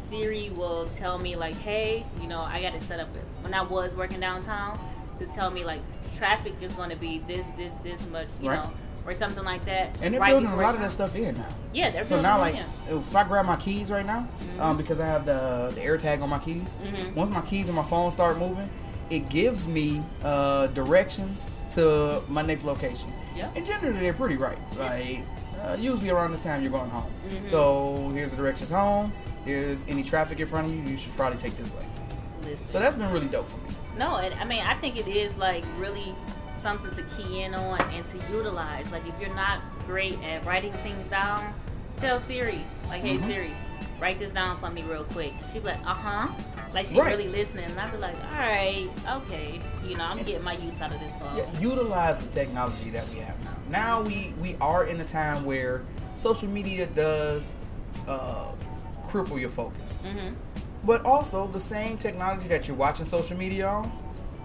Siri 0.09 0.49
will 0.51 0.87
tell 0.89 1.17
me 1.19 1.35
like, 1.35 1.55
hey, 1.55 2.05
you 2.21 2.27
know, 2.27 2.41
I 2.41 2.61
got 2.61 2.75
it 2.75 2.81
set 2.81 2.99
up 2.99 3.09
when 3.41 3.53
I 3.53 3.61
was 3.61 3.95
working 3.95 4.19
downtown 4.19 4.79
to 5.17 5.25
tell 5.25 5.49
me 5.51 5.63
like 5.65 5.81
traffic 6.15 6.53
is 6.61 6.75
going 6.75 6.89
to 6.89 6.95
be 6.95 7.19
this, 7.27 7.47
this, 7.57 7.73
this 7.83 8.07
much, 8.09 8.27
you 8.41 8.49
Right. 8.49 8.63
know, 8.63 8.71
or 9.05 9.13
something 9.13 9.43
like 9.43 9.65
that. 9.65 9.97
And 10.01 10.13
they're 10.13 10.21
right 10.21 10.31
building 10.31 10.49
a 10.49 10.55
lot 10.55 10.75
of 10.75 10.81
that 10.81 10.91
stuff 10.91 11.15
in 11.15 11.35
now. 11.35 11.47
Yeah, 11.73 11.89
they're 11.91 12.03
building 12.03 12.05
it. 12.05 12.07
So 12.07 12.21
now, 12.21 12.39
like, 12.39 12.55
in. 12.55 12.97
if 12.97 13.15
I 13.15 13.23
grab 13.23 13.45
my 13.45 13.55
keys 13.55 13.89
right 13.91 14.05
now, 14.05 14.27
Mm-hmm. 14.41 14.61
um, 14.61 14.77
because 14.77 14.99
I 14.99 15.05
have 15.05 15.25
the 15.25 15.71
the 15.73 15.81
air 15.83 15.97
tag 15.97 16.21
on 16.21 16.29
my 16.29 16.39
keys, 16.39 16.77
Mhm. 16.83 17.13
once 17.15 17.29
my 17.29 17.41
keys 17.41 17.67
and 17.67 17.75
my 17.75 17.83
phone 17.83 18.11
start 18.11 18.37
moving, 18.37 18.69
it 19.09 19.29
gives 19.29 19.67
me 19.67 20.03
uh, 20.23 20.67
directions 20.67 21.47
to 21.71 22.21
my 22.27 22.41
next 22.41 22.63
location. 22.63 23.11
Yeah. 23.35 23.49
And 23.55 23.65
generally, 23.65 23.99
they're 23.99 24.13
pretty 24.13 24.37
right. 24.37 24.57
Like, 24.79 25.19
uh, 25.61 25.75
usually 25.79 26.09
around 26.09 26.31
this 26.31 26.41
time, 26.41 26.61
you're 26.63 26.71
going 26.71 26.89
home. 26.89 27.11
Mm-hmm. 27.29 27.45
So 27.45 28.09
here's 28.13 28.31
the 28.31 28.37
directions 28.37 28.69
home. 28.71 29.11
There's 29.45 29.85
any 29.87 30.03
traffic 30.03 30.39
in 30.39 30.47
front 30.47 30.67
of 30.67 30.73
you. 30.73 30.81
You 30.91 30.97
should 30.97 31.15
probably 31.15 31.37
take 31.39 31.55
this 31.57 31.71
way. 31.71 31.85
Listen. 32.43 32.67
So 32.67 32.79
that's 32.79 32.95
been 32.95 33.11
really 33.11 33.27
dope 33.27 33.47
for 33.49 33.57
me. 33.57 33.63
No, 33.97 34.15
and 34.17 34.33
I 34.35 34.43
mean, 34.43 34.61
I 34.61 34.73
think 34.75 34.97
it 34.97 35.07
is 35.07 35.35
like 35.37 35.63
really 35.77 36.13
something 36.59 36.91
to 36.91 37.03
key 37.15 37.43
in 37.43 37.53
on 37.55 37.79
and 37.93 38.05
to 38.07 38.17
utilize. 38.31 38.91
Like, 38.91 39.07
if 39.07 39.19
you're 39.21 39.33
not 39.35 39.59
great 39.85 40.21
at 40.23 40.45
writing 40.45 40.73
things 40.73 41.07
down, 41.07 41.53
tell 41.97 42.19
Siri, 42.19 42.59
like, 42.89 43.01
hey 43.01 43.17
Mhm. 43.17 43.27
Siri, 43.27 43.53
write 44.01 44.17
this 44.19 44.31
down 44.31 44.59
for 44.59 44.69
me 44.71 44.83
real 44.83 45.03
quick. 45.05 45.31
She'd 45.53 45.61
be 45.63 45.69
like, 45.69 45.79
uh 45.85 45.93
huh. 45.93 46.27
Like, 46.73 46.87
she 46.87 46.99
Right. 46.99 47.07
really 47.15 47.29
listening. 47.29 47.65
And 47.65 47.79
I'd 47.79 47.91
be 47.91 47.97
like, 47.99 48.15
all 48.33 48.39
right, 48.39 48.89
okay. 49.23 49.61
You 49.87 49.95
know, 49.95 50.03
I'm 50.05 50.17
getting 50.17 50.43
my 50.43 50.53
use 50.53 50.73
out 50.81 50.93
of 50.93 50.99
this 50.99 51.15
phone. 51.17 51.37
Yeah, 51.37 51.45
utilize 51.59 52.17
the 52.17 52.27
technology 52.33 52.89
that 52.89 53.07
we 53.09 53.19
have 53.19 53.39
now. 53.43 53.51
Now 53.69 54.01
we 54.01 54.33
we 54.41 54.57
are 54.59 54.85
in 54.85 54.99
a 54.99 55.05
time 55.05 55.45
where 55.45 55.83
social 56.15 56.49
media 56.49 56.87
does 56.87 57.53
uh, 58.07 58.47
cripple 59.05 59.39
your 59.39 59.49
focus, 59.49 59.99
Mm-hmm. 60.03 60.33
but 60.83 61.03
also 61.05 61.47
the 61.47 61.59
same 61.59 61.97
technology 61.97 62.47
that 62.47 62.67
you're 62.67 62.77
watching 62.77 63.05
social 63.05 63.37
media 63.37 63.67
on 63.67 63.91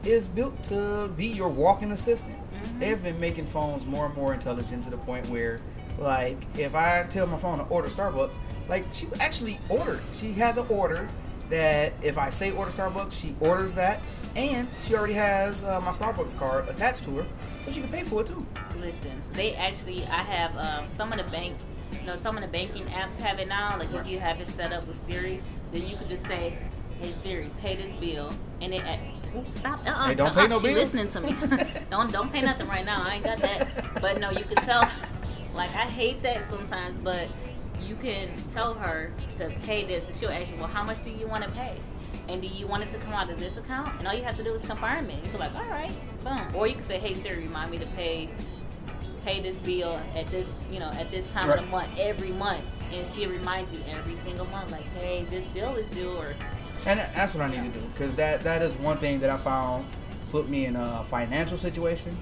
is 0.05 0.27
built 0.29 0.63
to 0.65 1.09
be 1.17 1.27
your 1.27 1.49
walking 1.49 1.93
assistant. 1.93 2.37
They 2.79 2.89
have 2.89 3.03
been 3.03 3.19
making 3.19 3.47
phones 3.47 3.87
more 3.87 4.07
and 4.07 4.15
more 4.15 4.35
intelligent 4.35 4.85
to 4.85 4.91
the 4.91 4.99
point 4.99 5.27
where. 5.29 5.61
Like 5.99 6.39
if 6.59 6.75
I 6.75 7.05
tell 7.11 7.27
my 7.27 7.37
phone 7.37 7.59
to 7.59 7.65
order 7.65 7.89
Starbucks, 7.89 8.39
like 8.69 8.87
she 8.93 9.07
actually 9.21 9.59
ordered. 9.69 10.01
She 10.13 10.33
has 10.35 10.57
an 10.57 10.65
order 10.71 11.07
that 11.51 11.93
if 12.01 12.17
I 12.17 12.31
say 12.31 12.53
order 12.53 12.71
Starbucks, 12.71 13.13
she 13.13 13.35
orders 13.41 13.75
that, 13.75 14.01
and 14.37 14.67
she 14.83 14.95
already 14.95 15.13
has 15.15 15.63
uh, 15.65 15.79
my 15.83 15.91
Starbucks 15.91 16.39
card 16.39 16.69
attached 16.71 17.05
to 17.05 17.11
her, 17.17 17.27
so 17.67 17.73
she 17.73 17.81
can 17.83 17.91
pay 17.91 18.03
for 18.05 18.21
it 18.23 18.29
too. 18.29 18.47
Listen, 18.81 19.21
they 19.35 19.55
actually, 19.57 20.05
I 20.05 20.23
have 20.23 20.57
um, 20.57 20.89
some 20.89 21.13
of 21.13 21.19
the 21.19 21.31
bank, 21.31 21.57
you 21.99 22.07
know, 22.07 22.17
some 22.17 22.37
of 22.37 22.43
the 22.43 22.49
banking 22.49 22.85
apps 22.87 23.17
have 23.17 23.39
it 23.39 23.49
now. 23.49 23.77
Like 23.79 23.93
if 23.93 24.07
you 24.07 24.19
have 24.19 24.41
it 24.41 24.49
set 24.49 24.73
up 24.73 24.87
with 24.87 25.03
Siri, 25.05 25.41
then 25.73 25.87
you 25.87 25.97
could 25.97 26.09
just 26.09 26.27
say, 26.27 26.57
"Hey 27.01 27.13
Siri, 27.23 27.51
pay 27.61 27.77
this 27.77 27.99
bill," 28.01 28.33
and 28.61 28.75
it. 28.75 28.83
Stop! 29.51 29.87
Uh-uh, 29.87 30.09
Hey, 30.09 30.15
don't 30.17 30.29
uh-uh, 30.29 30.35
pay 30.43 30.47
no 30.49 30.59
she 30.59 30.69
bills. 30.75 30.93
listening 30.95 31.09
to 31.09 31.21
me. 31.21 31.37
don't 31.91 32.13
don't 32.13 32.33
pay 32.33 32.41
nothing 32.41 32.67
right 32.67 32.85
now. 32.85 33.03
I 33.05 33.15
ain't 33.15 33.25
got 33.25 33.39
that. 33.39 34.01
But 34.01 34.19
no, 34.21 34.31
you 34.31 34.45
can 34.45 34.57
tell. 34.65 34.89
Like 35.55 35.71
I 35.75 35.85
hate 35.87 36.21
that 36.23 36.49
sometimes, 36.51 36.99
but 37.03 37.29
you 37.81 37.97
can 37.97 38.29
tell 38.53 38.75
her 38.75 39.13
to 39.39 39.51
pay 39.65 39.85
this, 39.85 40.07
and 40.07 40.15
she'll 40.17 40.31
ask 40.31 40.51
you, 40.53 40.59
"Well, 40.59 40.69
how 40.69 40.83
much 40.85 41.03
do 41.05 41.11
you 41.11 41.27
want 41.27 41.45
to 41.45 41.51
pay?" 41.51 41.77
And 42.29 42.41
do 42.41 42.47
you 42.49 42.67
want 42.67 42.83
it 42.85 42.93
to 42.93 42.99
come 42.99 43.13
out 43.13 43.29
of 43.31 43.39
this 43.41 43.57
account? 43.57 43.99
And 43.99 44.07
all 44.07 44.15
you 44.15 44.23
have 44.23 44.37
to 44.37 44.45
do 44.45 44.55
is 44.55 44.61
confirm 44.63 45.11
it. 45.11 45.25
You 45.25 45.31
be 45.33 45.39
like, 45.39 45.55
all 45.57 45.67
right, 45.67 45.93
boom. 46.23 46.55
Or 46.55 46.67
you 46.69 46.75
can 46.75 46.83
say, 46.83 46.99
hey 46.99 47.13
Siri, 47.15 47.41
remind 47.41 47.71
me 47.73 47.79
to 47.79 47.87
pay 47.87 48.29
pay 49.25 49.41
this 49.41 49.59
bill 49.59 50.01
at 50.15 50.27
this 50.29 50.53
you 50.71 50.81
know 50.81 50.91
at 50.91 51.11
this 51.11 51.29
time 51.31 51.51
of 51.51 51.57
the 51.57 51.67
month 51.67 51.91
every 51.99 52.31
month, 52.31 52.65
and 52.93 53.07
she 53.07 53.27
reminds 53.27 53.41
remind 53.51 53.71
you 53.71 53.81
every 53.97 54.17
single 54.17 54.47
month 54.47 54.71
like, 54.71 54.85
hey, 54.95 55.25
this 55.31 55.45
bill 55.49 55.75
is 55.77 55.87
due 55.89 56.11
or 56.11 56.35
And 56.87 57.01
that's 57.01 57.35
what 57.35 57.43
I 57.43 57.51
need 57.51 57.73
to 57.73 57.79
do 57.79 57.87
because 57.89 58.15
that 58.17 58.41
that 58.43 58.63
is 58.63 58.77
one 58.77 58.99
thing 58.99 59.21
that 59.21 59.31
I 59.31 59.37
found 59.37 59.87
put 60.31 60.49
me 60.49 60.67
in 60.67 60.77
a 60.77 61.05
financial 61.09 61.59
situation. 61.59 62.17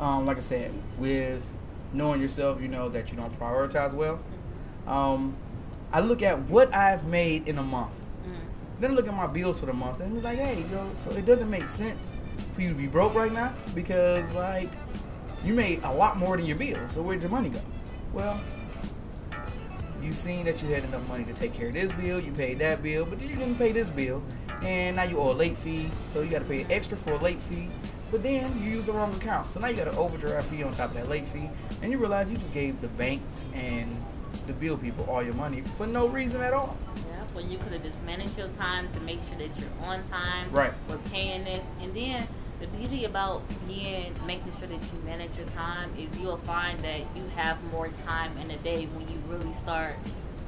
Um, 0.00 0.26
like 0.26 0.36
I 0.36 0.40
said, 0.40 0.72
with 0.98 1.48
knowing 1.92 2.20
yourself, 2.20 2.60
you 2.60 2.68
know 2.68 2.88
that 2.88 3.10
you 3.10 3.16
don't 3.16 3.38
prioritize 3.38 3.94
well. 3.94 4.20
Um, 4.86 5.36
I 5.92 6.00
look 6.00 6.22
at 6.22 6.38
what 6.48 6.74
I've 6.74 7.06
made 7.06 7.48
in 7.48 7.58
a 7.58 7.62
month. 7.62 8.00
Then 8.80 8.90
I 8.90 8.94
look 8.94 9.06
at 9.06 9.14
my 9.14 9.28
bills 9.28 9.60
for 9.60 9.66
the 9.66 9.72
month 9.72 10.00
and 10.00 10.16
be 10.16 10.20
like, 10.20 10.36
hey, 10.36 10.64
yo, 10.70 10.90
so 10.96 11.10
it 11.12 11.24
doesn't 11.24 11.48
make 11.48 11.68
sense 11.68 12.10
for 12.52 12.62
you 12.62 12.68
to 12.70 12.74
be 12.74 12.88
broke 12.88 13.14
right 13.14 13.32
now 13.32 13.54
because 13.74 14.32
like 14.32 14.68
you 15.44 15.54
made 15.54 15.82
a 15.84 15.92
lot 15.92 16.16
more 16.16 16.36
than 16.36 16.46
your 16.46 16.56
bills. 16.56 16.92
So 16.92 17.02
where'd 17.02 17.20
your 17.20 17.30
money 17.30 17.50
go? 17.50 17.60
Well, 18.12 18.40
you 20.02 20.12
seen 20.12 20.44
that 20.44 20.62
you 20.62 20.68
had 20.68 20.84
enough 20.84 21.06
money 21.08 21.24
to 21.24 21.32
take 21.32 21.52
care 21.52 21.68
of 21.68 21.74
this 21.74 21.90
bill, 21.92 22.20
you 22.20 22.32
paid 22.32 22.58
that 22.58 22.82
bill, 22.82 23.06
but 23.06 23.18
then 23.18 23.28
you 23.28 23.36
didn't 23.36 23.56
pay 23.56 23.72
this 23.72 23.88
bill, 23.88 24.22
and 24.62 24.96
now 24.96 25.02
you 25.04 25.18
owe 25.18 25.30
a 25.30 25.32
late 25.32 25.56
fee, 25.56 25.90
so 26.08 26.20
you 26.20 26.30
got 26.30 26.40
to 26.40 26.44
pay 26.44 26.64
extra 26.72 26.96
for 26.96 27.14
a 27.14 27.18
late 27.18 27.40
fee. 27.40 27.70
But 28.10 28.22
then 28.22 28.62
you 28.62 28.70
used 28.70 28.86
the 28.86 28.92
wrong 28.92 29.14
account, 29.14 29.50
so 29.50 29.60
now 29.60 29.68
you 29.68 29.76
got 29.76 29.88
an 29.88 29.96
overdraft 29.96 30.50
fee 30.50 30.62
on 30.62 30.72
top 30.72 30.90
of 30.90 30.94
that 30.94 31.08
late 31.08 31.26
fee, 31.26 31.48
and 31.82 31.90
you 31.90 31.98
realize 31.98 32.30
you 32.30 32.36
just 32.36 32.52
gave 32.52 32.80
the 32.80 32.88
banks 32.88 33.48
and 33.54 33.96
the 34.46 34.52
bill 34.52 34.76
people 34.76 35.04
all 35.08 35.22
your 35.22 35.34
money 35.34 35.62
for 35.62 35.86
no 35.86 36.06
reason 36.06 36.42
at 36.42 36.52
all. 36.52 36.76
Yeah, 36.96 37.24
well, 37.34 37.44
you 37.44 37.56
could 37.58 37.72
have 37.72 37.82
just 37.82 38.00
managed 38.02 38.36
your 38.36 38.48
time 38.48 38.92
to 38.92 39.00
make 39.00 39.20
sure 39.22 39.38
that 39.38 39.58
you're 39.58 39.70
on 39.88 40.02
time. 40.04 40.50
Right. 40.50 40.72
For 40.86 40.98
paying 41.10 41.44
this, 41.44 41.64
and 41.80 41.94
then 41.94 42.26
the 42.70 42.78
beauty 42.78 43.04
about 43.04 43.42
being 43.68 44.12
making 44.26 44.52
sure 44.58 44.68
that 44.68 44.82
you 44.82 44.98
manage 45.04 45.36
your 45.36 45.46
time 45.48 45.90
is 45.98 46.18
you'll 46.20 46.36
find 46.38 46.78
that 46.80 47.00
you 47.14 47.22
have 47.36 47.62
more 47.64 47.88
time 48.06 48.36
in 48.38 48.50
a 48.50 48.56
day 48.58 48.86
when 48.86 49.06
you 49.08 49.18
really 49.28 49.52
start 49.52 49.96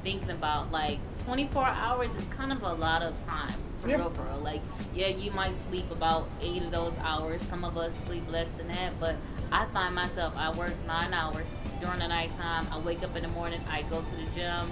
thinking 0.02 0.30
about 0.30 0.70
like 0.70 0.98
24 1.24 1.64
hours 1.64 2.14
is 2.14 2.24
kind 2.26 2.52
of 2.52 2.62
a 2.62 2.72
lot 2.74 3.02
of 3.02 3.22
time 3.26 3.52
for 3.80 3.88
Yeah. 3.88 3.96
real 3.96 4.10
for 4.10 4.22
real 4.22 4.38
like 4.38 4.62
yeah 4.94 5.08
you 5.08 5.30
might 5.32 5.56
sleep 5.56 5.90
about 5.90 6.28
eight 6.40 6.62
of 6.62 6.70
those 6.70 6.96
hours 7.00 7.42
some 7.42 7.64
of 7.64 7.76
us 7.76 7.94
sleep 8.04 8.22
less 8.30 8.48
than 8.56 8.68
that 8.68 8.98
but 9.00 9.16
i 9.52 9.64
find 9.66 9.94
myself 9.94 10.32
i 10.38 10.50
work 10.56 10.74
nine 10.86 11.12
hours 11.12 11.48
during 11.80 11.98
the 11.98 12.08
nighttime 12.08 12.66
i 12.72 12.78
wake 12.78 13.02
up 13.02 13.14
in 13.16 13.22
the 13.24 13.28
morning 13.28 13.60
i 13.70 13.82
go 13.82 14.00
to 14.00 14.16
the 14.16 14.30
gym 14.34 14.70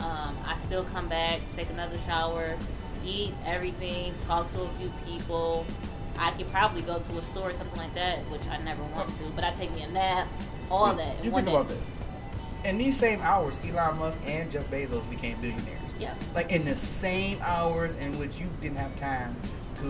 um, 0.00 0.36
I 0.44 0.56
still 0.56 0.82
come 0.84 1.06
back, 1.08 1.38
take 1.54 1.70
another 1.70 1.96
shower, 1.98 2.56
eat 3.06 3.32
everything, 3.46 4.12
talk 4.26 4.50
to 4.52 4.62
a 4.62 4.68
few 4.80 4.92
people. 5.06 5.64
I 6.18 6.30
could 6.32 6.48
probably 6.48 6.82
go 6.82 6.98
to 6.98 7.18
a 7.18 7.22
store 7.22 7.50
or 7.50 7.54
something 7.54 7.78
like 7.78 7.94
that, 7.94 8.18
which 8.30 8.46
I 8.48 8.58
never 8.58 8.82
want 8.84 9.08
to, 9.16 9.24
but 9.34 9.44
I 9.44 9.52
take 9.52 9.74
me 9.74 9.82
a 9.82 9.88
nap, 9.88 10.28
all 10.70 10.94
that. 10.94 11.18
in 11.18 11.24
You 11.24 11.30
think 11.30 11.48
about 11.48 11.68
this. 11.68 11.78
In 12.64 12.78
these 12.78 12.96
same 12.96 13.20
hours, 13.22 13.58
Elon 13.64 13.98
Musk 13.98 14.22
and 14.24 14.50
Jeff 14.50 14.70
Bezos 14.70 15.08
became 15.10 15.40
billionaires. 15.40 15.90
Yeah. 15.98 16.14
Like 16.34 16.52
in 16.52 16.64
the 16.64 16.76
same 16.76 17.38
hours 17.42 17.94
in 17.96 18.16
which 18.18 18.38
you 18.38 18.48
didn't 18.60 18.76
have 18.76 18.94
time 18.94 19.34
to 19.76 19.86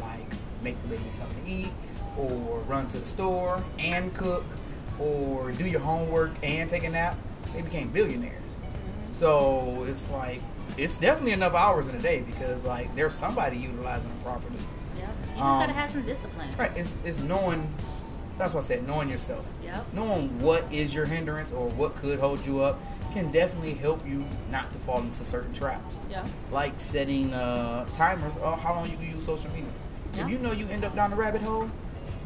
like 0.00 0.26
make 0.62 0.80
the 0.82 0.88
baby 0.88 1.10
something 1.10 1.42
to 1.44 1.50
eat, 1.50 1.72
or 2.18 2.60
run 2.66 2.88
to 2.88 2.98
the 2.98 3.06
store 3.06 3.64
and 3.78 4.12
cook, 4.14 4.44
or 4.98 5.52
do 5.52 5.66
your 5.66 5.80
homework 5.80 6.32
and 6.42 6.68
take 6.68 6.84
a 6.84 6.90
nap, 6.90 7.16
they 7.54 7.62
became 7.62 7.88
billionaires. 7.88 8.34
Mm-hmm. 8.34 9.12
So 9.12 9.84
it's 9.88 10.10
like 10.10 10.42
it's 10.76 10.96
definitely 10.98 11.32
enough 11.32 11.54
hours 11.54 11.88
in 11.88 11.94
a 11.94 12.00
day 12.00 12.20
because 12.20 12.64
like 12.64 12.94
there's 12.96 13.14
somebody 13.14 13.56
utilizing 13.56 14.12
them 14.12 14.20
properly. 14.22 14.58
You 15.40 15.46
just 15.46 15.54
Um, 15.54 15.60
gotta 15.60 15.72
have 15.72 15.90
some 15.90 16.02
discipline. 16.02 16.50
Right. 16.58 16.72
It's, 16.76 16.94
it's 17.04 17.20
knowing. 17.20 17.72
That's 18.36 18.52
what 18.54 18.64
I 18.64 18.66
said. 18.66 18.86
Knowing 18.86 19.08
yourself. 19.08 19.50
Yep. 19.64 19.86
Knowing 19.94 20.40
what 20.40 20.70
is 20.72 20.94
your 20.94 21.06
hindrance 21.06 21.50
or 21.52 21.68
what 21.70 21.96
could 21.96 22.18
hold 22.20 22.44
you 22.46 22.60
up 22.62 22.78
can 23.12 23.30
definitely 23.32 23.74
help 23.74 24.06
you 24.06 24.24
not 24.50 24.70
to 24.72 24.78
fall 24.78 25.00
into 25.00 25.24
certain 25.24 25.52
traps. 25.54 25.98
Yeah. 26.10 26.24
Like 26.52 26.78
setting 26.78 27.32
uh, 27.34 27.86
timers 27.94 28.36
of 28.38 28.60
how 28.60 28.74
long 28.74 28.90
you 28.90 28.96
can 28.96 29.10
use 29.10 29.24
social 29.24 29.50
media. 29.50 29.70
Yeah. 30.14 30.24
If 30.24 30.30
you 30.30 30.38
know 30.38 30.52
you 30.52 30.68
end 30.68 30.84
up 30.84 30.94
down 30.94 31.10
the 31.10 31.16
rabbit 31.16 31.42
hole, 31.42 31.70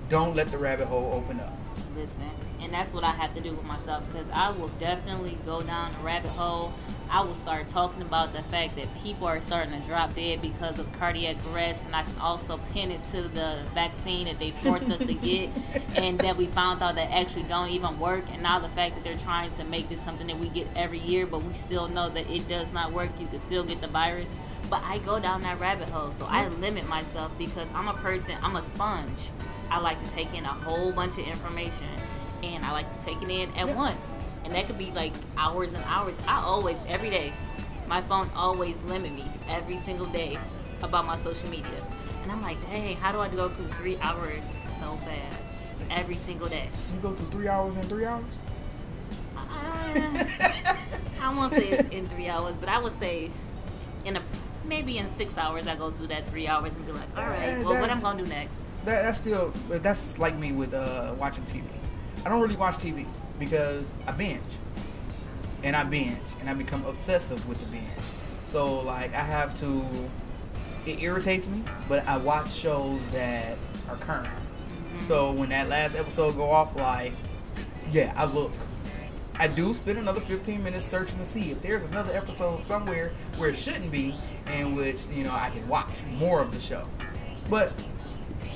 don't 0.09 0.35
let 0.35 0.49
the 0.49 0.59
rabbit 0.59 0.87
hole 0.89 1.11
open 1.15 1.39
up. 1.41 1.53
Listen, 1.97 2.31
that's 2.75 2.93
what 2.93 3.05
I 3.05 3.11
have 3.11 3.33
to 3.37 3.41
do 3.41 3.53
with 3.53 3.64
myself 3.64 4.05
because 4.12 4.27
I 4.33 4.51
will 4.51 4.68
definitely 4.81 5.39
go 5.47 5.62
down 5.62 5.95
a 5.95 5.99
rabbit 6.03 6.33
hole. 6.33 6.72
I 7.09 7.22
will 7.22 7.37
start 7.37 7.68
talking 7.68 8.03
about 8.03 8.33
the 8.33 8.43
fact 8.45 8.75
that 8.77 8.89
people 9.01 9.29
are 9.29 9.41
starting 9.41 9.81
to 9.81 9.87
drop 9.87 10.14
dead 10.16 10.43
because 10.43 10.81
of 10.81 10.93
cardiac 10.99 11.37
arrest, 11.53 11.85
and 11.87 11.95
I 11.95 12.03
can 12.03 12.18
also 12.18 12.59
pin 12.72 12.91
it 12.91 13.05
to 13.12 13.22
the 13.22 13.61
vaccine 13.75 14.27
that 14.27 14.41
they 14.41 14.51
forced 14.51 14.91
us 14.91 14.99
to 14.99 15.14
get, 15.14 15.51
and 15.95 16.18
that 16.18 16.37
we 16.37 16.47
found 16.47 16.83
out 16.83 16.97
that 16.97 17.12
actually 17.12 17.45
don't 17.45 17.70
even 17.70 18.01
work. 18.01 18.25
And 18.33 18.43
now 18.43 18.59
the 18.59 18.70
fact 18.70 18.97
that 18.97 19.05
they're 19.05 19.22
trying 19.22 19.55
to 19.57 19.64
make 19.64 19.89
this 19.89 20.03
something 20.03 20.27
that 20.27 20.39
we 20.39 20.49
get 20.49 20.66
every 20.75 20.99
year, 20.99 21.27
but 21.27 21.45
we 21.45 21.55
still 21.55 21.87
know 21.87 22.09
that 22.09 22.29
it 22.29 22.49
does 22.49 22.72
not 22.72 22.93
work. 22.93 23.11
You 23.20 23.29
can 23.29 23.39
still 23.39 23.62
get 23.62 23.81
the 23.81 23.89
virus. 23.89 24.35
But 24.68 24.83
I 24.83 24.99
go 24.99 25.20
down 25.20 25.43
that 25.43 25.61
rabbit 25.61 25.91
hole, 25.91 26.11
so 26.18 26.27
I 26.29 26.45
mm-hmm. 26.45 26.61
limit 26.61 26.89
myself 26.89 27.31
because 27.39 27.68
I'm 27.75 27.87
a 27.87 27.95
person, 27.95 28.35
I'm 28.43 28.57
a 28.57 28.62
sponge. 28.62 29.31
I 29.70 29.79
like 29.79 30.03
to 30.05 30.11
take 30.11 30.35
in 30.35 30.45
a 30.45 30.49
whole 30.49 30.91
bunch 30.91 31.12
of 31.12 31.27
information 31.27 31.89
and 32.55 32.65
I 32.65 32.73
like 32.73 32.93
to 32.99 33.05
take 33.05 33.23
it 33.23 33.29
in 33.29 33.51
at 33.57 33.67
Yeah. 33.69 33.75
once. 33.75 34.01
And 34.45 34.55
that 34.55 34.67
could 34.67 34.79
be 34.79 34.91
like 34.93 35.13
hours 35.37 35.73
and 35.73 35.83
hours. 35.87 36.15
I 36.29 36.43
always, 36.43 36.77
every 36.89 37.11
day, 37.11 37.33
my 37.87 38.03
phone 38.03 38.31
always 38.37 38.81
limit 38.83 39.13
me 39.13 39.25
every 39.49 39.79
single 39.79 40.07
day 40.07 40.39
about 40.83 41.07
my 41.07 41.17
social 41.19 41.49
media. 41.49 41.67
And 42.23 42.31
I'm 42.33 42.43
like, 42.43 42.61
dang, 42.71 42.97
how 42.97 43.13
do 43.13 43.21
I 43.21 43.29
go 43.29 43.49
through 43.49 43.69
three 43.69 43.97
hours 43.99 44.41
so 44.81 44.97
fast 44.97 45.55
every 45.91 46.15
single 46.15 46.49
day? 46.49 46.69
You 46.95 47.01
go 47.01 47.13
through 47.13 47.27
three 47.27 47.49
hours 47.49 47.77
in 47.77 47.83
three 47.83 48.05
hours. 48.05 48.25
Uh, 49.37 50.25
I 51.21 51.35
won't 51.35 51.53
say 51.53 51.71
it's 51.71 51.95
in 51.95 52.07
three 52.09 52.29
hours, 52.29 52.55
but 52.61 52.69
I 52.69 52.79
would 52.79 52.99
say 53.01 53.31
in 54.05 54.17
a 54.17 54.23
maybe 54.67 54.99
in 54.99 55.15
six 55.17 55.37
hours 55.37 55.69
I 55.69 55.77
go 55.77 55.91
through 55.91 56.09
that 56.09 56.29
three 56.29 56.47
hours 56.47 56.73
and 56.75 56.87
be 56.87 56.93
like, 56.93 57.09
all 57.17 57.25
right, 57.25 57.63
well, 57.65 57.79
what 57.79 57.91
I'm 57.91 58.01
gonna 58.01 58.23
do 58.23 58.29
next? 58.29 58.57
That, 58.85 59.03
that's 59.03 59.19
still 59.19 59.53
that's 59.69 60.19
like 60.19 60.37
me 60.39 60.53
with 60.53 60.75
uh, 60.75 61.15
watching 61.19 61.45
TV. 61.45 61.63
I 62.25 62.29
don't 62.29 62.41
really 62.41 62.57
watch 62.57 62.77
TV 62.77 63.07
because 63.39 63.95
I 64.07 64.12
binge, 64.12 64.43
and 65.62 65.77
I 65.77 65.85
binge, 65.85 66.18
and 66.41 66.49
I 66.49 66.55
become 66.55 66.85
obsessive 66.87 67.47
with 67.49 67.61
the 67.61 67.77
binge. 67.77 67.89
So 68.45 68.81
like 68.81 69.14
I 69.14 69.22
have 69.22 69.55
to. 69.61 69.85
It 70.87 71.01
irritates 71.01 71.49
me, 71.49 71.62
but 71.89 72.07
I 72.07 72.18
watch 72.18 72.53
shows 72.53 73.01
that 73.12 73.57
are 73.89 73.97
current. 73.97 74.27
Mm-hmm. 74.27 75.01
So 75.01 75.33
when 75.33 75.49
that 75.49 75.68
last 75.68 75.97
episode 75.97 76.37
go 76.37 76.51
off, 76.51 76.77
like, 76.77 77.12
yeah, 77.91 78.12
I 78.16 78.25
look. 78.27 78.53
I 79.37 79.49
do 79.49 79.75
spend 79.75 79.99
another 79.99 80.20
15 80.20 80.62
minutes 80.62 80.85
searching 80.85 81.18
to 81.18 81.25
see 81.25 81.51
if 81.51 81.61
there's 81.61 81.83
another 81.83 82.14
episode 82.14 82.62
somewhere 82.62 83.12
where 83.37 83.51
it 83.51 83.57
shouldn't 83.57 83.91
be, 83.91 84.14
in 84.47 84.77
which 84.77 85.07
you 85.09 85.25
know 85.25 85.33
I 85.33 85.51
can 85.51 85.66
watch 85.68 86.05
more 86.05 86.41
of 86.41 86.53
the 86.53 86.61
show. 86.61 86.87
But 87.51 87.72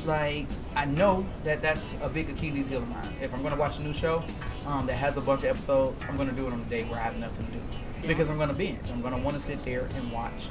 like 0.07 0.47
I 0.75 0.85
know 0.85 1.27
that 1.45 1.63
that's 1.63 1.97
a 2.03 2.09
big 2.09 2.31
Achilles 2.31 2.69
heel 2.69 2.83
of 2.83 2.89
mine. 2.89 3.17
If 3.21 3.35
I'm 3.35 3.43
gonna 3.43 3.57
watch 3.57 3.79
a 3.79 3.83
new 3.83 3.93
show 3.93 4.25
um, 4.67 4.87
that 4.87 4.95
has 4.95 5.17
a 5.17 5.21
bunch 5.21 5.43
of 5.43 5.51
episodes, 5.51 6.05
I'm 6.09 6.17
gonna 6.17 6.33
do 6.33 6.47
it 6.47 6.53
on 6.53 6.61
a 6.61 6.65
day 6.65 6.85
where 6.85 6.99
I 6.99 7.05
have 7.05 7.19
nothing 7.19 7.47
to 7.47 7.53
do 7.53 7.61
because 8.07 8.31
I'm 8.31 8.39
gonna 8.39 8.55
binge. 8.55 8.91
I'm 8.91 9.03
gonna 9.03 9.19
want 9.19 9.35
to 9.35 9.41
sit 9.41 9.61
there 9.61 9.89
and 9.95 10.13
watch 10.13 10.49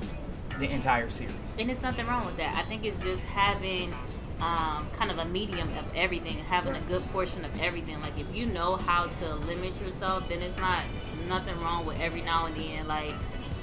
the 0.59 0.69
entire 0.69 1.09
series. 1.09 1.57
And 1.59 1.69
there's 1.69 1.81
nothing 1.81 2.07
wrong 2.07 2.25
with 2.25 2.37
that. 2.37 2.55
I 2.55 2.63
think 2.63 2.85
it's 2.85 3.01
just 3.03 3.23
having 3.23 3.93
um, 4.39 4.87
kind 4.97 5.09
of 5.09 5.17
a 5.17 5.25
medium 5.25 5.69
of 5.77 5.85
everything, 5.95 6.35
having 6.45 6.75
a 6.75 6.81
good 6.81 7.03
portion 7.09 7.43
of 7.45 7.61
everything. 7.61 7.99
Like 8.01 8.19
if 8.19 8.33
you 8.35 8.45
know 8.45 8.75
how 8.75 9.07
to 9.07 9.35
limit 9.35 9.79
yourself, 9.81 10.27
then 10.29 10.41
it's 10.41 10.57
not 10.57 10.83
nothing 11.27 11.59
wrong 11.61 11.85
with 11.85 11.99
every 11.99 12.21
now 12.21 12.45
and 12.45 12.55
then. 12.55 12.87
Like 12.87 13.13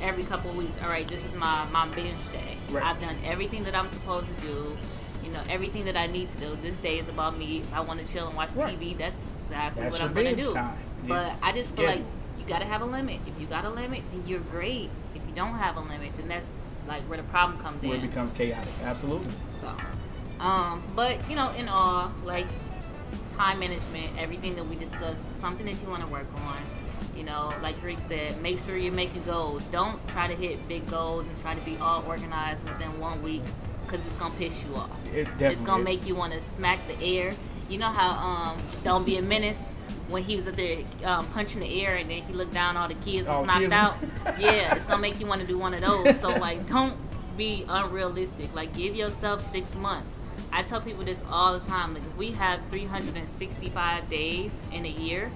every 0.03 0.25
couple 0.25 0.51
of 0.51 0.57
weeks, 0.57 0.79
all 0.83 0.89
right, 0.89 1.07
this 1.07 1.25
is 1.25 1.35
my 1.35 1.65
my 1.71 1.89
binge 1.95 2.27
day. 2.33 2.59
Right. 2.71 2.85
I've 2.85 3.01
done 3.01 3.17
everything 3.25 3.65
that 3.65 3.75
I'm 3.75 3.89
supposed 3.89 4.29
to 4.39 4.47
do. 4.47 4.77
Know, 5.35 5.43
everything 5.51 5.85
that 5.87 5.97
I 5.97 6.07
need 6.07 6.31
to 6.31 6.39
do. 6.39 6.57
This 6.63 6.77
day 6.77 7.01
is 7.01 7.09
about 7.09 7.37
me. 7.37 7.59
If 7.59 7.75
I 7.75 7.81
want 7.81 7.99
to 8.05 8.11
chill 8.11 8.29
and 8.29 8.37
watch 8.37 8.53
Right. 8.53 8.79
TV, 8.79 8.97
that's 8.97 9.17
exactly 9.43 9.83
That's 9.83 9.99
what 9.99 10.09
I'm 10.09 10.15
gonna 10.15 10.37
do. 10.37 10.53
time. 10.55 10.77
But 11.09 11.25
Just 11.25 11.45
I 11.45 11.51
just 11.51 11.77
feel 11.77 11.87
like 11.87 12.05
you 12.39 12.45
gotta 12.47 12.65
have 12.67 12.83
a 12.83 12.85
limit. 12.85 13.21
If 13.27 13.41
you 13.41 13.49
got 13.49 13.65
a 13.65 13.69
limit, 13.71 14.03
then 14.13 14.23
you're 14.29 14.39
great. 14.39 14.91
If 15.13 15.23
you 15.27 15.35
don't 15.35 15.55
have 15.55 15.77
a 15.77 15.81
limit, 15.81 16.17
then 16.17 16.29
that's 16.29 16.47
like 16.87 17.03
where 17.09 17.17
the 17.17 17.25
problem 17.25 17.59
comes 17.59 17.83
Where 17.83 17.97
in. 17.97 18.05
it 18.05 18.09
becomes 18.09 18.33
chaotic. 18.33 18.73
Absolutely. 18.85 19.29
So, 19.61 19.73
um, 20.39 20.85
but 20.95 21.29
you 21.29 21.35
know, 21.35 21.51
in 21.51 21.69
all, 21.69 22.13
like 22.25 22.47
time 23.37 23.59
management, 23.59 24.17
everything 24.17 24.55
that 24.55 24.69
we 24.69 24.77
discussed, 24.77 25.21
something 25.41 25.67
that 25.67 25.83
you 25.83 25.89
want 25.89 26.05
to 26.05 26.09
work 26.11 26.29
on. 26.47 26.59
You 27.17 27.25
know, 27.25 27.53
like 27.61 27.75
Rick 27.83 27.99
said, 28.09 28.41
make 28.41 28.63
sure 28.65 28.77
you're 28.77 28.93
making 28.93 29.25
goals. 29.25 29.65
Don't 29.65 29.99
try 30.09 30.29
to 30.29 30.35
hit 30.35 30.67
big 30.69 30.87
goals 30.89 31.25
and 31.27 31.41
try 31.41 31.55
to 31.55 31.61
be 31.63 31.77
all 31.79 32.05
organized 32.07 32.63
within 32.65 33.01
one 33.01 33.21
week 33.23 33.43
because 33.95 34.07
it's 34.11 34.17
gonna 34.21 34.35
piss 34.37 34.65
you 34.65 34.75
off. 34.77 34.91
It 35.15 35.25
definitely 35.25 35.47
It's 35.47 35.61
gonna 35.63 35.79
is. 35.83 35.85
make 35.85 36.07
you 36.07 36.15
want 36.15 36.33
to 36.33 36.41
smack 36.41 36.87
the 36.89 37.01
air. 37.05 37.33
You 37.69 37.79
know 37.79 37.89
how 37.91 38.11
um, 38.11 38.57
Don't 38.83 39.05
Be 39.07 39.17
a 39.19 39.23
Menace 39.23 39.61
when 40.09 40.23
he 40.23 40.37
was 40.37 40.47
up 40.47 40.55
there 40.57 40.79
um, 41.05 41.27
punching 41.29 41.61
the 41.61 41.83
air 41.83 41.97
and 41.97 42.11
then 42.11 42.23
he 42.23 42.33
looked 42.35 42.53
down, 42.53 42.77
all 42.77 42.89
the 42.89 42.95
kids 42.95 43.27
was 43.29 43.39
All 43.39 43.45
knocked 43.45 43.61
kids- 43.61 43.73
out. 43.73 43.95
yeah, 44.39 44.75
it's 44.75 44.85
gonna 44.87 45.01
make 45.01 45.19
you 45.21 45.27
want 45.27 45.41
to 45.41 45.47
do 45.47 45.57
one 45.59 45.75
of 45.75 45.81
those. 45.81 46.19
So 46.21 46.29
like, 46.29 46.67
don't 46.69 46.97
be 47.37 47.65
unrealistic. 47.69 48.55
Like 48.55 48.75
give 48.75 48.95
yourself 48.97 49.51
six 49.53 49.75
months. 49.77 50.19
I 50.53 50.63
tell 50.63 50.81
people 50.81 51.05
this 51.05 51.21
all 51.31 51.59
the 51.59 51.67
time. 51.69 51.95
Like 51.95 52.03
if 52.05 52.17
we 52.17 52.33
have 52.33 52.61
365 52.71 54.09
days 54.11 54.57
in 54.73 54.85
a 54.85 54.89
year, 54.89 55.31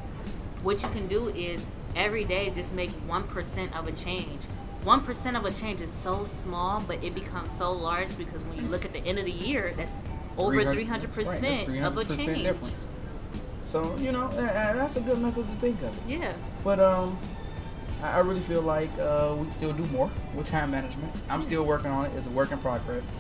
what 0.63 0.83
you 0.83 0.89
can 0.91 1.07
do 1.09 1.29
is 1.31 1.65
every 1.97 2.25
day 2.25 2.51
just 2.51 2.73
make 2.73 2.91
one 3.07 3.23
percent 3.25 3.75
of 3.77 3.89
a 3.89 3.93
change. 3.93 4.41
One 4.85 5.03
percent 5.03 5.37
of 5.37 5.45
a 5.45 5.51
change 5.51 5.81
is 5.81 5.91
so 5.91 6.25
small, 6.25 6.81
but 6.87 7.03
it 7.03 7.15
becomes 7.15 7.51
so 7.59 7.73
large 7.73 8.17
because 8.17 8.45
when 8.45 8.59
you 8.59 8.69
look 8.69 8.85
at 8.85 8.93
the 8.93 9.01
end 9.01 9.19
of 9.19 9.25
the 9.25 9.33
year, 9.33 9.73
that's 9.77 9.97
over 10.37 10.73
three 10.73 10.85
hundred 10.85 11.13
percent 11.13 11.69
of 11.85 11.97
a 11.97 12.05
change. 12.05 12.43
difference. 12.43 12.87
So 13.67 13.97
you 13.99 14.13
know 14.13 14.29
that's 14.29 14.97
a 14.97 15.01
good 15.01 15.19
method 15.19 15.47
to 15.47 15.55
think 15.57 15.83
of 15.83 15.97
it. 15.97 16.21
Yeah. 16.21 16.33
But 16.65 16.81
um, 16.81 17.19
I 18.03 18.13
I 18.13 18.19
really 18.21 18.41
feel 18.41 18.63
like 18.63 18.91
uh, 18.99 19.35
we 19.37 19.51
still 19.51 19.73
do 19.73 19.85
more 19.87 20.11
with 20.35 20.47
time 20.47 20.71
management. 20.71 21.13
I'm 21.29 21.43
still 21.43 21.65
working 21.65 21.91
on 21.91 22.07
it. 22.07 22.13
It's 22.17 22.27
a 22.27 22.31
work 22.31 22.53
in 22.53 22.59
progress. 22.59 23.13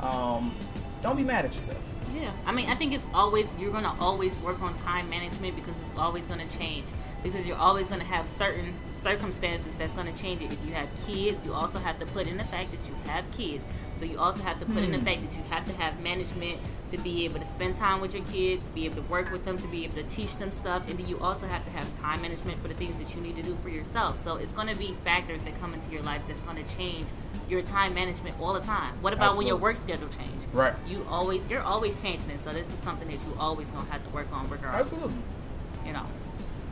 Um, 0.00 0.54
don't 1.02 1.16
be 1.16 1.24
mad 1.24 1.44
at 1.44 1.54
yourself. 1.54 1.82
Yeah, 2.14 2.30
I 2.46 2.52
mean, 2.52 2.70
I 2.70 2.74
think 2.74 2.92
it's 2.92 3.04
always 3.12 3.46
you're 3.58 3.72
gonna 3.72 3.94
always 4.00 4.38
work 4.40 4.62
on 4.62 4.78
time 4.80 5.10
management 5.10 5.56
because 5.56 5.74
it's 5.82 5.98
always 5.98 6.24
gonna 6.26 6.48
change. 6.48 6.86
Because 7.32 7.46
you're 7.46 7.56
always 7.56 7.88
gonna 7.88 8.04
have 8.04 8.28
certain 8.28 8.72
circumstances 9.02 9.72
that's 9.78 9.92
gonna 9.94 10.12
change 10.12 10.42
it. 10.42 10.52
If 10.52 10.64
you 10.64 10.74
have 10.74 10.88
kids, 11.06 11.44
you 11.44 11.52
also 11.52 11.78
have 11.78 11.98
to 12.00 12.06
put 12.06 12.26
in 12.26 12.36
the 12.36 12.44
fact 12.44 12.70
that 12.70 12.78
you 12.86 12.94
have 13.10 13.28
kids. 13.32 13.64
So 13.98 14.04
you 14.04 14.18
also 14.18 14.42
have 14.42 14.60
to 14.60 14.66
put 14.66 14.84
in 14.84 14.92
the 14.92 14.98
hmm. 14.98 15.04
fact 15.04 15.22
that 15.22 15.36
you 15.36 15.42
have 15.50 15.64
to 15.64 15.72
have 15.76 16.02
management 16.02 16.58
to 16.90 16.98
be 16.98 17.24
able 17.24 17.38
to 17.38 17.44
spend 17.44 17.74
time 17.74 18.00
with 18.00 18.14
your 18.14 18.24
kids, 18.26 18.68
to 18.68 18.74
be 18.74 18.84
able 18.84 18.96
to 18.96 19.02
work 19.02 19.32
with 19.32 19.44
them, 19.44 19.56
to 19.58 19.66
be 19.68 19.84
able 19.84 19.94
to 19.94 20.02
teach 20.04 20.36
them 20.36 20.52
stuff, 20.52 20.88
and 20.88 20.98
then 20.98 21.08
you 21.08 21.18
also 21.18 21.46
have 21.46 21.64
to 21.64 21.70
have 21.70 21.98
time 21.98 22.20
management 22.20 22.60
for 22.60 22.68
the 22.68 22.74
things 22.74 22.94
that 22.96 23.14
you 23.14 23.22
need 23.22 23.36
to 23.36 23.42
do 23.42 23.56
for 23.62 23.70
yourself. 23.70 24.22
So 24.22 24.36
it's 24.36 24.52
gonna 24.52 24.76
be 24.76 24.94
factors 25.02 25.42
that 25.44 25.58
come 25.60 25.72
into 25.72 25.90
your 25.90 26.02
life 26.02 26.20
that's 26.28 26.42
gonna 26.42 26.64
change 26.76 27.06
your 27.48 27.62
time 27.62 27.94
management 27.94 28.38
all 28.38 28.52
the 28.52 28.60
time. 28.60 29.00
What 29.00 29.14
about 29.14 29.36
when 29.36 29.46
your 29.46 29.56
work 29.56 29.76
schedule 29.76 30.08
change? 30.08 30.36
Right. 30.52 30.74
you 30.86 31.06
always 31.10 31.46
you're 31.48 31.62
always 31.62 32.00
changing 32.00 32.30
it 32.30 32.40
so 32.40 32.50
this 32.50 32.68
is 32.68 32.78
something 32.80 33.08
that 33.08 33.14
you 33.14 33.36
always 33.38 33.70
gonna 33.70 33.90
have 33.90 34.02
to 34.04 34.10
work 34.10 34.28
on 34.32 34.48
regardless 34.48 34.92
Absolutely. 34.92 35.22
you 35.84 35.92
know 35.92 36.06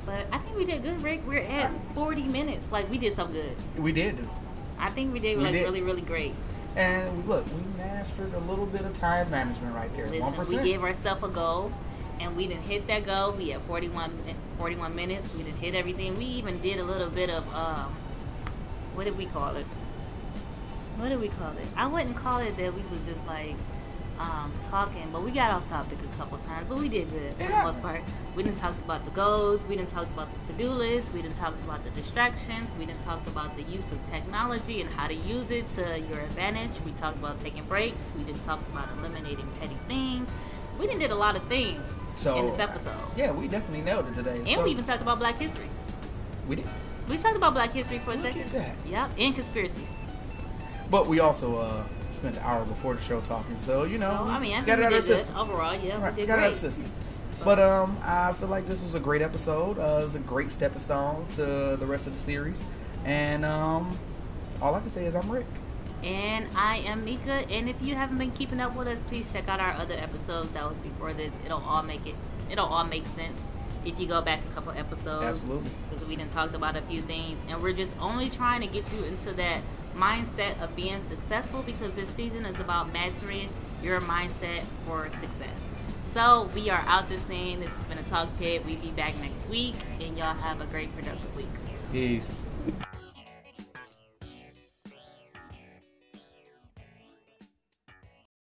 but 0.06 0.26
i 0.32 0.38
think 0.38 0.56
we 0.56 0.64
did 0.64 0.82
good 0.82 1.00
rick. 1.02 1.20
We're 1.26 1.38
at 1.38 1.70
40 1.94 2.22
minutes. 2.24 2.70
Like 2.70 2.90
we 2.90 2.98
did 2.98 3.16
so 3.16 3.26
good. 3.26 3.54
We 3.78 3.92
did 3.92 4.22
do. 4.22 4.30
i 4.78 4.90
think 4.90 5.12
we 5.12 5.20
did 5.20 5.38
We 5.38 5.44
like 5.44 5.52
did. 5.52 5.64
really 5.64 5.80
really 5.80 6.02
great. 6.02 6.34
And 6.76 7.28
look, 7.28 7.46
we 7.46 7.62
mastered 7.78 8.34
a 8.34 8.40
little 8.40 8.66
bit 8.66 8.80
of 8.80 8.92
time 8.92 9.30
management 9.30 9.74
right 9.76 9.94
there. 9.94 10.06
Listen 10.06 10.58
we 10.58 10.64
gave 10.64 10.82
ourselves 10.82 11.22
a 11.22 11.28
goal 11.28 11.72
and 12.20 12.36
we 12.36 12.46
didn't 12.46 12.64
hit 12.64 12.86
that 12.88 13.06
goal. 13.06 13.32
We 13.32 13.50
had 13.50 13.62
41 13.62 14.10
41 14.58 14.94
minutes. 14.94 15.32
We 15.34 15.44
didn't 15.44 15.58
hit 15.58 15.74
everything. 15.74 16.14
We 16.16 16.24
even 16.24 16.60
did 16.60 16.78
a 16.78 16.84
little 16.84 17.10
bit 17.10 17.30
of 17.30 17.46
um 17.54 17.94
what 18.94 19.04
did 19.04 19.16
we 19.18 19.26
call 19.26 19.56
it? 19.56 19.66
What 20.96 21.08
did 21.08 21.20
we 21.20 21.28
call 21.28 21.50
it? 21.52 21.66
I 21.76 21.86
wouldn't 21.86 22.16
call 22.16 22.38
it 22.38 22.56
that 22.56 22.74
we 22.74 22.82
was 22.90 23.06
just 23.06 23.26
like 23.26 23.56
um, 24.18 24.52
talking, 24.68 25.08
but 25.12 25.22
we 25.24 25.30
got 25.30 25.52
off 25.52 25.68
topic 25.68 25.98
a 26.02 26.16
couple 26.16 26.38
times, 26.38 26.66
but 26.68 26.78
we 26.78 26.88
did 26.88 27.10
good 27.10 27.34
for 27.36 27.42
the 27.44 27.62
most 27.62 27.82
part. 27.82 28.00
We 28.36 28.42
didn't 28.42 28.58
talk 28.58 28.76
about 28.84 29.04
the 29.04 29.10
goals, 29.10 29.62
we 29.64 29.76
didn't 29.76 29.90
talk 29.90 30.06
about 30.06 30.28
the 30.32 30.52
to-do 30.52 30.68
list, 30.68 31.12
we 31.12 31.20
didn't 31.22 31.36
talk 31.36 31.54
about 31.64 31.82
the 31.84 31.90
distractions, 31.90 32.70
we 32.78 32.86
didn't 32.86 33.02
talk 33.04 33.26
about 33.26 33.56
the 33.56 33.62
use 33.64 33.84
of 33.92 34.10
technology 34.10 34.80
and 34.80 34.90
how 34.90 35.08
to 35.08 35.14
use 35.14 35.50
it 35.50 35.68
to 35.74 35.98
your 35.98 36.20
advantage. 36.20 36.70
We 36.84 36.92
talked 36.92 37.16
about 37.16 37.40
taking 37.40 37.64
breaks, 37.64 38.02
we 38.16 38.24
didn't 38.24 38.44
talk 38.44 38.60
about 38.72 38.88
eliminating 38.98 39.48
petty 39.60 39.76
things. 39.88 40.28
We 40.78 40.86
didn't 40.86 41.00
did 41.00 41.10
a 41.12 41.16
lot 41.16 41.36
of 41.36 41.44
things 41.48 41.82
So 42.16 42.36
in 42.38 42.46
this 42.50 42.58
episode. 42.58 42.94
Yeah, 43.16 43.30
we 43.32 43.46
definitely 43.48 43.82
nailed 43.82 44.08
it 44.08 44.14
today. 44.14 44.38
And 44.38 44.48
so, 44.48 44.62
we 44.64 44.70
even 44.70 44.84
talked 44.84 45.02
about 45.02 45.18
Black 45.18 45.38
History. 45.38 45.68
we 46.48 46.56
did. 46.56 46.66
We 47.08 47.16
talked 47.18 47.36
about 47.36 47.52
Black 47.54 47.72
History 47.72 47.98
for 48.00 48.12
a 48.12 48.14
Look 48.14 48.22
second. 48.22 48.42
at 48.42 48.52
that. 48.52 48.74
Yep, 48.88 49.10
and 49.18 49.34
conspiracies. 49.34 49.90
But 50.90 51.06
we 51.06 51.20
also 51.20 51.58
uh, 51.58 51.84
spent 52.14 52.36
an 52.36 52.42
hour 52.42 52.64
before 52.64 52.94
the 52.94 53.02
show 53.02 53.20
talking, 53.20 53.58
so 53.60 53.84
you 53.84 53.98
know, 53.98 54.10
I 54.10 54.38
mean, 54.38 54.52
I 54.54 54.60
got 54.60 54.64
think 54.64 54.68
it 54.68 54.84
out 54.84 54.90
did 54.90 54.98
of 54.98 55.04
the 55.04 55.10
good 55.12 55.18
system. 55.20 55.36
overall. 55.36 55.74
Yeah, 55.74 56.02
Right, 56.02 56.16
got 56.16 56.22
it 56.22 56.30
out 56.30 56.44
of 56.44 56.52
the 56.60 56.70
system. 56.72 56.84
But 57.44 57.58
um, 57.58 57.98
I 58.02 58.32
feel 58.32 58.48
like 58.48 58.66
this 58.66 58.82
was 58.82 58.94
a 58.94 59.00
great 59.00 59.20
episode. 59.20 59.78
Uh, 59.78 60.00
was 60.02 60.14
a 60.14 60.20
great 60.20 60.50
stepping 60.50 60.78
stone 60.78 61.26
to 61.32 61.76
the 61.78 61.86
rest 61.86 62.06
of 62.06 62.12
the 62.14 62.18
series, 62.18 62.62
and 63.04 63.44
um, 63.44 63.96
all 64.62 64.74
I 64.74 64.80
can 64.80 64.88
say 64.88 65.04
is 65.06 65.14
I'm 65.14 65.28
Rick. 65.30 65.46
And 66.02 66.48
I 66.56 66.78
am 66.78 67.04
Mika. 67.04 67.32
And 67.50 67.68
if 67.68 67.76
you 67.80 67.94
haven't 67.94 68.18
been 68.18 68.32
keeping 68.32 68.60
up 68.60 68.76
with 68.76 68.86
us, 68.88 68.98
please 69.08 69.30
check 69.32 69.48
out 69.48 69.58
our 69.58 69.72
other 69.72 69.94
episodes 69.94 70.50
that 70.50 70.68
was 70.68 70.76
before 70.78 71.14
this. 71.14 71.32
It'll 71.46 71.62
all 71.64 71.82
make 71.82 72.06
it. 72.06 72.14
It'll 72.50 72.66
all 72.66 72.84
make 72.84 73.06
sense 73.06 73.40
if 73.86 73.98
you 73.98 74.06
go 74.06 74.20
back 74.20 74.38
a 74.50 74.54
couple 74.54 74.72
episodes. 74.72 75.24
Absolutely. 75.24 75.70
Because 75.90 76.06
we 76.06 76.16
done 76.16 76.28
talked 76.28 76.54
about 76.54 76.76
a 76.76 76.82
few 76.82 77.00
things, 77.00 77.38
and 77.48 77.62
we're 77.62 77.72
just 77.72 77.98
only 78.00 78.28
trying 78.28 78.60
to 78.60 78.66
get 78.66 78.90
you 78.92 79.02
into 79.04 79.32
that 79.32 79.60
mindset 79.94 80.60
of 80.62 80.74
being 80.76 81.02
successful 81.08 81.62
because 81.62 81.92
this 81.94 82.08
season 82.10 82.44
is 82.46 82.58
about 82.60 82.92
mastering 82.92 83.48
your 83.82 84.00
mindset 84.00 84.64
for 84.86 85.08
success. 85.20 85.60
So 86.12 86.48
we 86.54 86.70
are 86.70 86.84
out 86.86 87.08
this 87.08 87.22
thing. 87.22 87.60
This 87.60 87.70
has 87.70 87.84
been 87.86 87.98
a 87.98 88.02
talk 88.04 88.28
pit. 88.38 88.64
We 88.64 88.76
be 88.76 88.90
back 88.90 89.18
next 89.20 89.48
week, 89.48 89.74
and 90.00 90.16
y'all 90.16 90.36
have 90.36 90.60
a 90.60 90.66
great 90.66 90.94
productive 90.94 91.36
week. 91.36 91.46
Peace. 91.92 92.30